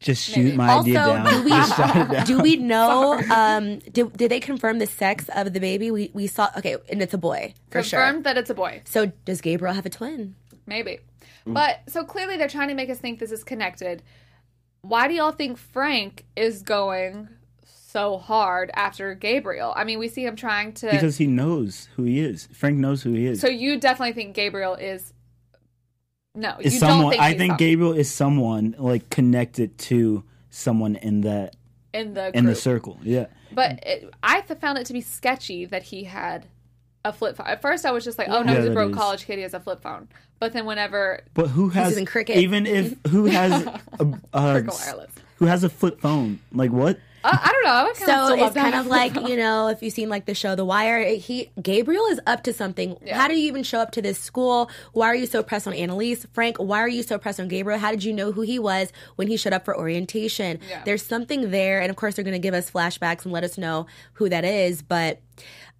Just 0.02 0.24
shoot 0.28 0.44
Maybe. 0.44 0.56
my 0.56 0.68
Also, 0.72 0.90
idea 0.90 0.94
down. 0.94 1.24
do 1.32 1.42
we- 1.44 1.50
Just 1.62 1.76
shut 1.76 1.96
it 1.96 2.10
down. 2.10 2.26
Do 2.32 2.40
we 2.40 2.56
know? 2.56 3.20
um, 3.34 3.78
did, 3.80 4.12
did 4.16 4.30
they 4.30 4.40
confirm 4.40 4.78
the 4.78 4.86
sex 4.86 5.28
of 5.34 5.52
the 5.52 5.60
baby? 5.60 5.90
We 5.90 6.10
we 6.12 6.26
saw. 6.26 6.48
Okay, 6.58 6.76
and 6.90 7.00
it's 7.02 7.14
a 7.14 7.18
boy 7.18 7.54
for 7.70 7.82
sure. 7.82 8.00
Confirmed 8.00 8.24
that 8.24 8.36
it's 8.38 8.50
a 8.50 8.54
boy. 8.54 8.82
So 8.84 9.12
does 9.24 9.40
Gabriel 9.40 9.74
have 9.74 9.86
a 9.86 9.90
twin? 9.90 10.34
Maybe. 10.66 10.98
But 11.46 11.80
so 11.88 12.04
clearly 12.04 12.36
they're 12.36 12.48
trying 12.48 12.68
to 12.68 12.74
make 12.74 12.88
us 12.90 12.98
think 12.98 13.18
this 13.18 13.32
is 13.32 13.42
connected. 13.42 14.02
Why 14.82 15.08
do 15.08 15.14
y'all 15.14 15.32
think 15.32 15.58
Frank 15.58 16.24
is 16.36 16.62
going 16.62 17.28
so 17.64 18.18
hard 18.18 18.70
after 18.74 19.14
Gabriel? 19.14 19.72
I 19.76 19.84
mean, 19.84 19.98
we 19.98 20.08
see 20.08 20.24
him 20.24 20.36
trying 20.36 20.72
to. 20.74 20.90
because 20.90 21.16
he 21.18 21.26
knows 21.26 21.88
who 21.96 22.04
he 22.04 22.20
is. 22.20 22.48
Frank 22.52 22.78
knows 22.78 23.02
who 23.02 23.12
he 23.12 23.26
is. 23.26 23.40
so 23.40 23.48
you 23.48 23.78
definitely 23.78 24.12
think 24.12 24.34
Gabriel 24.34 24.74
is. 24.74 25.12
No, 26.34 26.56
is 26.60 26.74
you 26.74 26.80
someone? 26.80 27.00
don't 27.00 27.10
think 27.10 27.22
I 27.22 27.34
think 27.34 27.58
Gabriel 27.58 27.92
is 27.92 28.10
someone 28.10 28.74
like 28.78 29.10
connected 29.10 29.76
to 29.78 30.24
someone 30.50 30.96
in 30.96 31.22
that 31.22 31.56
in 31.92 32.14
the 32.14 32.36
in 32.36 32.46
the 32.46 32.54
circle. 32.54 32.98
Yeah. 33.02 33.26
But 33.52 33.80
it, 33.86 34.10
I 34.22 34.40
found 34.40 34.78
it 34.78 34.86
to 34.86 34.94
be 34.94 35.02
sketchy 35.02 35.66
that 35.66 35.82
he 35.82 36.04
had 36.04 36.46
a 37.04 37.12
flip 37.12 37.36
phone. 37.36 37.48
At 37.48 37.60
first, 37.60 37.84
I 37.84 37.90
was 37.90 38.02
just 38.04 38.16
like, 38.16 38.28
"Oh 38.30 38.42
no, 38.42 38.52
Yeah, 38.52 38.60
he's 38.60 38.68
a 38.70 38.72
broke 38.72 38.94
college 38.94 39.26
kid. 39.26 39.36
He 39.36 39.42
has 39.42 39.52
a 39.52 39.60
flip 39.60 39.82
phone." 39.82 40.08
But 40.40 40.54
then, 40.54 40.64
whenever 40.64 41.20
But 41.34 41.48
who 41.48 41.68
has 41.68 41.90
using 41.90 42.06
cricket. 42.06 42.38
even 42.38 42.66
if 42.66 42.96
who 43.10 43.26
has 43.26 43.62
a, 44.00 44.06
a 44.32 44.52
Cricket 44.54 44.74
wireless. 44.86 45.10
who 45.36 45.44
has 45.44 45.64
a 45.64 45.68
flip 45.68 46.00
phone? 46.00 46.38
Like 46.52 46.70
what? 46.72 46.98
Uh, 47.24 47.38
I 47.40 47.52
don't 47.52 47.64
know, 47.64 47.70
I 47.70 47.92
kind 47.94 47.96
So 47.96 48.44
it's 48.44 48.54
kind 48.54 48.74
of 48.74 48.86
like 48.86 49.14
you 49.28 49.36
know, 49.36 49.68
if 49.68 49.82
you've 49.82 49.92
seen 49.92 50.08
like 50.08 50.26
the 50.26 50.34
show 50.34 50.54
The 50.54 50.64
Wire, 50.64 51.04
he 51.16 51.50
Gabriel 51.60 52.06
is 52.06 52.20
up 52.26 52.42
to 52.44 52.52
something. 52.52 52.96
Yeah. 53.04 53.18
How 53.18 53.28
do 53.28 53.34
you 53.34 53.46
even 53.46 53.62
show 53.62 53.78
up 53.78 53.92
to 53.92 54.02
this 54.02 54.18
school? 54.18 54.70
Why 54.92 55.06
are 55.06 55.14
you 55.14 55.26
so 55.26 55.42
pressed 55.42 55.66
on 55.66 55.74
Annalise? 55.74 56.26
Frank, 56.32 56.56
why 56.58 56.80
are 56.80 56.88
you 56.88 57.02
so 57.02 57.18
pressed 57.18 57.40
on 57.40 57.48
Gabriel? 57.48 57.78
How 57.78 57.90
did 57.90 58.04
you 58.04 58.12
know 58.12 58.32
who 58.32 58.42
he 58.42 58.58
was 58.58 58.92
when 59.16 59.28
he 59.28 59.36
showed 59.36 59.52
up 59.52 59.64
for 59.64 59.76
orientation? 59.76 60.60
Yeah. 60.68 60.82
There's 60.84 61.02
something 61.02 61.50
there, 61.50 61.80
and 61.80 61.90
of 61.90 61.96
course 61.96 62.16
they're 62.16 62.24
going 62.24 62.32
to 62.32 62.38
give 62.38 62.54
us 62.54 62.70
flashbacks 62.70 63.24
and 63.24 63.32
let 63.32 63.44
us 63.44 63.58
know 63.58 63.86
who 64.14 64.28
that 64.28 64.44
is, 64.44 64.82
but. 64.82 65.20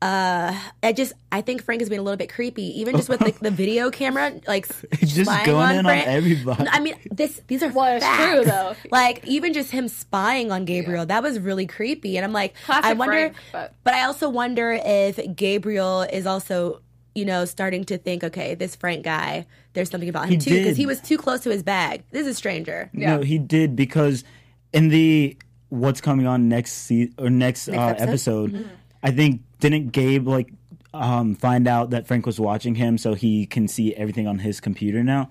Uh, 0.03 0.59
I 0.83 0.93
just 0.93 1.12
I 1.31 1.43
think 1.43 1.62
Frank 1.62 1.81
is 1.81 1.88
being 1.88 2.01
a 2.01 2.03
little 2.03 2.17
bit 2.17 2.29
creepy, 2.33 2.81
even 2.81 2.97
just 2.97 3.09
with 3.09 3.21
like 3.21 3.38
the 3.38 3.53
video 3.53 3.88
camera, 3.91 4.33
like 4.49 4.67
Just 4.99 5.31
spying 5.31 5.47
going 5.47 5.79
in 5.79 5.87
on 5.87 5.93
everybody. 5.97 6.67
I 6.69 6.81
mean, 6.81 6.95
this 7.11 7.41
these 7.47 7.62
are 7.62 7.69
Well, 7.71 7.97
it's 7.97 8.05
facts. 8.05 8.25
true, 8.33 8.45
though. 8.45 8.75
Like 8.91 9.25
even 9.29 9.53
just 9.53 9.71
him 9.71 9.87
spying 9.87 10.51
on 10.51 10.65
Gabriel, 10.65 11.07
that 11.07 11.23
was 11.23 11.38
really 11.38 11.67
creepy. 11.69 12.17
And 12.17 12.25
I'm 12.25 12.33
like, 12.33 12.55
Classic 12.65 12.85
I 12.85 12.93
wonder, 12.95 13.15
Frank, 13.15 13.37
but. 13.53 13.75
but- 13.85 13.95
I 13.95 14.03
also 14.05 14.29
wonder 14.29 14.73
if 14.85 15.21
Gabriel 15.37 16.03
is 16.03 16.27
also, 16.27 16.81
you 17.15 17.25
know, 17.25 17.45
starting 17.45 17.85
to 17.85 17.97
think, 17.99 18.25
okay, 18.25 18.57
this 18.57 18.75
Frank 18.75 19.05
guy, 19.05 19.47
there's 19.75 19.88
something 19.88 20.09
about 20.09 20.25
him 20.25 20.31
He 20.33 20.37
too, 20.38 20.51
because 20.59 20.77
he 20.77 20.87
was 20.87 21.01
too 21.01 21.17
close 21.17 21.41
to 21.43 21.51
his 21.51 21.62
bag. 21.62 22.03
This 22.11 22.23
is 22.23 22.33
a 22.33 22.35
stranger. 22.35 22.91
Yeah. 22.93 23.17
No, 23.19 23.23
he 23.23 23.38
did 23.38 23.77
because 23.77 24.25
in 24.73 24.88
the 24.88 25.37
what's 25.69 26.01
coming 26.01 26.27
on 26.27 26.49
next 26.49 26.73
se- 26.73 27.12
or 27.19 27.31
next, 27.31 27.69
uh, 27.69 27.73
episode? 27.73 28.03
episode, 28.09 28.53
Mm-hmm. 28.53 28.69
I 29.05 29.11
think 29.11 29.41
didn't 29.70 29.92
Gabe 29.92 30.27
like 30.29 30.53
um, 30.94 31.35
find 31.35 31.66
out 31.66 31.90
that 31.90 32.07
Frank 32.07 32.27
was 32.27 32.38
watching 32.38 32.75
him 32.75 32.98
so 32.98 33.14
he 33.14 33.46
can 33.46 33.66
see 33.68 33.94
everything 33.94 34.27
on 34.27 34.38
his 34.38 34.61
computer 34.61 35.03
now. 35.03 35.31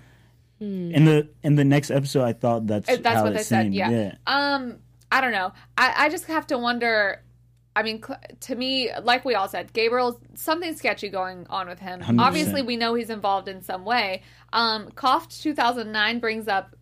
In 0.59 1.05
the 1.05 1.27
in 1.41 1.55
the 1.55 1.63
next 1.65 1.89
episode, 1.89 2.23
I 2.23 2.33
thought 2.33 2.67
that's 2.67 2.87
Uh, 2.87 2.97
That's 3.01 3.15
how 3.17 3.23
what 3.23 3.31
it 3.31 3.37
they 3.37 3.43
said. 3.43 3.63
seemed. 3.63 3.73
Yeah. 3.73 4.13
Um, 4.27 4.77
I 5.11 5.19
don't 5.19 5.31
know. 5.31 5.53
I, 5.75 6.05
I 6.05 6.09
just 6.09 6.25
have 6.25 6.45
to 6.47 6.57
wonder. 6.59 7.23
I 7.75 7.81
mean, 7.81 8.03
cl- 8.03 8.19
to 8.41 8.55
me, 8.55 8.91
like 9.01 9.25
we 9.25 9.33
all 9.33 9.47
said, 9.47 9.73
Gabriel's 9.73 10.17
something 10.35 10.75
sketchy 10.75 11.09
going 11.09 11.47
on 11.49 11.67
with 11.67 11.79
him. 11.79 12.01
100%. 12.01 12.19
Obviously, 12.19 12.61
we 12.61 12.75
know 12.77 12.93
he's 12.93 13.09
involved 13.09 13.47
in 13.47 13.63
some 13.63 13.85
way. 13.85 14.21
Um, 14.53 14.91
Coughed 14.91 15.41
2009 15.41 16.19
brings 16.19 16.47
up 16.47 16.75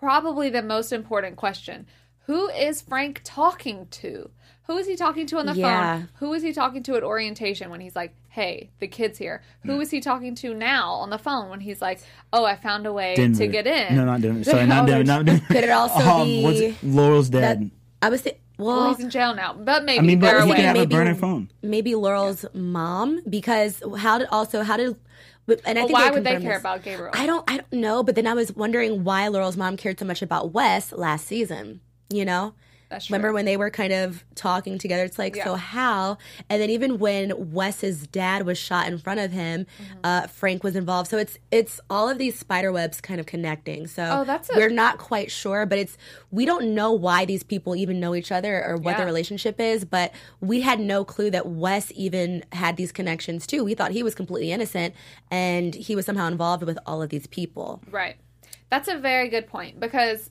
probably 0.00 0.48
the 0.48 0.62
most 0.62 0.92
important 0.92 1.34
question: 1.36 1.86
Who 2.26 2.48
is 2.50 2.82
Frank 2.82 3.20
talking 3.24 3.88
to? 4.02 4.30
Who 4.66 4.78
is 4.78 4.86
he 4.86 4.96
talking 4.96 5.26
to 5.26 5.38
on 5.38 5.46
the 5.46 5.52
Yeah. 5.54 5.98
phone? 5.98 6.08
Who 6.14 6.32
is 6.32 6.42
he 6.42 6.52
talking 6.52 6.82
to 6.84 6.96
at 6.96 7.02
orientation 7.02 7.70
when 7.70 7.80
he's 7.80 7.94
like, 7.94 8.14
"Hey, 8.30 8.70
the 8.78 8.86
kid's 8.88 9.18
here"? 9.18 9.42
Who 9.64 9.78
is 9.80 9.90
he 9.90 10.00
talking 10.00 10.34
to 10.36 10.54
now 10.54 10.92
on 10.92 11.10
the 11.10 11.18
phone 11.18 11.50
when 11.50 11.60
he's 11.60 11.82
like, 11.82 12.00
"Oh, 12.32 12.44
I 12.46 12.56
found 12.56 12.86
a 12.86 12.92
way 12.92 13.14
Denver. 13.14 13.38
to 13.40 13.46
get 13.46 13.66
in"? 13.66 13.94
No, 13.94 14.04
not 14.06 14.22
Denver. 14.22 14.42
Sorry, 14.44 14.66
not 14.66 14.86
Denver. 14.88 15.04
Not 15.04 15.24
Denver. 15.26 15.44
Could 15.48 15.64
it 15.64 15.70
also 15.70 16.00
um, 16.08 16.26
be 16.26 16.42
what's 16.42 16.60
it? 16.60 16.74
Laurel's 16.82 17.30
That 17.30 17.60
dad? 17.60 17.70
I 18.00 18.08
was 18.08 18.22
th- 18.22 18.36
Well, 18.56 18.76
Well, 18.76 18.94
he's 18.94 19.04
in 19.04 19.10
jail 19.10 19.34
now, 19.34 19.52
but 19.52 19.84
maybe 19.84 19.98
I 19.98 20.02
mean, 20.02 20.20
they're 20.20 20.38
but 20.38 20.44
he 20.44 20.50
away. 20.50 20.56
can 20.56 20.76
have 20.76 20.84
a 20.84 20.86
burner 20.86 21.14
phone. 21.14 21.50
maybe 21.62 21.94
Laurel's 21.94 22.46
mom 22.54 23.20
because 23.28 23.82
how 23.98 24.18
did 24.18 24.28
also 24.30 24.62
how 24.62 24.76
did 24.78 24.96
and 25.66 25.78
I 25.78 25.82
Well, 25.82 25.86
think 25.88 25.90
why 25.92 26.04
they 26.08 26.10
would 26.14 26.24
they 26.24 26.40
care 26.40 26.52
this. 26.52 26.60
about 26.60 26.82
Gabriel? 26.82 27.10
I 27.14 27.26
don't 27.26 27.44
I 27.50 27.56
don't 27.58 27.72
know, 27.72 28.02
but 28.02 28.14
then 28.14 28.26
I 28.26 28.32
was 28.32 28.54
wondering 28.56 29.04
why 29.04 29.28
Laurel's 29.28 29.56
mom 29.58 29.76
cared 29.76 29.98
so 29.98 30.06
much 30.06 30.22
about 30.22 30.52
Wes 30.52 30.90
last 30.92 31.26
season. 31.26 31.80
You 32.08 32.24
know, 32.24 32.54
That's 32.94 33.06
true. 33.06 33.14
remember 33.14 33.32
when 33.32 33.44
they 33.44 33.56
were 33.56 33.70
kind 33.70 33.92
of 33.92 34.24
talking 34.34 34.78
together? 34.78 35.04
It's 35.04 35.18
like 35.18 35.36
Yeah. 35.36 35.44
so 35.44 35.54
how? 35.56 36.18
And 36.48 36.60
then 36.62 36.70
even 36.70 36.98
when 36.98 37.52
Wes's 37.52 38.06
dad 38.06 38.46
was 38.46 38.56
shot 38.58 38.86
in 38.88 38.98
front 38.98 39.20
of 39.20 39.32
him, 39.32 39.66
Mm-hmm. 39.78 39.98
uh, 40.04 40.26
Frank 40.28 40.62
was 40.64 40.76
involved. 40.76 41.10
So 41.10 41.18
it's 41.18 41.38
it's 41.50 41.80
all 41.90 42.08
of 42.08 42.18
these 42.18 42.38
spider 42.38 42.72
webs 42.72 43.00
kind 43.00 43.20
of 43.20 43.26
connecting. 43.26 43.86
So 43.86 44.02
Oh, 44.20 44.24
that's 44.24 44.48
a- 44.50 44.54
we're 44.56 44.68
not 44.70 44.98
quite 44.98 45.30
sure, 45.30 45.66
but 45.66 45.78
it's 45.78 45.96
we 46.30 46.44
don't 46.44 46.74
know 46.74 46.92
why 46.92 47.24
these 47.24 47.42
people 47.42 47.76
even 47.76 48.00
know 48.00 48.14
each 48.14 48.32
other 48.32 48.64
or 48.64 48.76
what 48.76 48.92
Yeah. 48.92 48.96
their 48.98 49.06
relationship 49.06 49.60
is. 49.60 49.84
But 49.84 50.12
we 50.40 50.60
had 50.62 50.80
no 50.80 51.04
clue 51.04 51.30
that 51.30 51.46
Wes 51.46 51.92
even 51.94 52.44
had 52.52 52.76
these 52.76 52.92
connections 52.92 53.46
too. 53.46 53.64
We 53.64 53.74
thought 53.74 53.90
he 53.92 54.02
was 54.02 54.14
completely 54.14 54.52
innocent, 54.52 54.94
and 55.30 55.74
he 55.74 55.96
was 55.96 56.06
somehow 56.06 56.28
involved 56.28 56.62
with 56.62 56.78
all 56.86 57.02
of 57.02 57.10
these 57.10 57.26
people. 57.26 57.82
Right. 57.90 58.16
That's 58.70 58.88
a 58.88 58.96
very 58.98 59.28
good 59.28 59.46
point 59.46 59.78
because 59.78 60.28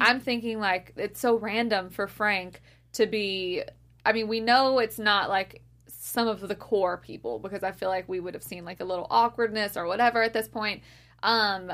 I'm 0.00 0.20
thinking 0.20 0.60
like 0.60 0.92
it's 0.96 1.20
so 1.20 1.36
random 1.36 1.90
for 1.90 2.06
Frank 2.06 2.62
to 2.94 3.06
be. 3.06 3.62
I 4.04 4.12
mean, 4.12 4.28
we 4.28 4.40
know 4.40 4.78
it's 4.78 4.98
not 4.98 5.28
like 5.28 5.62
some 5.88 6.28
of 6.28 6.40
the 6.40 6.54
core 6.54 6.96
people 6.98 7.38
because 7.38 7.62
I 7.62 7.72
feel 7.72 7.88
like 7.88 8.08
we 8.08 8.20
would 8.20 8.34
have 8.34 8.42
seen 8.42 8.64
like 8.64 8.80
a 8.80 8.84
little 8.84 9.06
awkwardness 9.10 9.76
or 9.76 9.86
whatever 9.86 10.22
at 10.22 10.32
this 10.32 10.48
point. 10.48 10.82
Um, 11.22 11.72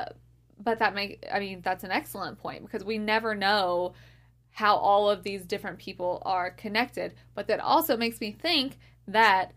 but 0.59 0.79
that 0.79 0.95
make 0.95 1.25
I 1.31 1.39
mean 1.39 1.61
that's 1.61 1.83
an 1.83 1.91
excellent 1.91 2.39
point 2.39 2.63
because 2.63 2.83
we 2.83 2.97
never 2.97 3.35
know 3.35 3.93
how 4.51 4.75
all 4.75 5.09
of 5.09 5.23
these 5.23 5.45
different 5.45 5.79
people 5.79 6.21
are 6.25 6.51
connected. 6.51 7.13
But 7.33 7.47
that 7.47 7.59
also 7.59 7.97
makes 7.97 8.21
me 8.21 8.31
think 8.31 8.77
that 9.07 9.53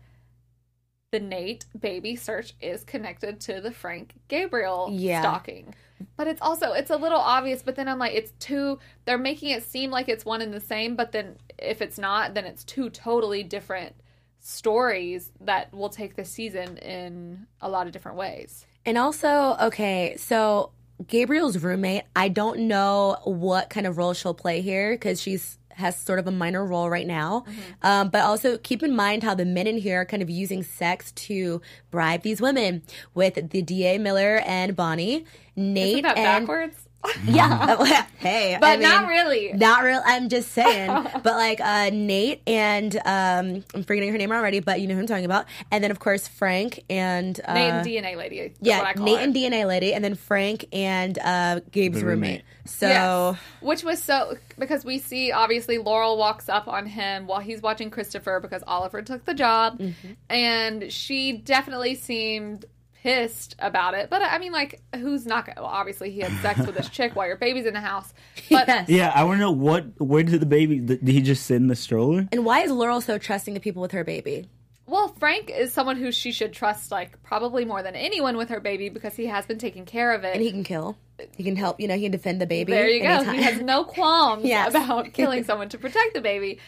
the 1.11 1.19
Nate 1.19 1.65
baby 1.79 2.15
search 2.15 2.53
is 2.59 2.83
connected 2.83 3.39
to 3.41 3.61
the 3.61 3.71
Frank 3.71 4.15
Gabriel 4.27 4.89
Yeah. 4.91 5.21
stalking. 5.21 5.73
But 6.15 6.27
it's 6.27 6.41
also 6.41 6.73
it's 6.73 6.89
a 6.89 6.97
little 6.97 7.19
obvious, 7.19 7.61
but 7.61 7.75
then 7.75 7.87
I'm 7.87 7.99
like 7.99 8.13
it's 8.13 8.31
two 8.39 8.79
they're 9.05 9.17
making 9.17 9.49
it 9.49 9.63
seem 9.63 9.91
like 9.91 10.09
it's 10.09 10.25
one 10.25 10.41
and 10.41 10.53
the 10.53 10.61
same, 10.61 10.95
but 10.95 11.11
then 11.11 11.37
if 11.57 11.81
it's 11.81 11.97
not, 11.97 12.33
then 12.33 12.45
it's 12.45 12.63
two 12.63 12.89
totally 12.89 13.43
different 13.43 13.95
stories 14.39 15.31
that 15.41 15.73
will 15.73 15.89
take 15.89 16.15
the 16.15 16.25
season 16.25 16.77
in 16.77 17.47
a 17.61 17.69
lot 17.69 17.87
of 17.87 17.93
different 17.93 18.17
ways. 18.17 18.65
And 18.85 18.97
also, 18.97 19.57
okay, 19.61 20.15
so 20.17 20.71
Gabriel's 21.05 21.57
roommate, 21.57 22.03
I 22.15 22.29
don't 22.29 22.61
know 22.61 23.17
what 23.25 23.69
kind 23.69 23.85
of 23.85 23.97
role 23.97 24.13
she'll 24.13 24.33
play 24.33 24.61
here 24.61 24.93
because 24.93 25.21
she's 25.21 25.59
has 25.77 25.95
sort 25.95 26.19
of 26.19 26.27
a 26.27 26.31
minor 26.31 26.65
role 26.65 26.89
right 26.89 27.07
now. 27.07 27.45
Um, 27.81 28.09
but 28.09 28.21
also 28.21 28.57
keep 28.57 28.83
in 28.83 28.95
mind 28.95 29.23
how 29.23 29.35
the 29.35 29.45
men 29.45 29.67
in 29.67 29.77
here 29.77 30.01
are 30.01 30.05
kind 30.05 30.21
of 30.23 30.29
using 30.29 30.63
sex 30.63 31.11
to 31.13 31.61
bribe 31.91 32.23
these 32.23 32.41
women 32.41 32.81
with 33.13 33.35
the 33.51 33.61
DA 33.61 33.97
Miller 33.97 34.41
and 34.45 34.75
Bonnie, 34.75 35.25
Nate 35.55 36.05
and 36.05 36.15
backwards? 36.15 36.86
yeah. 37.25 38.05
hey, 38.17 38.57
But 38.59 38.67
I 38.67 38.77
mean, 38.77 38.81
not 38.89 39.07
really. 39.07 39.53
Not 39.53 39.83
real. 39.83 40.01
I'm 40.05 40.29
just 40.29 40.51
saying. 40.51 40.87
but 41.23 41.25
like 41.25 41.59
uh, 41.61 41.89
Nate 41.93 42.41
and 42.47 42.95
um, 43.05 43.63
I'm 43.73 43.83
forgetting 43.83 44.11
her 44.11 44.17
name 44.17 44.31
already, 44.31 44.59
but 44.59 44.81
you 44.81 44.87
know 44.87 44.95
who 44.95 45.01
I'm 45.01 45.07
talking 45.07 45.25
about. 45.25 45.45
And 45.71 45.83
then 45.83 45.91
of 45.91 45.99
course 45.99 46.27
Frank 46.27 46.83
and 46.89 47.39
uh, 47.45 47.53
Nate 47.53 47.71
and 47.73 47.87
DNA 47.87 48.17
lady. 48.17 48.53
Yeah, 48.61 48.79
what 48.79 48.87
I 48.87 48.93
call 48.93 49.05
Nate 49.05 49.19
it. 49.19 49.23
and 49.23 49.35
DNA 49.35 49.67
lady, 49.67 49.93
and 49.93 50.03
then 50.03 50.15
Frank 50.15 50.65
and 50.73 51.17
uh, 51.19 51.59
Gabe's 51.71 51.99
The 52.01 52.05
roommate. 52.05 52.29
roommate. 52.29 52.43
So 52.65 52.87
Yes. 52.87 53.39
Which 53.61 53.83
was 53.83 54.03
so 54.03 54.37
because 54.59 54.83
we 54.83 54.99
see 54.99 55.31
obviously 55.31 55.77
Laurel 55.77 56.17
walks 56.17 56.49
up 56.49 56.67
on 56.67 56.85
him 56.85 57.25
while 57.27 57.39
he's 57.39 57.61
watching 57.61 57.89
Christopher 57.89 58.39
because 58.41 58.63
Oliver 58.67 59.01
took 59.01 59.23
the 59.25 59.33
job, 59.33 59.79
Mm-hmm. 59.79 60.11
and 60.29 60.91
she 60.91 61.33
definitely 61.33 61.95
seemed 61.95 62.65
pissed 63.03 63.55
about 63.59 63.93
it. 63.93 64.09
But 64.09 64.21
I 64.21 64.37
mean, 64.39 64.51
like, 64.51 64.81
who's 64.95 65.25
not? 65.25 65.45
Gonna, 65.45 65.61
well, 65.61 65.69
obviously 65.69 66.11
he 66.11 66.19
had 66.21 66.31
sex 66.41 66.59
with 66.65 66.75
this 66.75 66.89
chick 66.89 67.15
while 67.15 67.27
your 67.27 67.37
baby's 67.37 67.65
in 67.65 67.73
the 67.73 67.81
house. 67.81 68.13
But 68.49 68.67
Yes. 68.67 68.89
Yeah, 68.89 69.11
I 69.13 69.23
want 69.23 69.37
to 69.37 69.41
know 69.41 69.51
what. 69.51 69.99
Where 69.99 70.23
did 70.23 70.39
the 70.39 70.45
baby? 70.45 70.79
Did 70.79 71.07
he 71.07 71.21
just 71.21 71.45
sit 71.45 71.55
in 71.55 71.67
the 71.67 71.75
stroller? 71.75 72.27
And 72.31 72.45
why 72.45 72.61
is 72.61 72.71
Laurel 72.71 73.01
so 73.01 73.17
trusting 73.17 73.53
the 73.53 73.59
people 73.59 73.81
with 73.81 73.91
her 73.91 74.03
baby? 74.03 74.47
well, 74.89 75.09
Frank 75.19 75.49
is 75.49 75.73
someone 75.73 75.97
who 75.97 76.13
she 76.13 76.31
should 76.31 76.53
trust, 76.53 76.91
like 76.91 77.21
probably 77.21 77.65
more 77.65 77.83
than 77.83 77.93
anyone 77.93 78.37
with 78.37 78.47
her 78.47 78.61
baby 78.61 78.87
because 78.87 79.13
he 79.17 79.25
has 79.25 79.45
been 79.45 79.57
taking 79.59 79.85
care 79.85 80.13
of 80.13 80.23
it. 80.23 80.33
And 80.33 80.41
he 80.41 80.49
can 80.49 80.63
kill. 80.63 80.97
He 81.35 81.43
can 81.43 81.57
help. 81.57 81.81
You 81.81 81.89
know, 81.89 81.95
he 81.95 82.03
can 82.03 82.11
defend 82.13 82.39
the 82.39 82.45
baby. 82.45 82.71
There 82.71 82.87
you 82.87 83.01
go. 83.03 83.21
He 83.25 83.41
has 83.43 83.59
no 83.59 83.83
qualms 83.83 84.45
Yes. 84.45 84.69
about 84.69 85.11
killing 85.11 85.43
someone 85.43 85.67
to 85.69 85.77
protect 85.77 86.13
the 86.13 86.21
baby. 86.21 86.59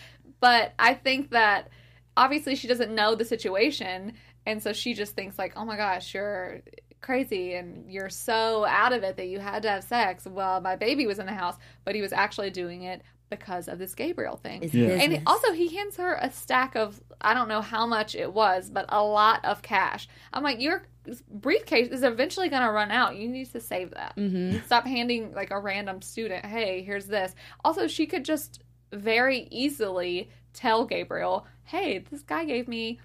But 0.41 0.73
I 0.77 0.95
think 0.95 1.29
that 1.31 1.69
obviously 2.17 2.55
she 2.55 2.67
doesn't 2.67 2.93
know 2.93 3.15
the 3.15 3.23
situation. 3.23 4.13
And 4.49 4.63
so 4.63 4.73
she 4.73 4.93
just 4.93 5.15
thinks, 5.15 5.38
like, 5.38 5.53
oh 5.55 5.63
my 5.63 5.77
gosh, 5.77 6.13
you're 6.13 6.62
crazy 7.01 7.53
and 7.53 7.89
you're 7.89 8.09
so 8.09 8.65
out 8.65 8.93
of 8.93 9.03
it 9.03 9.15
that 9.17 9.27
you 9.27 9.39
had 9.39 9.62
to 9.62 9.69
have 9.69 9.83
sex. 9.83 10.25
Well, 10.25 10.59
my 10.59 10.75
baby 10.75 11.05
was 11.05 11.19
in 11.19 11.27
the 11.27 11.33
house, 11.33 11.55
but 11.85 11.93
he 11.95 12.01
was 12.01 12.12
actually 12.12 12.49
doing 12.49 12.81
it 12.81 13.03
because 13.29 13.67
of 13.67 13.77
this 13.77 13.93
Gabriel 13.93 14.38
thing. 14.38 14.67
Yeah. 14.73 14.89
And 14.89 15.21
also, 15.27 15.53
he 15.53 15.75
hands 15.75 15.97
her 15.97 16.15
a 16.15 16.31
stack 16.31 16.75
of, 16.75 16.99
I 17.21 17.35
don't 17.35 17.47
know 17.47 17.62
how 17.62 17.85
much 17.85 18.15
it 18.15 18.33
was, 18.33 18.71
but 18.71 18.88
a 18.89 19.03
lot 19.03 19.45
of 19.45 19.62
cash. 19.62 20.07
I'm 20.33 20.41
like, 20.43 20.59
your 20.59 20.88
briefcase 21.29 21.89
is 21.89 22.01
eventually 22.01 22.49
going 22.49 22.63
to 22.63 22.71
run 22.71 22.89
out. 22.89 23.15
You 23.17 23.27
need 23.29 23.51
to 23.51 23.62
save 23.62 23.91
that. 23.91 24.15
Mhm. 24.17 24.65
Stop 24.65 24.88
handing 24.88 25.31
like 25.33 25.51
a 25.51 25.59
random 25.59 26.01
student, 26.01 26.43
hey, 26.43 26.81
here's 26.81 27.05
this. 27.05 27.35
Also, 27.63 27.88
she 27.88 28.07
could 28.07 28.25
just 28.25 28.63
very 28.91 29.47
easily 29.51 30.31
tell 30.53 30.85
Gabriel, 30.85 31.45
hey, 31.65 31.99
this 31.99 32.23
guy 32.23 32.45
gave 32.45 32.67
me, 32.67 32.99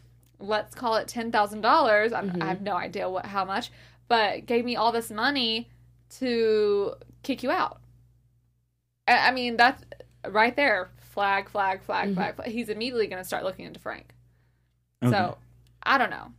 let's 0.44 0.74
call 0.74 0.96
it 0.96 1.09
$10,000. 1.09 1.61
dollars 1.62 2.12
I 2.12 2.22
have 2.22 2.26
mm-hmm. 2.26 2.64
no 2.64 2.76
idea 2.76 3.09
what 3.09 3.26
how 3.26 3.44
much, 3.44 3.70
but 4.09 4.46
gave 4.46 4.64
me 4.64 4.76
all 4.76 4.92
this 4.92 5.11
money 5.11 5.70
to 6.18 6.94
kick 7.22 7.42
you 7.42 7.50
out. 7.50 7.80
I 9.09 9.28
I 9.28 9.30
mean, 9.33 9.57
that's 9.57 9.83
right 10.28 10.54
there. 10.54 10.90
Flag, 10.98 11.48
flag, 11.48 11.83
flag, 11.83 12.07
mm-hmm. 12.07 12.14
flag, 12.14 12.37
flag. 12.37 12.48
He's 12.48 12.68
immediately 12.68 13.07
going 13.07 13.20
to 13.20 13.26
start 13.26 13.44
looking 13.44 13.66
into 13.66 13.78
Frank. 13.78 14.14
Okay. 15.02 15.12
So, 15.12 15.38
I 15.83 15.96
don't 15.96 16.11
know. 16.11 16.33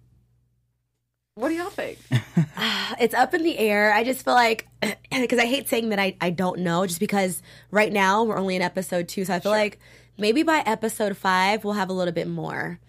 What 1.35 1.49
do 1.49 1.55
y'all 1.55 1.69
think? 1.69 1.99
it's 2.99 3.13
up 3.13 3.33
in 3.33 3.43
the 3.43 3.57
air. 3.57 3.93
I 3.93 4.03
just 4.03 4.23
feel 4.23 4.33
like 4.33 4.67
because 5.11 5.39
I 5.39 5.45
hate 5.45 5.69
saying 5.69 5.89
that 5.89 5.99
I, 5.99 6.15
I 6.21 6.29
don't 6.29 6.59
know, 6.59 6.85
just 6.85 6.99
because 6.99 7.41
right 7.71 7.91
now 7.91 8.23
we're 8.23 8.37
only 8.37 8.55
in 8.55 8.61
episode 8.61 9.07
two, 9.07 9.25
so 9.25 9.33
I 9.33 9.39
feel 9.39 9.51
like 9.51 9.79
maybe 10.17 10.43
by 10.43 10.59
episode 10.65 11.17
five 11.17 11.63
we'll 11.63 11.73
have 11.73 11.89
a 11.89 11.93
little 11.93 12.13
bit 12.13 12.27
more. 12.27 12.79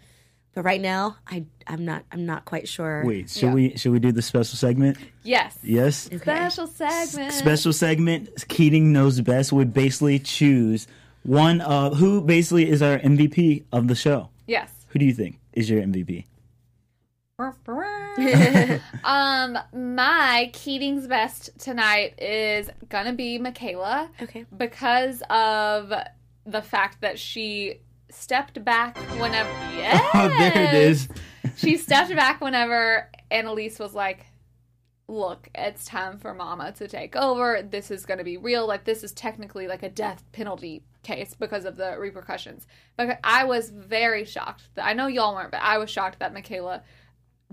But 0.57 0.64
right 0.64 0.81
now, 0.81 1.19
I 1.29 1.45
I'm 1.66 1.85
not 1.85 2.05
I'm 2.11 2.25
not 2.25 2.47
quite 2.47 2.66
sure. 2.66 3.05
Wait, 3.05 3.29
should 3.29 3.42
Yeah. 3.42 3.53
we 3.53 3.77
should 3.77 3.92
we 3.92 3.99
do 3.99 4.11
the 4.11 4.23
special 4.23 4.57
segment? 4.57 4.97
Yes. 5.23 5.59
Yes. 5.62 6.09
Special 6.16 6.66
segment. 6.66 7.35
Special 7.35 7.75
segment. 7.75 8.31
Keating 8.49 8.90
knows 8.90 9.21
best. 9.21 9.53
Would 9.53 9.75
basically 9.75 10.19
choose 10.19 10.87
one 11.25 11.61
of 11.61 11.99
who 11.99 12.23
basically 12.23 12.71
is 12.71 12.81
our 12.81 12.99
MVP 13.01 13.64
of 13.71 13.88
the 13.88 13.95
show. 13.95 14.31
Yes. 14.47 14.71
Who 14.88 14.99
do 14.99 15.05
you 15.05 15.12
think 15.12 15.38
is 15.53 15.69
your 15.69 15.83
MVP? 15.83 16.25
um, 19.05 19.59
my 19.75 20.51
Keating's 20.55 21.07
best 21.07 21.51
tonight 21.59 22.14
is 22.19 22.71
gonna 22.88 23.12
be 23.12 23.37
Michaela 23.38 24.09
Okay. 24.23 24.47
because 24.57 25.23
of 25.29 25.92
the 26.47 26.62
fact 26.62 27.03
that 27.03 27.19
she 27.19 27.81
stepped 28.16 28.64
back 28.64 28.96
whenever. 29.20 29.50
Yes, 29.76 30.11
Oh, 30.14 30.29
there 30.29 30.52
it 30.57 30.74
is. 30.74 31.09
she 31.57 31.76
stepped 31.76 32.14
back 32.16 32.40
whenever 32.40 33.11
Annalise 33.31 33.79
was 33.79 33.92
like, 33.94 34.24
"Look, 35.07 35.48
it's 35.55 35.85
time 35.85 36.18
for 36.18 36.33
Mama 36.35 36.72
to 36.72 36.88
take 36.88 37.14
over. 37.14 37.62
This 37.62 37.90
is 37.90 38.07
going 38.07 38.18
to 38.18 38.24
be 38.24 38.37
real. 38.38 38.66
Like 38.66 38.85
this 38.85 39.05
is 39.05 39.12
technically 39.12 39.68
like 39.68 39.83
a 39.83 39.90
death 39.90 40.24
penalty 40.33 40.83
case 41.02 41.35
because 41.38 41.64
of 41.66 41.76
the 41.76 41.96
repercussions." 41.98 42.66
But 42.96 43.20
I 43.22 43.44
was 43.44 43.68
very 43.70 44.24
shocked. 44.24 44.70
That, 44.74 44.87
I 44.87 44.92
know 44.94 45.07
y'all 45.09 45.35
weren't, 45.35 45.50
but 45.52 45.61
I 45.62 45.76
was 45.79 45.90
shocked 45.90 46.18
that 46.20 46.33
Michaela 46.33 46.83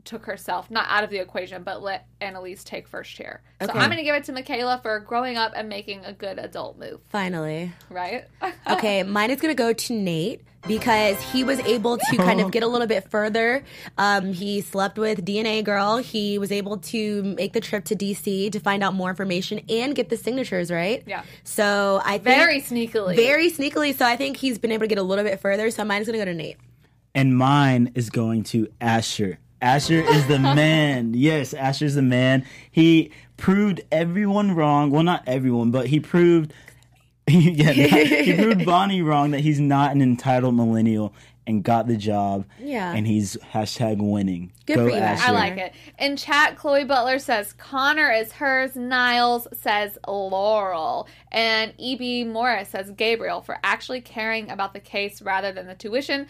took 0.06 0.26
herself 0.26 0.70
not 0.70 0.86
out 0.90 1.04
of 1.04 1.10
the 1.10 1.18
equation, 1.18 1.64
but 1.64 1.82
let 1.82 2.08
Annalise 2.22 2.64
take 2.64 2.88
first 2.88 3.12
chair. 3.16 3.42
So 3.62 3.70
Okay. 3.70 3.80
I'm 3.80 3.86
going 3.90 3.98
to 3.98 4.04
give 4.04 4.16
it 4.16 4.24
to 4.26 4.34
Michaela 4.34 4.80
for 4.82 5.00
growing 5.00 5.38
up 5.38 5.54
and 5.56 5.70
making 5.70 6.04
a 6.06 6.14
good 6.14 6.40
adult 6.40 6.78
move. 6.78 7.00
Finally. 7.10 7.72
Right? 7.90 8.26
Okay, 8.70 9.04
mine 9.04 9.30
is 9.30 9.42
gonna 9.42 9.54
go 9.56 9.74
to 9.74 9.94
Nate 9.94 10.42
because 10.66 11.20
he 11.34 11.44
was 11.44 11.60
able 11.60 11.98
to 11.98 12.16
kind 12.18 12.40
of 12.40 12.50
get 12.52 12.64
a 12.64 12.68
little 12.68 12.88
bit 12.88 13.10
further. 13.12 13.64
Um, 13.98 14.32
he 14.32 14.62
slept 14.62 14.98
with 14.98 15.26
DNA 15.26 15.64
girl. 15.66 15.98
He 15.98 16.38
was 16.38 16.50
able 16.50 16.78
to 16.78 17.24
make 17.24 17.52
the 17.52 17.60
trip 17.60 17.84
to 17.86 17.96
DC 17.96 18.52
to 18.54 18.60
find 18.62 18.82
out 18.82 18.94
more 18.94 19.10
information 19.10 19.60
and 19.70 19.94
get 19.94 20.08
the 20.10 20.16
signatures 20.16 20.72
right. 20.72 21.04
Yeah. 21.06 21.24
So 21.44 22.02
I 22.06 22.12
think 22.20 22.24
Very 22.24 22.62
sneakily. 22.62 23.18
very 23.18 23.52
sneakily. 23.52 23.94
So 23.98 24.06
I 24.06 24.16
think 24.16 24.38
he's 24.38 24.58
been 24.58 24.72
able 24.72 24.84
to 24.84 24.88
get 24.88 24.98
a 24.98 25.04
little 25.04 25.26
bit 25.26 25.42
further. 25.42 25.70
So 25.70 25.84
mine's 25.84 26.06
gonna 26.06 26.18
go 26.20 26.26
to 26.26 26.34
Nate. 26.34 26.58
And 27.14 27.38
mine 27.38 27.92
is 27.96 28.10
going 28.10 28.44
to 28.46 28.70
Asher. 28.80 29.40
Asher 29.64 30.02
is 30.02 30.28
the 30.28 30.40
man. 30.40 31.14
Yes, 31.14 31.54
Asher's 31.54 31.96
the 31.96 32.02
man. 32.02 32.46
He 32.70 33.12
proved 33.38 33.82
everyone 33.92 34.54
wrong. 34.54 34.92
Well, 34.92 35.04
not 35.04 35.24
everyone, 35.26 35.72
but 35.72 35.88
he 35.88 36.00
proved 36.00 36.54
yeah, 37.28 37.72
he 38.24 38.34
proved 38.34 38.66
Bonnie 38.66 39.02
wrong 39.02 39.32
that 39.32 39.40
he's 39.40 39.60
not 39.60 39.92
an 39.92 40.02
entitled 40.02 40.56
millennial 40.56 41.14
and 41.48 41.64
got 41.64 41.88
the 41.88 41.96
job. 41.96 42.46
Yeah. 42.60 42.94
and 42.94 43.08
he's 43.08 43.38
hashtag 43.54 43.98
winning. 44.00 44.52
Good 44.66 44.78
for 44.78 44.90
you, 44.90 44.96
Ashley. 44.96 45.28
I 45.28 45.32
like 45.32 45.58
it. 45.58 45.74
In 46.00 46.18
chat, 46.18 46.58
Chloe 46.58 46.84
Butler 46.84 47.20
says 47.20 47.54
Connor 47.54 48.12
is 48.12 48.34
hers. 48.34 48.76
Niles 48.76 49.48
says 49.54 49.98
Laurel. 50.08 51.08
And 51.32 51.74
E.B. 51.78 52.26
Morris 52.26 52.70
says 52.70 52.92
Gabriel 52.92 53.42
for 53.42 53.58
actually 53.64 54.02
caring 54.02 54.50
about 54.50 54.74
the 54.74 54.80
case 54.80 55.22
rather 55.22 55.52
than 55.52 55.68
the 55.68 55.76
tuition. 55.76 56.28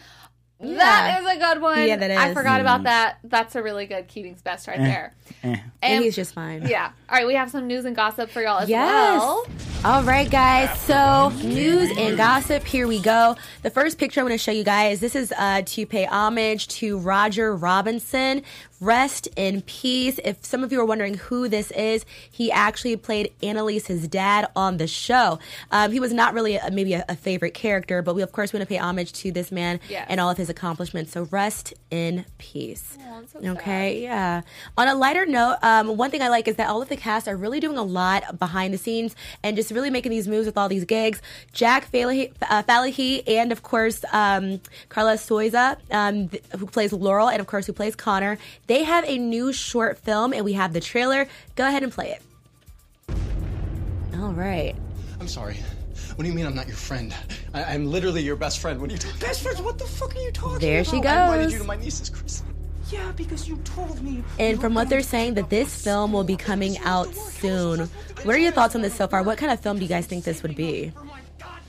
That 0.60 1.20
is 1.22 1.26
a 1.36 1.38
good 1.38 1.60
one. 1.60 1.86
Yeah, 1.86 1.96
that 1.96 2.10
I 2.10 2.28
is. 2.28 2.34
forgot 2.34 2.60
about 2.60 2.84
that. 2.84 3.18
That's 3.24 3.54
a 3.54 3.62
really 3.62 3.86
good 3.86 4.08
Keating's 4.08 4.40
best 4.40 4.66
right 4.68 4.78
there. 4.78 5.12
Eh. 5.42 5.56
And 5.82 6.02
he's 6.04 6.14
just 6.16 6.32
fine. 6.32 6.66
yeah. 6.66 6.90
All 7.08 7.16
right, 7.16 7.26
we 7.26 7.34
have 7.34 7.50
some 7.50 7.66
news 7.66 7.84
and 7.84 7.94
gossip 7.94 8.30
for 8.30 8.40
y'all 8.40 8.60
as 8.60 8.68
Yes. 8.68 9.18
well. 9.18 9.46
All 9.84 10.02
right, 10.04 10.30
guys. 10.30 10.78
So, 10.80 11.30
news 11.46 11.90
and 11.98 12.16
gossip. 12.16 12.64
Here 12.64 12.86
we 12.86 13.00
go. 13.00 13.36
The 13.62 13.68
first 13.70 13.98
picture 13.98 14.20
I'm 14.20 14.26
going 14.26 14.38
to 14.38 14.42
show 14.42 14.52
you 14.52 14.64
guys. 14.64 15.00
This 15.00 15.14
is 15.14 15.32
uh, 15.36 15.62
to 15.66 15.84
pay 15.86 16.04
homage 16.06 16.68
to 16.68 16.96
Roger 16.98 17.54
Robinson. 17.54 18.42
Rest 18.80 19.28
in 19.36 19.62
peace. 19.62 20.18
If 20.24 20.44
some 20.44 20.62
of 20.62 20.72
you 20.72 20.80
are 20.80 20.84
wondering 20.84 21.14
who 21.14 21.48
this 21.48 21.70
is, 21.70 22.04
he 22.30 22.50
actually 22.50 22.96
played 22.96 23.32
Annalise's 23.42 24.08
dad 24.08 24.48
on 24.54 24.76
the 24.78 24.86
show. 24.86 25.38
Um, 25.70 25.92
he 25.92 26.00
was 26.00 26.12
not 26.12 26.34
really 26.34 26.56
a, 26.56 26.70
maybe 26.70 26.94
a, 26.94 27.04
a 27.08 27.16
favorite 27.16 27.54
character, 27.54 28.02
but 28.02 28.14
we 28.14 28.22
of 28.22 28.32
course 28.32 28.52
want 28.52 28.62
to 28.62 28.66
pay 28.66 28.78
homage 28.78 29.12
to 29.14 29.32
this 29.32 29.52
man 29.52 29.80
and 30.08 30.20
all 30.20 30.28
of 30.28 30.36
his 30.36 30.50
accomplishments. 30.50 31.12
So 31.12 31.28
rest 31.30 31.72
in 31.90 32.24
peace. 32.38 32.98
Oh, 33.00 33.22
so 33.32 33.40
sad. 33.40 33.56
Okay, 33.56 34.02
yeah. 34.02 34.42
On 34.76 34.88
a 34.88 34.94
lighter 34.94 35.24
note, 35.24 35.58
um, 35.62 35.96
one 35.96 36.10
thing 36.10 36.20
I 36.20 36.28
like 36.28 36.48
is 36.48 36.56
that 36.56 36.68
all 36.68 36.82
of 36.82 36.88
the 36.88 36.96
cast 36.96 37.28
are 37.28 37.36
really 37.36 37.60
doing 37.60 37.78
a 37.78 37.82
lot 37.82 38.38
behind 38.38 38.74
the 38.74 38.78
scenes 38.78 39.14
and 39.42 39.56
just 39.56 39.70
really 39.70 39.90
making 39.90 40.10
these 40.10 40.26
moves 40.26 40.46
with 40.46 40.58
all 40.58 40.68
these 40.68 40.84
gigs. 40.84 41.22
Jack 41.52 41.90
Falahee, 41.92 42.32
uh, 42.50 43.30
and 43.30 43.52
of 43.52 43.62
course 43.62 44.04
um, 44.12 44.60
Karla 44.88 45.16
Souza, 45.16 45.78
um, 45.92 46.28
th- 46.28 46.42
who 46.58 46.66
plays 46.66 46.92
Laurel, 46.92 47.28
and 47.28 47.40
of 47.40 47.46
course 47.46 47.66
who 47.66 47.72
plays 47.72 47.94
Connor. 47.94 48.36
They 48.66 48.73
have 48.82 49.04
a 49.06 49.18
new 49.18 49.52
short 49.52 49.98
film, 49.98 50.32
and 50.32 50.44
we 50.44 50.54
have 50.54 50.72
the 50.72 50.80
trailer. 50.80 51.28
Go 51.54 51.66
ahead 51.66 51.82
and 51.82 51.92
play 51.92 52.10
it. 52.10 52.22
All 54.14 54.32
right. 54.32 54.74
I'm 55.20 55.28
sorry. 55.28 55.56
What 56.16 56.22
do 56.22 56.28
you 56.28 56.34
mean 56.34 56.46
I'm 56.46 56.54
not 56.54 56.66
your 56.68 56.76
friend? 56.76 57.14
I, 57.52 57.64
I'm 57.64 57.86
literally 57.86 58.22
your 58.22 58.36
best 58.36 58.60
friend. 58.60 58.80
What 58.80 58.90
are 58.90 58.92
you 58.92 58.98
talking 58.98 59.18
Best 59.20 59.42
friends, 59.42 59.60
what 59.60 59.78
the 59.78 59.84
fuck 59.84 60.14
are 60.14 60.20
you 60.20 60.30
talking 60.30 60.58
There 60.60 60.80
about? 60.80 60.90
she 60.90 60.96
I 60.96 61.24
invited 61.34 61.52
you 61.52 61.58
to 61.58 61.64
my 61.64 61.76
niece's 61.76 62.08
christening. 62.10 62.54
Yeah, 62.90 63.12
because 63.16 63.48
you 63.48 63.56
told 63.64 64.00
me. 64.02 64.22
And 64.38 64.60
from 64.60 64.74
what 64.74 64.88
they're 64.88 65.02
saying, 65.02 65.34
that 65.34 65.50
this 65.50 65.82
film 65.82 66.12
will 66.12 66.22
be 66.24 66.36
coming 66.36 66.78
out 66.78 67.12
soon. 67.14 67.88
What 68.22 68.34
are 68.34 68.38
your 68.38 68.52
thoughts 68.52 68.76
on 68.76 68.82
this 68.82 68.94
so 68.94 69.08
far? 69.08 69.22
What 69.22 69.38
kind 69.38 69.50
of 69.50 69.60
film 69.60 69.78
do 69.78 69.82
you 69.82 69.88
guys 69.88 70.06
think 70.06 70.24
this 70.24 70.42
would 70.42 70.54
be? 70.54 70.92
Oh 70.96 71.04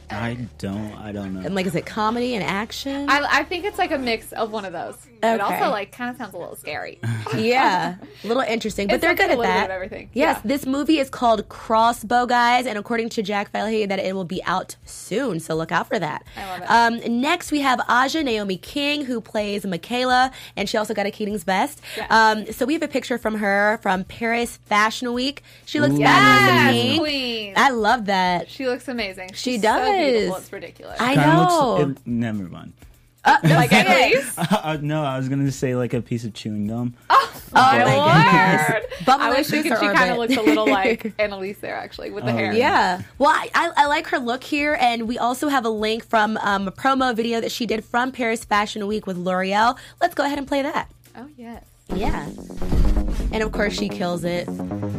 I 0.10 0.48
don't. 0.60 0.94
I 0.94 1.12
don't 1.12 1.34
know. 1.34 1.42
And 1.42 1.56
like, 1.56 1.66
is 1.66 1.76
it 1.76 1.86
comedy 1.86 2.36
and 2.36 2.44
action? 2.44 3.10
I, 3.10 3.40
I 3.40 3.44
think 3.44 3.66
it's 3.66 3.78
like 3.78 3.92
a 3.92 3.98
mix 3.98 4.32
of 4.34 4.52
one 4.52 4.66
of 4.66 4.74
those. 4.74 4.98
It 5.34 5.42
also 5.42 5.70
like 5.70 5.92
kind 5.92 6.10
of 6.12 6.18
sounds 6.18 6.34
a 6.34 6.38
little 6.38 6.56
scary. 6.56 7.00
yeah, 7.36 7.96
a 8.24 8.28
little 8.28 8.44
interesting, 8.44 8.88
but 8.88 8.96
It's 8.96 9.02
they're 9.02 9.12
like 9.12 9.20
a 9.20 9.24
good 9.24 9.32
at 9.32 9.38
little 9.38 9.44
bit 9.54 9.58
that. 9.60 9.66
of 9.66 9.72
everything. 9.72 10.10
Yes, 10.14 10.38
Yeah. 10.38 10.42
this 10.46 10.66
movie 10.66 11.00
is 11.00 11.10
called 11.10 11.48
Crossbow 11.50 12.26
Guys, 12.28 12.66
and 12.66 12.78
according 12.78 13.10
to 13.10 13.22
Jack 13.24 13.52
Falahee, 13.52 13.88
that 13.90 14.00
it 14.00 14.14
will 14.16 14.24
be 14.26 14.44
out 14.44 14.76
soon. 14.86 15.40
So 15.40 15.56
look 15.56 15.72
out 15.72 15.88
for 15.88 15.98
that. 16.00 16.24
I 16.38 16.46
love 16.68 17.00
it. 17.02 17.06
Um, 17.06 17.22
next, 17.22 17.52
we 17.52 17.62
have 17.62 17.82
Aja 17.88 18.22
Naomi 18.24 18.58
King, 18.58 19.06
who 19.06 19.20
plays 19.22 19.66
Michaela, 19.66 20.32
and 20.56 20.70
she 20.70 20.78
also 20.78 20.94
got 20.94 21.06
a 21.06 21.12
Keating's 21.12 21.44
Best. 21.44 21.82
Yes. 21.98 22.12
Um, 22.12 22.46
so 22.52 22.66
we 22.66 22.74
have 22.74 22.84
a 22.84 22.88
picture 22.88 23.18
from 23.18 23.36
her 23.36 23.80
from 23.82 24.04
Paris 24.04 24.58
Fashion 24.66 25.14
Week. 25.14 25.44
She 25.66 25.80
looks 25.80 25.96
Ooh. 25.96 26.00
fabulous 26.00 26.70
as 26.70 26.76
Yes, 26.86 26.96
a 26.96 27.00
queen. 27.00 27.54
I 27.56 27.70
love 27.72 28.06
that. 28.06 28.50
She 28.50 28.68
looks 28.68 28.88
amazing. 28.88 29.30
She 29.34 29.54
She's 29.54 29.62
does. 29.62 29.86
So 29.88 29.94
beautiful. 30.12 30.38
It's 30.38 30.52
ridiculous. 30.54 31.00
I 31.00 31.16
Kinda 31.16 31.28
know. 31.28 31.76
Looks, 31.80 32.02
it, 32.02 32.08
never 32.08 32.44
mind. 32.44 32.74
Uh, 33.26 33.38
no, 33.44 33.50
like 33.56 33.70
say 33.72 33.82
it. 33.82 34.16
Annalise. 34.16 34.38
Uh, 34.38 34.78
no, 34.82 35.04
I 35.04 35.18
was 35.18 35.30
gonna 35.30 35.52
say 35.52 35.76
like 35.76 35.94
a 35.94 36.02
piece 36.02 36.24
of 36.26 36.34
chewing 36.34 36.68
gum. 36.68 36.94
Oh 37.10 37.34
my 37.54 37.80
my 37.80 37.86
goodness. 37.86 38.70
word! 39.08 39.08
I 39.08 39.30
was 39.30 39.38
Lips 39.38 39.50
thinking 39.50 39.72
she 39.74 39.96
kind 39.96 40.12
of 40.12 40.18
looks 40.18 40.36
a 40.36 40.42
little 40.42 40.68
like 40.68 41.14
Annalise 41.20 41.60
there, 41.60 41.76
actually, 41.76 42.12
with 42.12 42.26
the 42.26 42.32
hair. 42.32 42.52
Yeah. 42.54 43.02
Well, 43.18 43.30
I, 43.30 43.50
I, 43.54 43.72
I 43.78 43.86
like 43.88 44.08
her 44.08 44.20
look 44.20 44.44
here, 44.44 44.78
and 44.80 45.08
we 45.08 45.18
also 45.18 45.48
have 45.48 45.64
a 45.66 45.70
link 45.70 46.06
from 46.06 46.38
um, 46.38 46.68
a 46.68 46.72
promo 46.72 47.16
video 47.16 47.40
that 47.42 47.52
she 47.52 47.66
did 47.66 47.86
from 47.86 48.12
Paris 48.12 48.44
Fashion 48.44 48.86
Week 48.88 49.08
with 49.08 49.18
L'Oreal. 49.18 49.78
Let's 50.02 50.16
go 50.16 50.26
ahead 50.26 50.38
and 50.38 50.48
play 50.48 50.62
that. 50.64 50.90
Oh 51.16 51.28
yes. 51.38 51.64
Yeah. 51.94 52.28
And 53.32 53.42
of 53.44 53.52
course, 53.52 53.74
she 53.74 53.90
kills 53.90 54.24
it. 54.24 54.48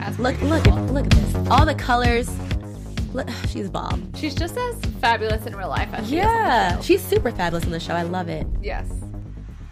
As 0.00 0.18
Look, 0.18 0.36
per 0.38 0.46
look, 0.46 0.66
usual. 0.66 0.78
at, 0.84 0.92
look 0.92 1.04
at 1.06 1.10
this. 1.12 1.48
All 1.50 1.66
the 1.66 1.74
colors. 1.74 2.28
She's 3.48 3.70
bomb. 3.70 4.12
She's 4.14 4.34
just 4.34 4.56
as 4.56 4.76
fabulous 5.00 5.46
in 5.46 5.56
real 5.56 5.68
life 5.68 5.88
as 5.92 6.08
she 6.08 6.16
is 6.18 6.24
Yeah, 6.24 6.80
she's 6.80 7.02
super 7.02 7.30
fabulous 7.30 7.64
in 7.64 7.70
the 7.70 7.80
show. 7.80 7.94
I 7.94 8.02
love 8.02 8.28
it. 8.28 8.46
Yes. 8.62 8.86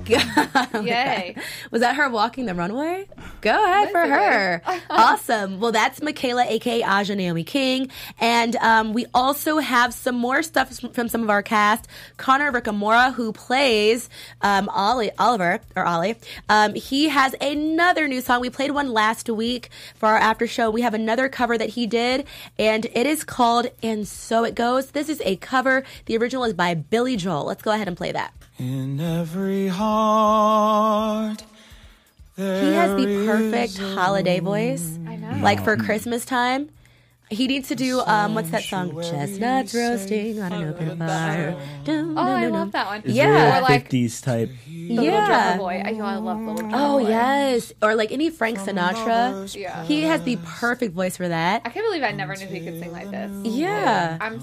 Yay. 0.82 1.36
Was 1.70 1.80
that 1.80 1.96
her 1.96 2.08
walking 2.08 2.46
the 2.46 2.54
runway? 2.54 3.08
Go 3.40 3.64
ahead 3.64 3.90
for 3.90 4.00
her. 4.00 4.62
awesome. 4.90 5.60
Well, 5.60 5.72
that's 5.72 6.02
Michaela, 6.02 6.44
aka 6.46 6.82
Aja 6.82 7.14
Naomi 7.14 7.44
King. 7.44 7.90
And 8.20 8.56
um, 8.56 8.92
we 8.92 9.06
also 9.14 9.58
have 9.58 9.94
some 9.94 10.16
more 10.16 10.42
stuff 10.42 10.78
from 10.92 11.08
some 11.08 11.22
of 11.22 11.30
our 11.30 11.42
cast. 11.42 11.88
Conrad 12.16 12.54
Ricamora, 12.54 13.14
who 13.14 13.32
plays 13.32 14.08
um, 14.42 14.68
Ollie, 14.68 15.10
Oliver, 15.18 15.60
or 15.76 15.84
Ollie, 15.84 16.16
um, 16.48 16.74
he 16.74 17.08
has 17.08 17.34
another 17.40 18.08
new 18.08 18.20
song. 18.20 18.40
We 18.40 18.50
played 18.50 18.70
one 18.70 18.92
last 18.92 19.28
week 19.28 19.70
for 19.96 20.08
our 20.08 20.18
after 20.18 20.46
show. 20.46 20.70
We 20.70 20.82
have 20.82 20.94
another 20.94 21.28
cover 21.28 21.56
that 21.58 21.70
he 21.70 21.86
did, 21.86 22.26
and 22.58 22.86
it 22.86 23.06
is 23.06 23.24
called 23.24 23.68
And 23.82 24.06
So 24.06 24.44
It 24.44 24.54
Goes. 24.54 24.90
This 24.90 25.08
is 25.08 25.20
a 25.24 25.36
cover. 25.36 25.84
The 26.06 26.16
original 26.16 26.44
is 26.44 26.54
by 26.54 26.74
Billy 26.74 27.16
Joel. 27.16 27.44
Let's 27.44 27.62
go 27.62 27.72
ahead 27.72 27.88
and 27.88 27.96
play 27.96 28.12
that. 28.12 28.32
In 28.58 29.00
every 29.00 29.68
heart. 29.68 31.42
He 32.36 32.42
has 32.42 32.94
the 32.96 33.24
perfect 33.26 33.78
holiday 33.78 34.40
voice. 34.40 34.98
I 35.06 35.16
know. 35.16 35.42
Like 35.42 35.62
for 35.62 35.76
Christmas 35.76 36.24
time. 36.24 36.70
He 37.30 37.46
needs 37.48 37.68
to 37.68 37.74
do 37.74 38.00
um 38.00 38.34
what's 38.34 38.50
that 38.50 38.62
song? 38.64 38.92
Chestnuts 39.02 39.74
roasting 39.74 40.40
on 40.42 40.52
an 40.52 40.68
open 40.68 40.98
fire. 40.98 41.56
Dun, 41.84 42.16
Oh, 42.18 42.20
I 42.22 42.42
dun, 42.42 42.42
dun, 42.42 42.52
love 42.52 42.72
that 42.72 42.86
one. 42.86 43.02
It's 43.04 43.14
Yeah. 43.14 43.58
Or 43.58 43.62
like 43.62 43.88
50s 43.88 44.22
type. 44.22 44.50
the 44.66 44.88
little 44.90 45.04
Yeah. 45.04 45.26
drummer 45.26 45.56
boy. 45.58 45.82
I 45.84 45.90
know 45.92 46.04
I 46.04 46.16
love 46.16 46.44
the 46.44 46.52
little 46.52 46.70
Oh 46.74 46.98
boy. 47.00 47.08
yes. 47.08 47.72
Or 47.82 47.94
like 47.94 48.12
any 48.12 48.28
Frank 48.30 48.58
Sinatra. 48.58 49.52
Yeah. 49.56 49.84
He 49.84 50.02
has 50.02 50.22
the 50.22 50.36
perfect 50.44 50.92
voice 50.94 51.16
for 51.16 51.26
that. 51.26 51.62
I 51.64 51.70
can't 51.70 51.86
believe 51.86 52.02
I 52.02 52.12
never 52.12 52.36
knew 52.36 52.46
he 52.46 52.60
could 52.60 52.78
sing 52.78 52.92
like 52.92 53.10
this. 53.10 53.30
Yeah. 53.46 54.18
I'm 54.20 54.38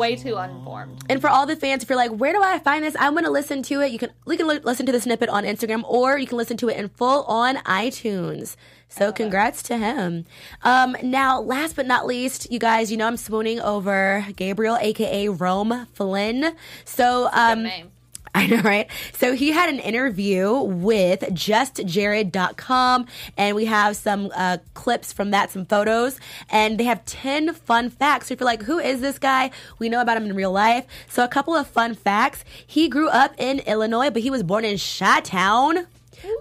way 0.00 0.16
too 0.16 0.36
uninformed. 0.36 1.02
And 1.08 1.20
for 1.20 1.28
all 1.28 1.46
the 1.46 1.54
fans, 1.54 1.82
if 1.82 1.88
you're 1.88 1.96
like, 1.96 2.10
where 2.10 2.32
do 2.32 2.42
I 2.42 2.58
find 2.58 2.84
this? 2.84 2.96
I'm 2.98 3.12
going 3.12 3.24
to 3.24 3.30
listen 3.30 3.62
to 3.64 3.80
it. 3.82 3.92
You 3.92 3.98
can 3.98 4.10
you 4.26 4.36
can 4.36 4.48
li- 4.48 4.58
listen 4.64 4.86
to 4.86 4.92
the 4.92 5.00
snippet 5.00 5.28
on 5.28 5.44
Instagram, 5.44 5.84
or 5.84 6.18
you 6.18 6.26
can 6.26 6.38
listen 6.38 6.56
to 6.58 6.68
it 6.68 6.76
in 6.76 6.88
full 6.88 7.22
on 7.24 7.56
iTunes. 7.58 8.56
So 8.88 9.12
congrats 9.12 9.62
to 9.64 9.78
him. 9.78 10.24
Um, 10.62 10.96
now, 11.02 11.40
last 11.40 11.76
but 11.76 11.86
not 11.86 12.06
least, 12.06 12.50
you 12.50 12.58
guys, 12.58 12.90
you 12.90 12.96
know 12.96 13.06
I'm 13.06 13.16
swooning 13.16 13.60
over 13.60 14.26
Gabriel, 14.34 14.76
aka 14.80 15.28
Rome 15.28 15.86
Flynn. 15.94 16.56
So 16.84 17.28
um, 17.32 17.62
name. 17.62 17.92
I 18.34 18.46
know, 18.46 18.60
right? 18.60 18.88
So 19.12 19.34
he 19.34 19.50
had 19.50 19.68
an 19.68 19.80
interview 19.80 20.52
with 20.60 21.20
justjared.com, 21.34 23.06
and 23.36 23.56
we 23.56 23.64
have 23.64 23.96
some 23.96 24.30
uh, 24.34 24.58
clips 24.74 25.12
from 25.12 25.32
that, 25.32 25.50
some 25.50 25.66
photos, 25.66 26.20
and 26.48 26.78
they 26.78 26.84
have 26.84 27.04
10 27.06 27.54
fun 27.54 27.90
facts. 27.90 28.28
So 28.28 28.34
if 28.34 28.40
you're 28.40 28.46
like, 28.46 28.62
who 28.62 28.78
is 28.78 29.00
this 29.00 29.18
guy? 29.18 29.50
We 29.80 29.88
know 29.88 30.00
about 30.00 30.16
him 30.16 30.26
in 30.26 30.36
real 30.36 30.52
life. 30.52 30.86
So 31.08 31.24
a 31.24 31.28
couple 31.28 31.56
of 31.56 31.66
fun 31.66 31.94
facts. 31.94 32.44
He 32.64 32.88
grew 32.88 33.08
up 33.08 33.34
in 33.36 33.60
Illinois, 33.60 34.10
but 34.10 34.22
he 34.22 34.30
was 34.30 34.44
born 34.44 34.64
in 34.64 34.78
Chi 34.78 35.20
Town. 35.22 35.86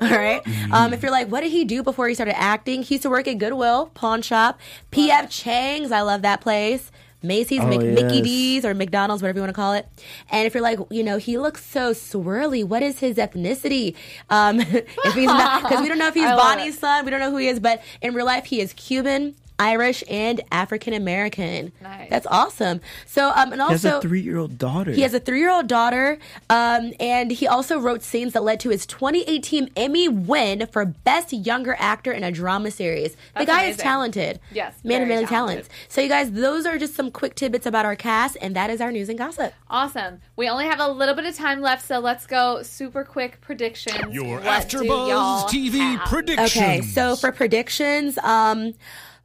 All 0.01 0.09
right. 0.09 0.41
Um, 0.71 0.93
if 0.93 1.01
you're 1.01 1.11
like, 1.11 1.29
what 1.29 1.41
did 1.41 1.51
he 1.51 1.65
do 1.65 1.81
before 1.83 2.07
he 2.07 2.13
started 2.13 2.37
acting? 2.37 2.83
He 2.83 2.95
used 2.95 3.03
to 3.03 3.09
work 3.09 3.27
at 3.27 3.37
Goodwill 3.37 3.87
Pawn 3.93 4.21
Shop, 4.21 4.59
PF 4.91 5.29
Chang's. 5.29 5.91
I 5.91 6.01
love 6.01 6.21
that 6.21 6.41
place. 6.41 6.91
Macy's, 7.21 7.59
Oh, 7.61 7.67
Mic- 7.67 7.81
Mickey. 7.81 8.21
D's, 8.21 8.63
or 8.65 8.73
McDonald's, 8.73 9.21
whatever 9.21 9.39
you 9.39 9.41
want 9.43 9.49
to 9.49 9.55
call 9.55 9.73
it. 9.73 9.87
And 10.31 10.47
if 10.47 10.53
you're 10.53 10.63
like, 10.63 10.79
you 10.89 11.03
know, 11.03 11.17
he 11.17 11.37
looks 11.37 11.65
so 11.65 11.91
swirly. 11.93 12.63
What 12.63 12.81
is 12.83 12.99
his 12.99 13.17
ethnicity? 13.17 13.95
Um, 14.29 14.59
if 14.61 15.13
he's 15.13 15.25
not, 15.25 15.63
because 15.63 15.81
we 15.81 15.89
don't 15.89 15.97
know 15.99 16.07
if 16.07 16.13
he's 16.21 16.23
Bonnie's 16.25 16.75
it. 16.75 16.79
son. 16.79 17.05
We 17.05 17.11
don't 17.11 17.19
know 17.19 17.31
who 17.31 17.37
he 17.37 17.47
is, 17.49 17.59
but 17.59 17.81
in 18.01 18.13
real 18.13 18.25
life, 18.25 18.45
he 18.45 18.61
is 18.61 18.73
Cuban. 18.73 19.35
Irish 19.59 20.03
and 20.09 20.41
African 20.51 20.93
American. 20.93 21.71
Nice. 21.81 22.09
That's 22.09 22.25
awesome. 22.27 22.79
So, 23.05 23.31
um, 23.35 23.51
and 23.51 23.61
also, 23.61 23.69
He 23.69 23.73
has 23.73 23.97
a 23.97 24.01
three 24.01 24.21
year 24.21 24.37
old 24.37 24.57
daughter. 24.57 24.91
he 24.91 25.01
has 25.01 25.13
a 25.13 25.19
three-year-old 25.19 25.67
daughter, 25.67 26.17
um, 26.49 26.93
and 26.99 27.29
he 27.31 27.45
also 27.47 27.77
wrote 27.79 28.01
scenes 28.01 28.33
that 28.33 28.43
led 28.43 28.59
to 28.61 28.69
his 28.69 28.85
2018 28.85 29.69
Emmy 29.75 30.07
win 30.07 30.65
for 30.71 30.85
Best 30.85 31.33
Younger 31.33 31.75
Actor 31.77 32.11
in 32.11 32.23
a 32.23 32.31
Drama 32.31 32.71
Series. 32.71 33.13
the 33.13 33.45
That's 33.45 33.47
guy 33.47 33.63
is 33.65 33.77
talented. 33.77 34.39
Yes, 34.51 34.75
man 34.83 35.01
of 35.01 35.07
many 35.09 35.25
talents. 35.25 35.67
So, 35.89 36.01
you 36.01 36.07
guys, 36.09 36.31
those 36.31 36.65
are 36.65 36.77
just 36.77 36.95
some 36.95 37.11
quick 37.11 37.35
tidbits 37.35 37.65
about 37.65 37.85
our 37.85 37.95
cast, 37.95 38.37
and 38.41 38.55
that 38.55 38.69
is 38.69 38.79
our 38.81 38.91
news 38.91 39.09
and 39.09 39.17
gossip. 39.17 39.53
Awesome. 39.69 40.21
We 40.35 40.47
only 40.49 40.65
have 40.65 40.79
a 40.79 40.87
little 40.89 41.15
bit 41.15 41.25
of 41.25 41.35
time 41.35 41.61
left, 41.61 41.85
so 41.85 41.99
let's 41.99 42.25
go 42.25 42.63
super 42.63 43.03
quick 43.03 43.41
predictions. 43.41 44.13
Your 44.13 44.39
What 44.39 44.69
do 44.69 44.79
AfterBuzz 44.79 45.49
TV 45.49 45.77
have? 45.79 46.07
predictions. 46.07 46.55
Okay, 46.55 46.81
so 46.81 47.15
for 47.15 47.31
predictions, 47.31 48.17
um, 48.19 48.73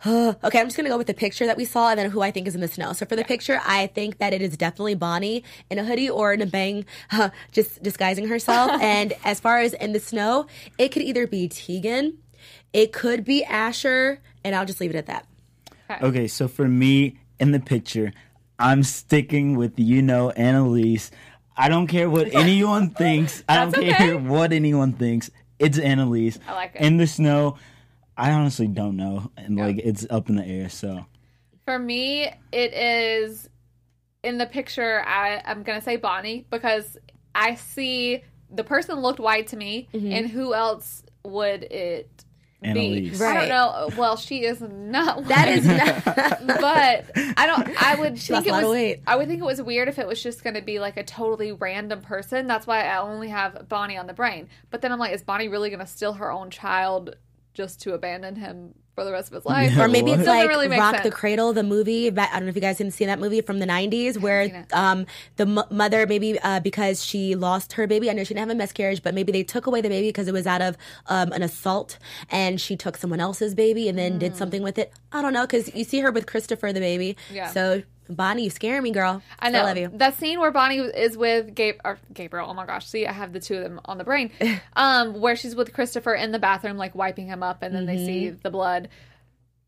Okay, 0.06 0.60
I'm 0.60 0.66
just 0.66 0.76
gonna 0.76 0.88
go 0.88 0.98
with 0.98 1.06
the 1.06 1.14
picture 1.14 1.46
that 1.46 1.56
we 1.56 1.64
saw 1.64 1.90
and 1.90 1.98
then 1.98 2.10
who 2.10 2.20
I 2.20 2.30
think 2.30 2.46
is 2.46 2.54
in 2.54 2.60
the 2.60 2.68
snow. 2.68 2.92
So 2.92 3.06
for 3.06 3.16
the 3.16 3.24
picture, 3.24 3.60
I 3.64 3.86
think 3.86 4.18
that 4.18 4.32
it 4.32 4.42
is 4.42 4.56
definitely 4.56 4.94
Bonnie 4.94 5.44
in 5.70 5.78
a 5.78 5.84
hoodie 5.84 6.10
or 6.10 6.32
in 6.32 6.42
a 6.42 6.46
bang, 6.46 6.84
huh, 7.10 7.30
just 7.52 7.82
disguising 7.82 8.28
herself. 8.28 8.70
and 8.82 9.14
as 9.24 9.40
far 9.40 9.58
as 9.58 9.72
in 9.72 9.92
the 9.92 10.00
snow, 10.00 10.46
it 10.78 10.90
could 10.90 11.02
either 11.02 11.26
be 11.26 11.48
Tegan, 11.48 12.18
it 12.72 12.92
could 12.92 13.24
be 13.24 13.44
Asher, 13.44 14.20
and 14.44 14.54
I'll 14.54 14.66
just 14.66 14.80
leave 14.80 14.90
it 14.90 14.96
at 14.96 15.06
that. 15.06 15.26
Okay, 16.02 16.26
so 16.26 16.48
for 16.48 16.66
me 16.66 17.18
in 17.38 17.52
the 17.52 17.60
picture, 17.60 18.12
I'm 18.58 18.82
sticking 18.82 19.56
with 19.56 19.78
you 19.78 20.02
know 20.02 20.30
Annalise. 20.30 21.10
I 21.56 21.68
don't 21.68 21.86
care 21.86 22.08
what 22.10 22.34
anyone 22.34 22.90
thinks. 22.90 23.42
I 23.48 23.56
don't 23.56 23.70
That's 23.70 23.96
care 23.96 24.18
what 24.18 24.52
anyone 24.52 24.92
thinks. 24.92 25.30
It's 25.58 25.78
Annalise. 25.78 26.38
I 26.48 26.54
like 26.54 26.72
it. 26.74 26.80
In 26.80 26.96
the 26.96 27.06
snow, 27.06 27.58
I 28.16 28.30
honestly 28.32 28.68
don't 28.68 28.96
know, 28.96 29.30
and 29.36 29.56
like 29.56 29.78
it's 29.78 30.06
up 30.10 30.28
in 30.28 30.36
the 30.36 30.44
air. 30.46 30.68
So 30.68 31.04
For 31.64 31.78
me, 31.78 32.30
it 32.52 32.72
is 32.74 33.48
in 34.22 34.38
the 34.38 34.46
picture. 34.46 35.02
I, 35.06 35.42
I'm 35.44 35.62
gonna 35.62 35.82
say 35.82 35.96
Bonnie 35.96 36.46
because 36.50 36.96
I 37.34 37.56
see 37.56 38.22
the 38.50 38.64
person 38.64 39.00
looked 39.00 39.18
white 39.20 39.48
to 39.48 39.56
me, 39.56 39.88
Mm-hmm. 39.92 40.12
and 40.12 40.30
who 40.30 40.54
else 40.54 41.02
would 41.24 41.64
it 41.64 42.08
be? 42.62 42.68
Annalise. 42.68 43.20
I 43.20 43.24
Right. 43.34 43.48
don't 43.48 43.48
know. 43.48 43.96
Well, 44.00 44.16
she 44.16 44.44
is 44.44 44.60
not. 44.60 45.16
White. 45.18 45.26
That 45.28 45.48
is 45.48 45.66
not. 45.66 46.46
but 46.60 47.10
I 47.36 47.46
don't. 47.46 47.82
I 47.82 47.96
would 47.96 48.18
She 48.18 48.32
think 48.32 48.46
it 48.46 48.50
a 48.50 48.52
lot 48.52 48.62
of 48.62 48.68
was. 48.68 48.74
weight. 48.76 49.02
I 49.06 49.16
would 49.16 49.26
think 49.28 49.40
it 49.40 49.44
was 49.44 49.60
weird 49.60 49.88
if 49.88 49.98
it 49.98 50.06
was 50.06 50.22
just 50.22 50.42
going 50.44 50.54
to 50.54 50.62
be 50.62 50.78
like 50.78 50.96
a 50.96 51.02
totally 51.02 51.52
random 51.52 52.00
person. 52.00 52.46
That's 52.46 52.66
why 52.66 52.84
I 52.84 52.98
only 53.00 53.28
have 53.28 53.68
Bonnie 53.68 53.96
on 53.98 54.06
the 54.06 54.14
brain. 54.14 54.48
But 54.70 54.80
then 54.82 54.92
I'm 54.92 54.98
like, 54.98 55.12
is 55.12 55.22
Bonnie 55.22 55.48
really 55.48 55.68
going 55.68 55.80
to 55.80 55.86
steal 55.86 56.14
her 56.14 56.30
own 56.32 56.48
child 56.50 57.16
just 57.54 57.80
to 57.82 57.94
abandon 57.94 58.36
him 58.36 58.74
for 58.94 59.04
the 59.04 59.10
rest 59.12 59.28
of 59.28 59.34
his 59.34 59.44
life? 59.44 59.72
Yeah, 59.74 59.84
Or 59.84 59.88
maybe 59.88 60.10
What? 60.10 60.20
it's 60.20 60.26
Doesn't 60.26 60.40
like 60.40 60.48
really 60.48 60.68
make 60.68 60.78
Rock 60.78 61.02
the. 61.02 61.10
Cradle, 61.10 61.52
the 61.52 61.62
movie. 61.62 62.10
But 62.10 62.28
I 62.30 62.34
don't 62.34 62.44
know 62.44 62.48
if 62.50 62.54
you 62.54 62.60
guys 62.60 62.76
didn't 62.78 62.92
see 62.94 63.06
that 63.06 63.18
movie 63.18 63.40
from 63.40 63.58
the 63.60 63.66
'90s, 63.66 64.18
where 64.18 64.66
um, 64.72 65.06
the 65.36 65.44
m- 65.46 65.64
mother 65.70 66.06
maybe 66.06 66.38
uh, 66.40 66.60
because 66.60 67.04
she 67.04 67.34
lost 67.34 67.72
her 67.74 67.86
baby. 67.86 68.10
I 68.10 68.12
know 68.12 68.22
she 68.24 68.34
didn't 68.34 68.48
have 68.48 68.50
a 68.50 68.58
miscarriage, 68.58 69.02
but 69.02 69.14
maybe 69.14 69.32
they 69.32 69.42
took 69.42 69.66
away 69.66 69.80
the 69.80 69.88
baby 69.88 70.08
because 70.08 70.28
it 70.28 70.32
was 70.34 70.46
out 70.46 70.60
of 70.62 70.76
um, 71.06 71.32
an 71.32 71.42
assault, 71.42 71.98
and 72.30 72.60
she 72.60 72.76
took 72.76 72.96
someone 72.96 73.20
else's 73.20 73.54
baby 73.54 73.88
and 73.88 73.98
then 73.98 74.14
Mm. 74.14 74.18
did 74.18 74.36
something 74.36 74.62
with 74.62 74.78
it. 74.78 74.92
I 75.12 75.22
don't 75.22 75.32
know 75.32 75.42
because 75.46 75.74
you 75.74 75.84
see 75.84 76.00
her 76.00 76.10
with 76.12 76.26
Christopher 76.26 76.72
the 76.72 76.80
baby. 76.80 77.16
Yeah. 77.32 77.50
So 77.50 77.82
Bonnie, 78.08 78.44
you 78.44 78.50
scare 78.50 78.80
me, 78.82 78.90
girl. 78.90 79.22
I 79.38 79.50
know. 79.50 79.60
I 79.60 79.62
love 79.64 79.76
you. 79.78 79.90
That 79.94 80.16
scene 80.18 80.38
where 80.40 80.50
Bonnie 80.50 80.78
is 80.78 81.16
with 81.16 81.54
Gabe 81.54 81.76
or 81.84 81.98
Gabriel. 82.12 82.46
Oh 82.50 82.54
my 82.54 82.66
gosh! 82.66 82.86
See, 82.86 83.06
I 83.06 83.12
have 83.12 83.32
the 83.32 83.40
two 83.40 83.56
of 83.56 83.62
them 83.62 83.80
on 83.86 83.98
the 83.98 84.04
brain. 84.04 84.30
Um, 84.76 85.20
where 85.20 85.36
she's 85.36 85.54
with 85.56 85.72
Christopher 85.72 86.14
in 86.14 86.32
the 86.32 86.38
bathroom, 86.38 86.76
like 86.76 86.94
wiping 86.94 87.26
him 87.28 87.42
up, 87.42 87.62
and 87.62 87.74
then 87.74 87.86
they 87.86 87.96
see 87.98 88.26
Mm-hmm. 88.26 88.40
the 88.42 88.50
blood. 88.50 88.88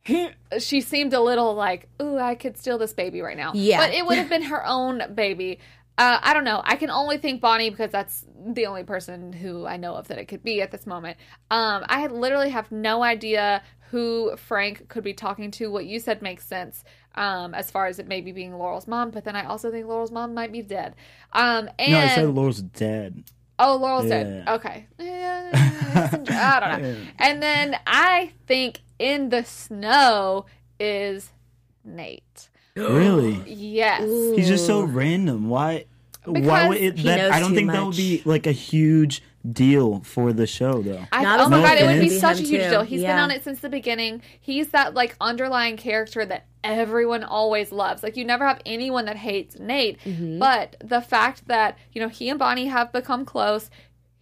she 0.58 0.80
seemed 0.80 1.12
a 1.14 1.20
little 1.20 1.54
like, 1.54 1.88
"Ooh, 2.00 2.18
I 2.18 2.34
could 2.34 2.56
steal 2.56 2.78
this 2.78 2.92
baby 2.92 3.20
right 3.20 3.36
now." 3.36 3.52
Yeah. 3.54 3.78
but 3.78 3.94
it 3.94 4.06
would 4.06 4.18
have 4.18 4.28
been 4.36 4.42
her 4.42 4.64
own 4.66 5.02
baby. 5.14 5.58
Uh, 5.98 6.18
I 6.22 6.34
don't 6.34 6.44
know. 6.44 6.60
I 6.62 6.76
can 6.76 6.90
only 6.90 7.16
think 7.16 7.40
Bonnie 7.40 7.70
because 7.70 7.90
that's 7.90 8.24
the 8.48 8.66
only 8.66 8.84
person 8.84 9.32
who 9.32 9.66
I 9.66 9.78
know 9.78 9.94
of 9.94 10.08
that 10.08 10.18
it 10.18 10.26
could 10.26 10.42
be 10.44 10.60
at 10.60 10.70
this 10.70 10.86
moment. 10.86 11.16
Um, 11.50 11.84
I 11.88 12.06
literally 12.08 12.50
have 12.50 12.70
no 12.70 13.02
idea 13.02 13.62
who 13.90 14.36
Frank 14.36 14.88
could 14.88 15.04
be 15.04 15.12
talking 15.14 15.50
to. 15.52 15.70
What 15.70 15.86
you 15.86 16.00
said 16.00 16.22
makes 16.22 16.44
sense 16.46 16.84
um, 17.14 17.54
as 17.54 17.70
far 17.70 17.86
as 17.86 17.98
it 17.98 18.06
maybe 18.08 18.32
being 18.32 18.56
Laurel's 18.58 18.86
mom, 18.86 19.10
but 19.10 19.24
then 19.24 19.36
I 19.36 19.44
also 19.44 19.70
think 19.70 19.86
Laurel's 19.86 20.10
mom 20.10 20.34
might 20.34 20.52
be 20.52 20.62
dead. 20.62 20.94
Um, 21.32 21.68
and 21.78 21.92
no, 21.92 21.98
I 22.00 22.08
said 22.08 22.28
Laurel's 22.30 22.62
dead. 22.62 23.24
oh, 23.58 23.76
Laurel's 23.76 24.08
dead. 24.08 24.46
Okay, 24.48 24.86
Eh, 24.98 25.50
I 25.54 26.08
don't 26.60 26.82
know. 26.82 26.96
And 27.18 27.42
then 27.42 27.76
I 27.86 28.32
think 28.46 28.80
in 28.98 29.30
the 29.30 29.44
snow 29.44 30.46
is 30.78 31.32
Nate. 31.84 32.48
really? 32.74 33.42
Yes. 33.46 34.02
He's 34.36 34.48
just 34.48 34.66
so 34.66 34.82
random. 34.82 35.48
Why? 35.48 35.86
why 36.24 36.68
would 36.68 36.78
it? 36.78 36.96
That, 37.04 37.30
I 37.32 37.38
don't 37.40 37.50
too 37.50 37.56
think 37.56 37.70
that 37.70 37.84
would 37.84 37.96
be 37.96 38.20
like 38.24 38.46
a 38.46 38.52
huge 38.52 39.22
deal 39.52 40.00
for 40.00 40.32
the 40.32 40.46
show, 40.46 40.82
though. 40.82 41.04
I, 41.12 41.22
No, 41.22 41.30
I 41.30 41.44
oh 41.44 41.48
my 41.48 41.60
god, 41.60 41.78
it 41.78 41.86
would 41.86 42.00
be 42.00 42.08
such 42.08 42.40
a 42.40 42.42
huge 42.42 42.62
too. 42.62 42.70
deal. 42.70 42.82
He's 42.82 43.02
been 43.02 43.18
on 43.18 43.30
it 43.30 43.44
since 43.44 43.60
the 43.60 43.68
beginning. 43.68 44.22
He's 44.40 44.68
that 44.68 44.94
like 44.94 45.16
underlying 45.20 45.76
character 45.76 46.24
that 46.26 46.46
everyone 46.64 47.22
always 47.22 47.72
loves. 47.72 48.02
Like 48.02 48.16
you 48.16 48.24
never 48.24 48.46
have 48.46 48.60
anyone 48.66 49.04
that 49.06 49.16
hates 49.16 49.58
Nate. 49.58 50.00
Mm-hmm. 50.00 50.38
But 50.38 50.76
the 50.80 51.00
fact 51.00 51.46
that, 51.48 51.78
you 51.92 52.00
know, 52.00 52.08
he 52.08 52.28
and 52.28 52.38
Bonnie 52.38 52.66
have 52.66 52.92
become 52.92 53.24
close, 53.24 53.70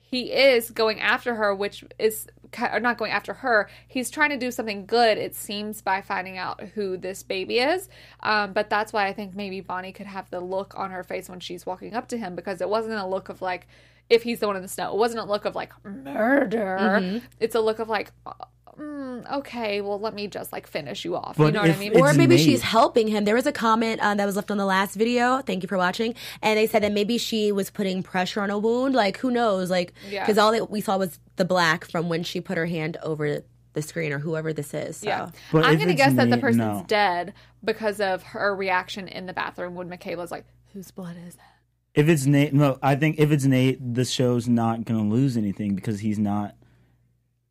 he 0.00 0.32
is 0.32 0.70
going 0.70 1.00
after 1.00 1.34
her, 1.34 1.54
which 1.54 1.84
is 1.98 2.26
or 2.72 2.80
not 2.80 2.98
going 2.98 3.10
after 3.10 3.34
her. 3.34 3.68
He's 3.88 4.10
trying 4.10 4.30
to 4.30 4.36
do 4.36 4.50
something 4.50 4.86
good, 4.86 5.18
it 5.18 5.34
seems, 5.34 5.82
by 5.82 6.00
finding 6.02 6.38
out 6.38 6.60
who 6.60 6.96
this 6.96 7.22
baby 7.22 7.58
is. 7.58 7.88
Um, 8.22 8.52
but 8.52 8.70
that's 8.70 8.92
why 8.92 9.06
I 9.06 9.12
think 9.12 9.34
maybe 9.34 9.60
Bonnie 9.60 9.92
could 9.92 10.06
have 10.06 10.30
the 10.30 10.40
look 10.40 10.74
on 10.76 10.90
her 10.90 11.02
face 11.02 11.28
when 11.28 11.40
she's 11.40 11.66
walking 11.66 11.94
up 11.94 12.08
to 12.08 12.18
him 12.18 12.36
because 12.36 12.60
it 12.60 12.68
wasn't 12.68 12.94
a 12.94 13.06
look 13.06 13.28
of 13.28 13.42
like, 13.42 13.66
if 14.10 14.22
he's 14.22 14.40
the 14.40 14.46
one 14.46 14.56
in 14.56 14.62
the 14.62 14.68
snow, 14.68 14.92
it 14.92 14.98
wasn't 14.98 15.20
a 15.20 15.24
look 15.24 15.44
of 15.44 15.54
like 15.54 15.72
murder. 15.84 16.78
Mm-hmm. 16.80 17.26
It's 17.40 17.54
a 17.54 17.60
look 17.60 17.78
of 17.78 17.88
like, 17.88 18.12
uh, 18.26 18.32
mm, 18.78 19.30
okay, 19.38 19.80
well, 19.80 19.98
let 19.98 20.14
me 20.14 20.26
just 20.26 20.52
like 20.52 20.66
finish 20.66 21.04
you 21.04 21.16
off. 21.16 21.36
But 21.36 21.46
you 21.46 21.52
know 21.52 21.62
what 21.62 21.70
I 21.70 21.76
mean? 21.76 22.00
Or 22.00 22.12
maybe 22.12 22.36
Nate. 22.36 22.44
she's 22.44 22.62
helping 22.62 23.08
him. 23.08 23.24
There 23.24 23.34
was 23.34 23.46
a 23.46 23.52
comment 23.52 24.00
um, 24.02 24.18
that 24.18 24.26
was 24.26 24.36
left 24.36 24.50
on 24.50 24.58
the 24.58 24.66
last 24.66 24.94
video. 24.94 25.40
Thank 25.40 25.62
you 25.62 25.68
for 25.68 25.78
watching. 25.78 26.14
And 26.42 26.58
they 26.58 26.66
said 26.66 26.82
that 26.82 26.92
maybe 26.92 27.18
she 27.18 27.52
was 27.52 27.70
putting 27.70 28.02
pressure 28.02 28.40
on 28.40 28.50
a 28.50 28.58
wound. 28.58 28.94
Like, 28.94 29.18
who 29.18 29.30
knows? 29.30 29.70
Like, 29.70 29.92
Yeah. 30.08 30.24
because 30.24 30.38
all 30.38 30.52
that 30.52 30.70
we 30.70 30.80
saw 30.80 30.98
was 30.98 31.18
the 31.36 31.44
black 31.44 31.84
from 31.84 32.08
when 32.08 32.22
she 32.22 32.40
put 32.40 32.58
her 32.58 32.66
hand 32.66 32.96
over 33.02 33.42
the 33.72 33.82
screen 33.82 34.12
or 34.12 34.18
whoever 34.18 34.52
this 34.52 34.72
is. 34.74 34.98
So. 34.98 35.06
Yeah. 35.08 35.30
But 35.50 35.64
I'm 35.64 35.76
going 35.76 35.88
to 35.88 35.94
it's 35.94 36.02
guess 36.02 36.14
that 36.14 36.30
the 36.30 36.38
person's 36.38 36.58
no. 36.58 36.84
dead 36.86 37.34
because 37.64 38.00
of 38.00 38.22
her 38.22 38.54
reaction 38.54 39.08
in 39.08 39.26
the 39.26 39.32
bathroom 39.32 39.74
when 39.74 39.88
Michaela's 39.88 40.30
like, 40.30 40.44
whose 40.72 40.90
blood 40.90 41.16
is 41.26 41.34
that? 41.34 41.53
If 41.94 42.08
it's 42.08 42.26
Nate, 42.26 42.52
no, 42.52 42.78
I 42.82 42.96
think 42.96 43.18
if 43.18 43.30
it's 43.30 43.44
Nate, 43.44 43.78
the 43.94 44.04
show's 44.04 44.48
not 44.48 44.84
gonna 44.84 45.08
lose 45.08 45.36
anything 45.36 45.74
because 45.76 46.00
he's 46.00 46.18
not 46.18 46.54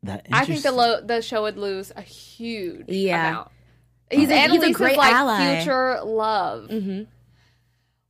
that. 0.02 0.26
I 0.30 0.44
think 0.44 0.62
the 0.62 0.68
interesting. 0.68 0.72
lo- 0.76 1.00
the 1.00 1.22
show 1.22 1.42
would 1.42 1.56
lose 1.56 1.92
a 1.96 2.02
huge 2.02 2.84
Yeah. 2.88 3.28
amount. 3.30 3.50
He's, 4.10 4.20
He's 4.20 4.28
a- 4.28 4.32
he's 4.32 4.40
a 4.40 4.42
Annalise's, 4.44 4.76
great 4.76 4.96
like 4.98 5.12
ally. 5.14 5.56
future 5.56 6.00
love. 6.04 6.68
Mm-hmm. 6.68 7.02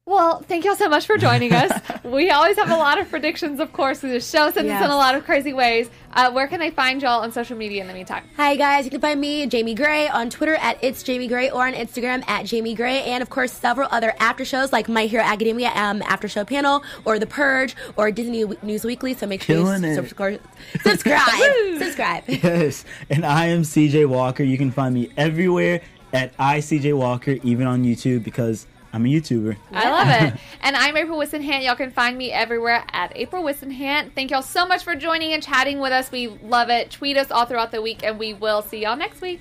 Well, 0.06 0.40
thank 0.40 0.66
y'all 0.66 0.74
so 0.76 0.90
much 0.90 1.06
for 1.06 1.16
joining 1.16 1.54
us. 1.54 1.80
we 2.04 2.28
always 2.28 2.56
have 2.58 2.68
a 2.70 2.76
lot 2.76 2.98
of 3.00 3.08
predictions, 3.08 3.58
of 3.58 3.72
course. 3.72 4.00
The 4.00 4.20
show 4.20 4.50
sends 4.50 4.58
us 4.58 4.64
Yes. 4.66 4.84
in 4.84 4.90
a 4.90 4.96
lot 4.96 5.14
of 5.14 5.24
crazy 5.24 5.54
ways. 5.54 5.88
Uh, 6.12 6.30
where 6.30 6.46
can 6.46 6.60
they 6.60 6.68
find 6.70 7.00
y'all 7.00 7.22
on 7.22 7.32
social 7.32 7.56
media 7.56 7.80
in 7.80 7.88
the 7.88 7.94
meantime? 7.94 8.22
Hi 8.36 8.54
guys, 8.54 8.84
you 8.84 8.90
can 8.90 9.00
find 9.00 9.18
me, 9.18 9.48
Jaime 9.50 9.74
Gray, 9.74 10.06
on 10.08 10.28
Twitter 10.28 10.56
at 10.56 10.76
It's 10.82 11.04
Jaime 11.06 11.26
Gray 11.26 11.48
or 11.48 11.66
on 11.66 11.72
Instagram 11.72 12.22
at 12.28 12.50
Jaime 12.50 12.74
Gray, 12.74 13.02
and 13.04 13.22
of 13.22 13.30
course 13.30 13.50
several 13.50 13.88
other 13.90 14.12
after 14.20 14.44
shows 14.44 14.74
like 14.74 14.90
My 14.90 15.06
Hero 15.06 15.24
Academia 15.24 15.70
um, 15.74 16.02
after 16.02 16.28
show 16.28 16.44
panel, 16.44 16.84
or 17.06 17.18
The 17.18 17.26
Purge, 17.26 17.74
or 17.96 18.10
Disney 18.10 18.44
News 18.62 18.84
Weekly. 18.84 19.14
So 19.14 19.26
make 19.26 19.42
sure 19.42 19.56
Killing 19.56 19.84
you 19.84 19.94
subscribe. 19.94 20.38
Subscribe. 20.82 21.78
subscribe. 21.78 22.24
Yes, 22.28 22.84
and 23.08 23.24
I 23.24 23.46
am 23.46 23.62
CJ 23.62 24.06
Walker. 24.06 24.42
You 24.42 24.58
can 24.58 24.70
find 24.70 24.94
me 24.94 25.10
everywhere 25.16 25.80
at 26.12 26.36
iCJ 26.36 26.94
Walker, 26.94 27.38
even 27.42 27.66
on 27.66 27.84
YouTube 27.84 28.22
because 28.22 28.66
I'm 28.94 29.04
a 29.06 29.08
YouTuber. 29.08 29.56
I 29.72 29.90
love 29.90 30.08
it. 30.08 30.40
And 30.62 30.76
I'm 30.76 30.96
April 30.96 31.18
Whisenhant. 31.18 31.64
Y'all 31.64 31.74
can 31.74 31.90
find 31.90 32.16
me 32.16 32.30
everywhere 32.30 32.84
at 32.92 33.12
April 33.16 33.42
Whisenhant. 33.42 34.14
Thank 34.14 34.30
y'all 34.30 34.40
so 34.40 34.64
much 34.66 34.82
for 34.84 34.94
joining 34.94 35.32
and 35.34 35.42
chatting 35.42 35.80
with 35.80 35.92
us. 35.92 36.10
We 36.10 36.28
love 36.28 36.70
it. 36.70 36.90
Tweet 36.92 37.18
us 37.18 37.30
all 37.30 37.44
throughout 37.44 37.70
the 37.70 37.82
week, 37.82 38.02
and 38.02 38.18
we 38.18 38.32
will 38.32 38.62
see 38.62 38.82
y'all 38.82 38.96
next 38.96 39.20
week. 39.20 39.40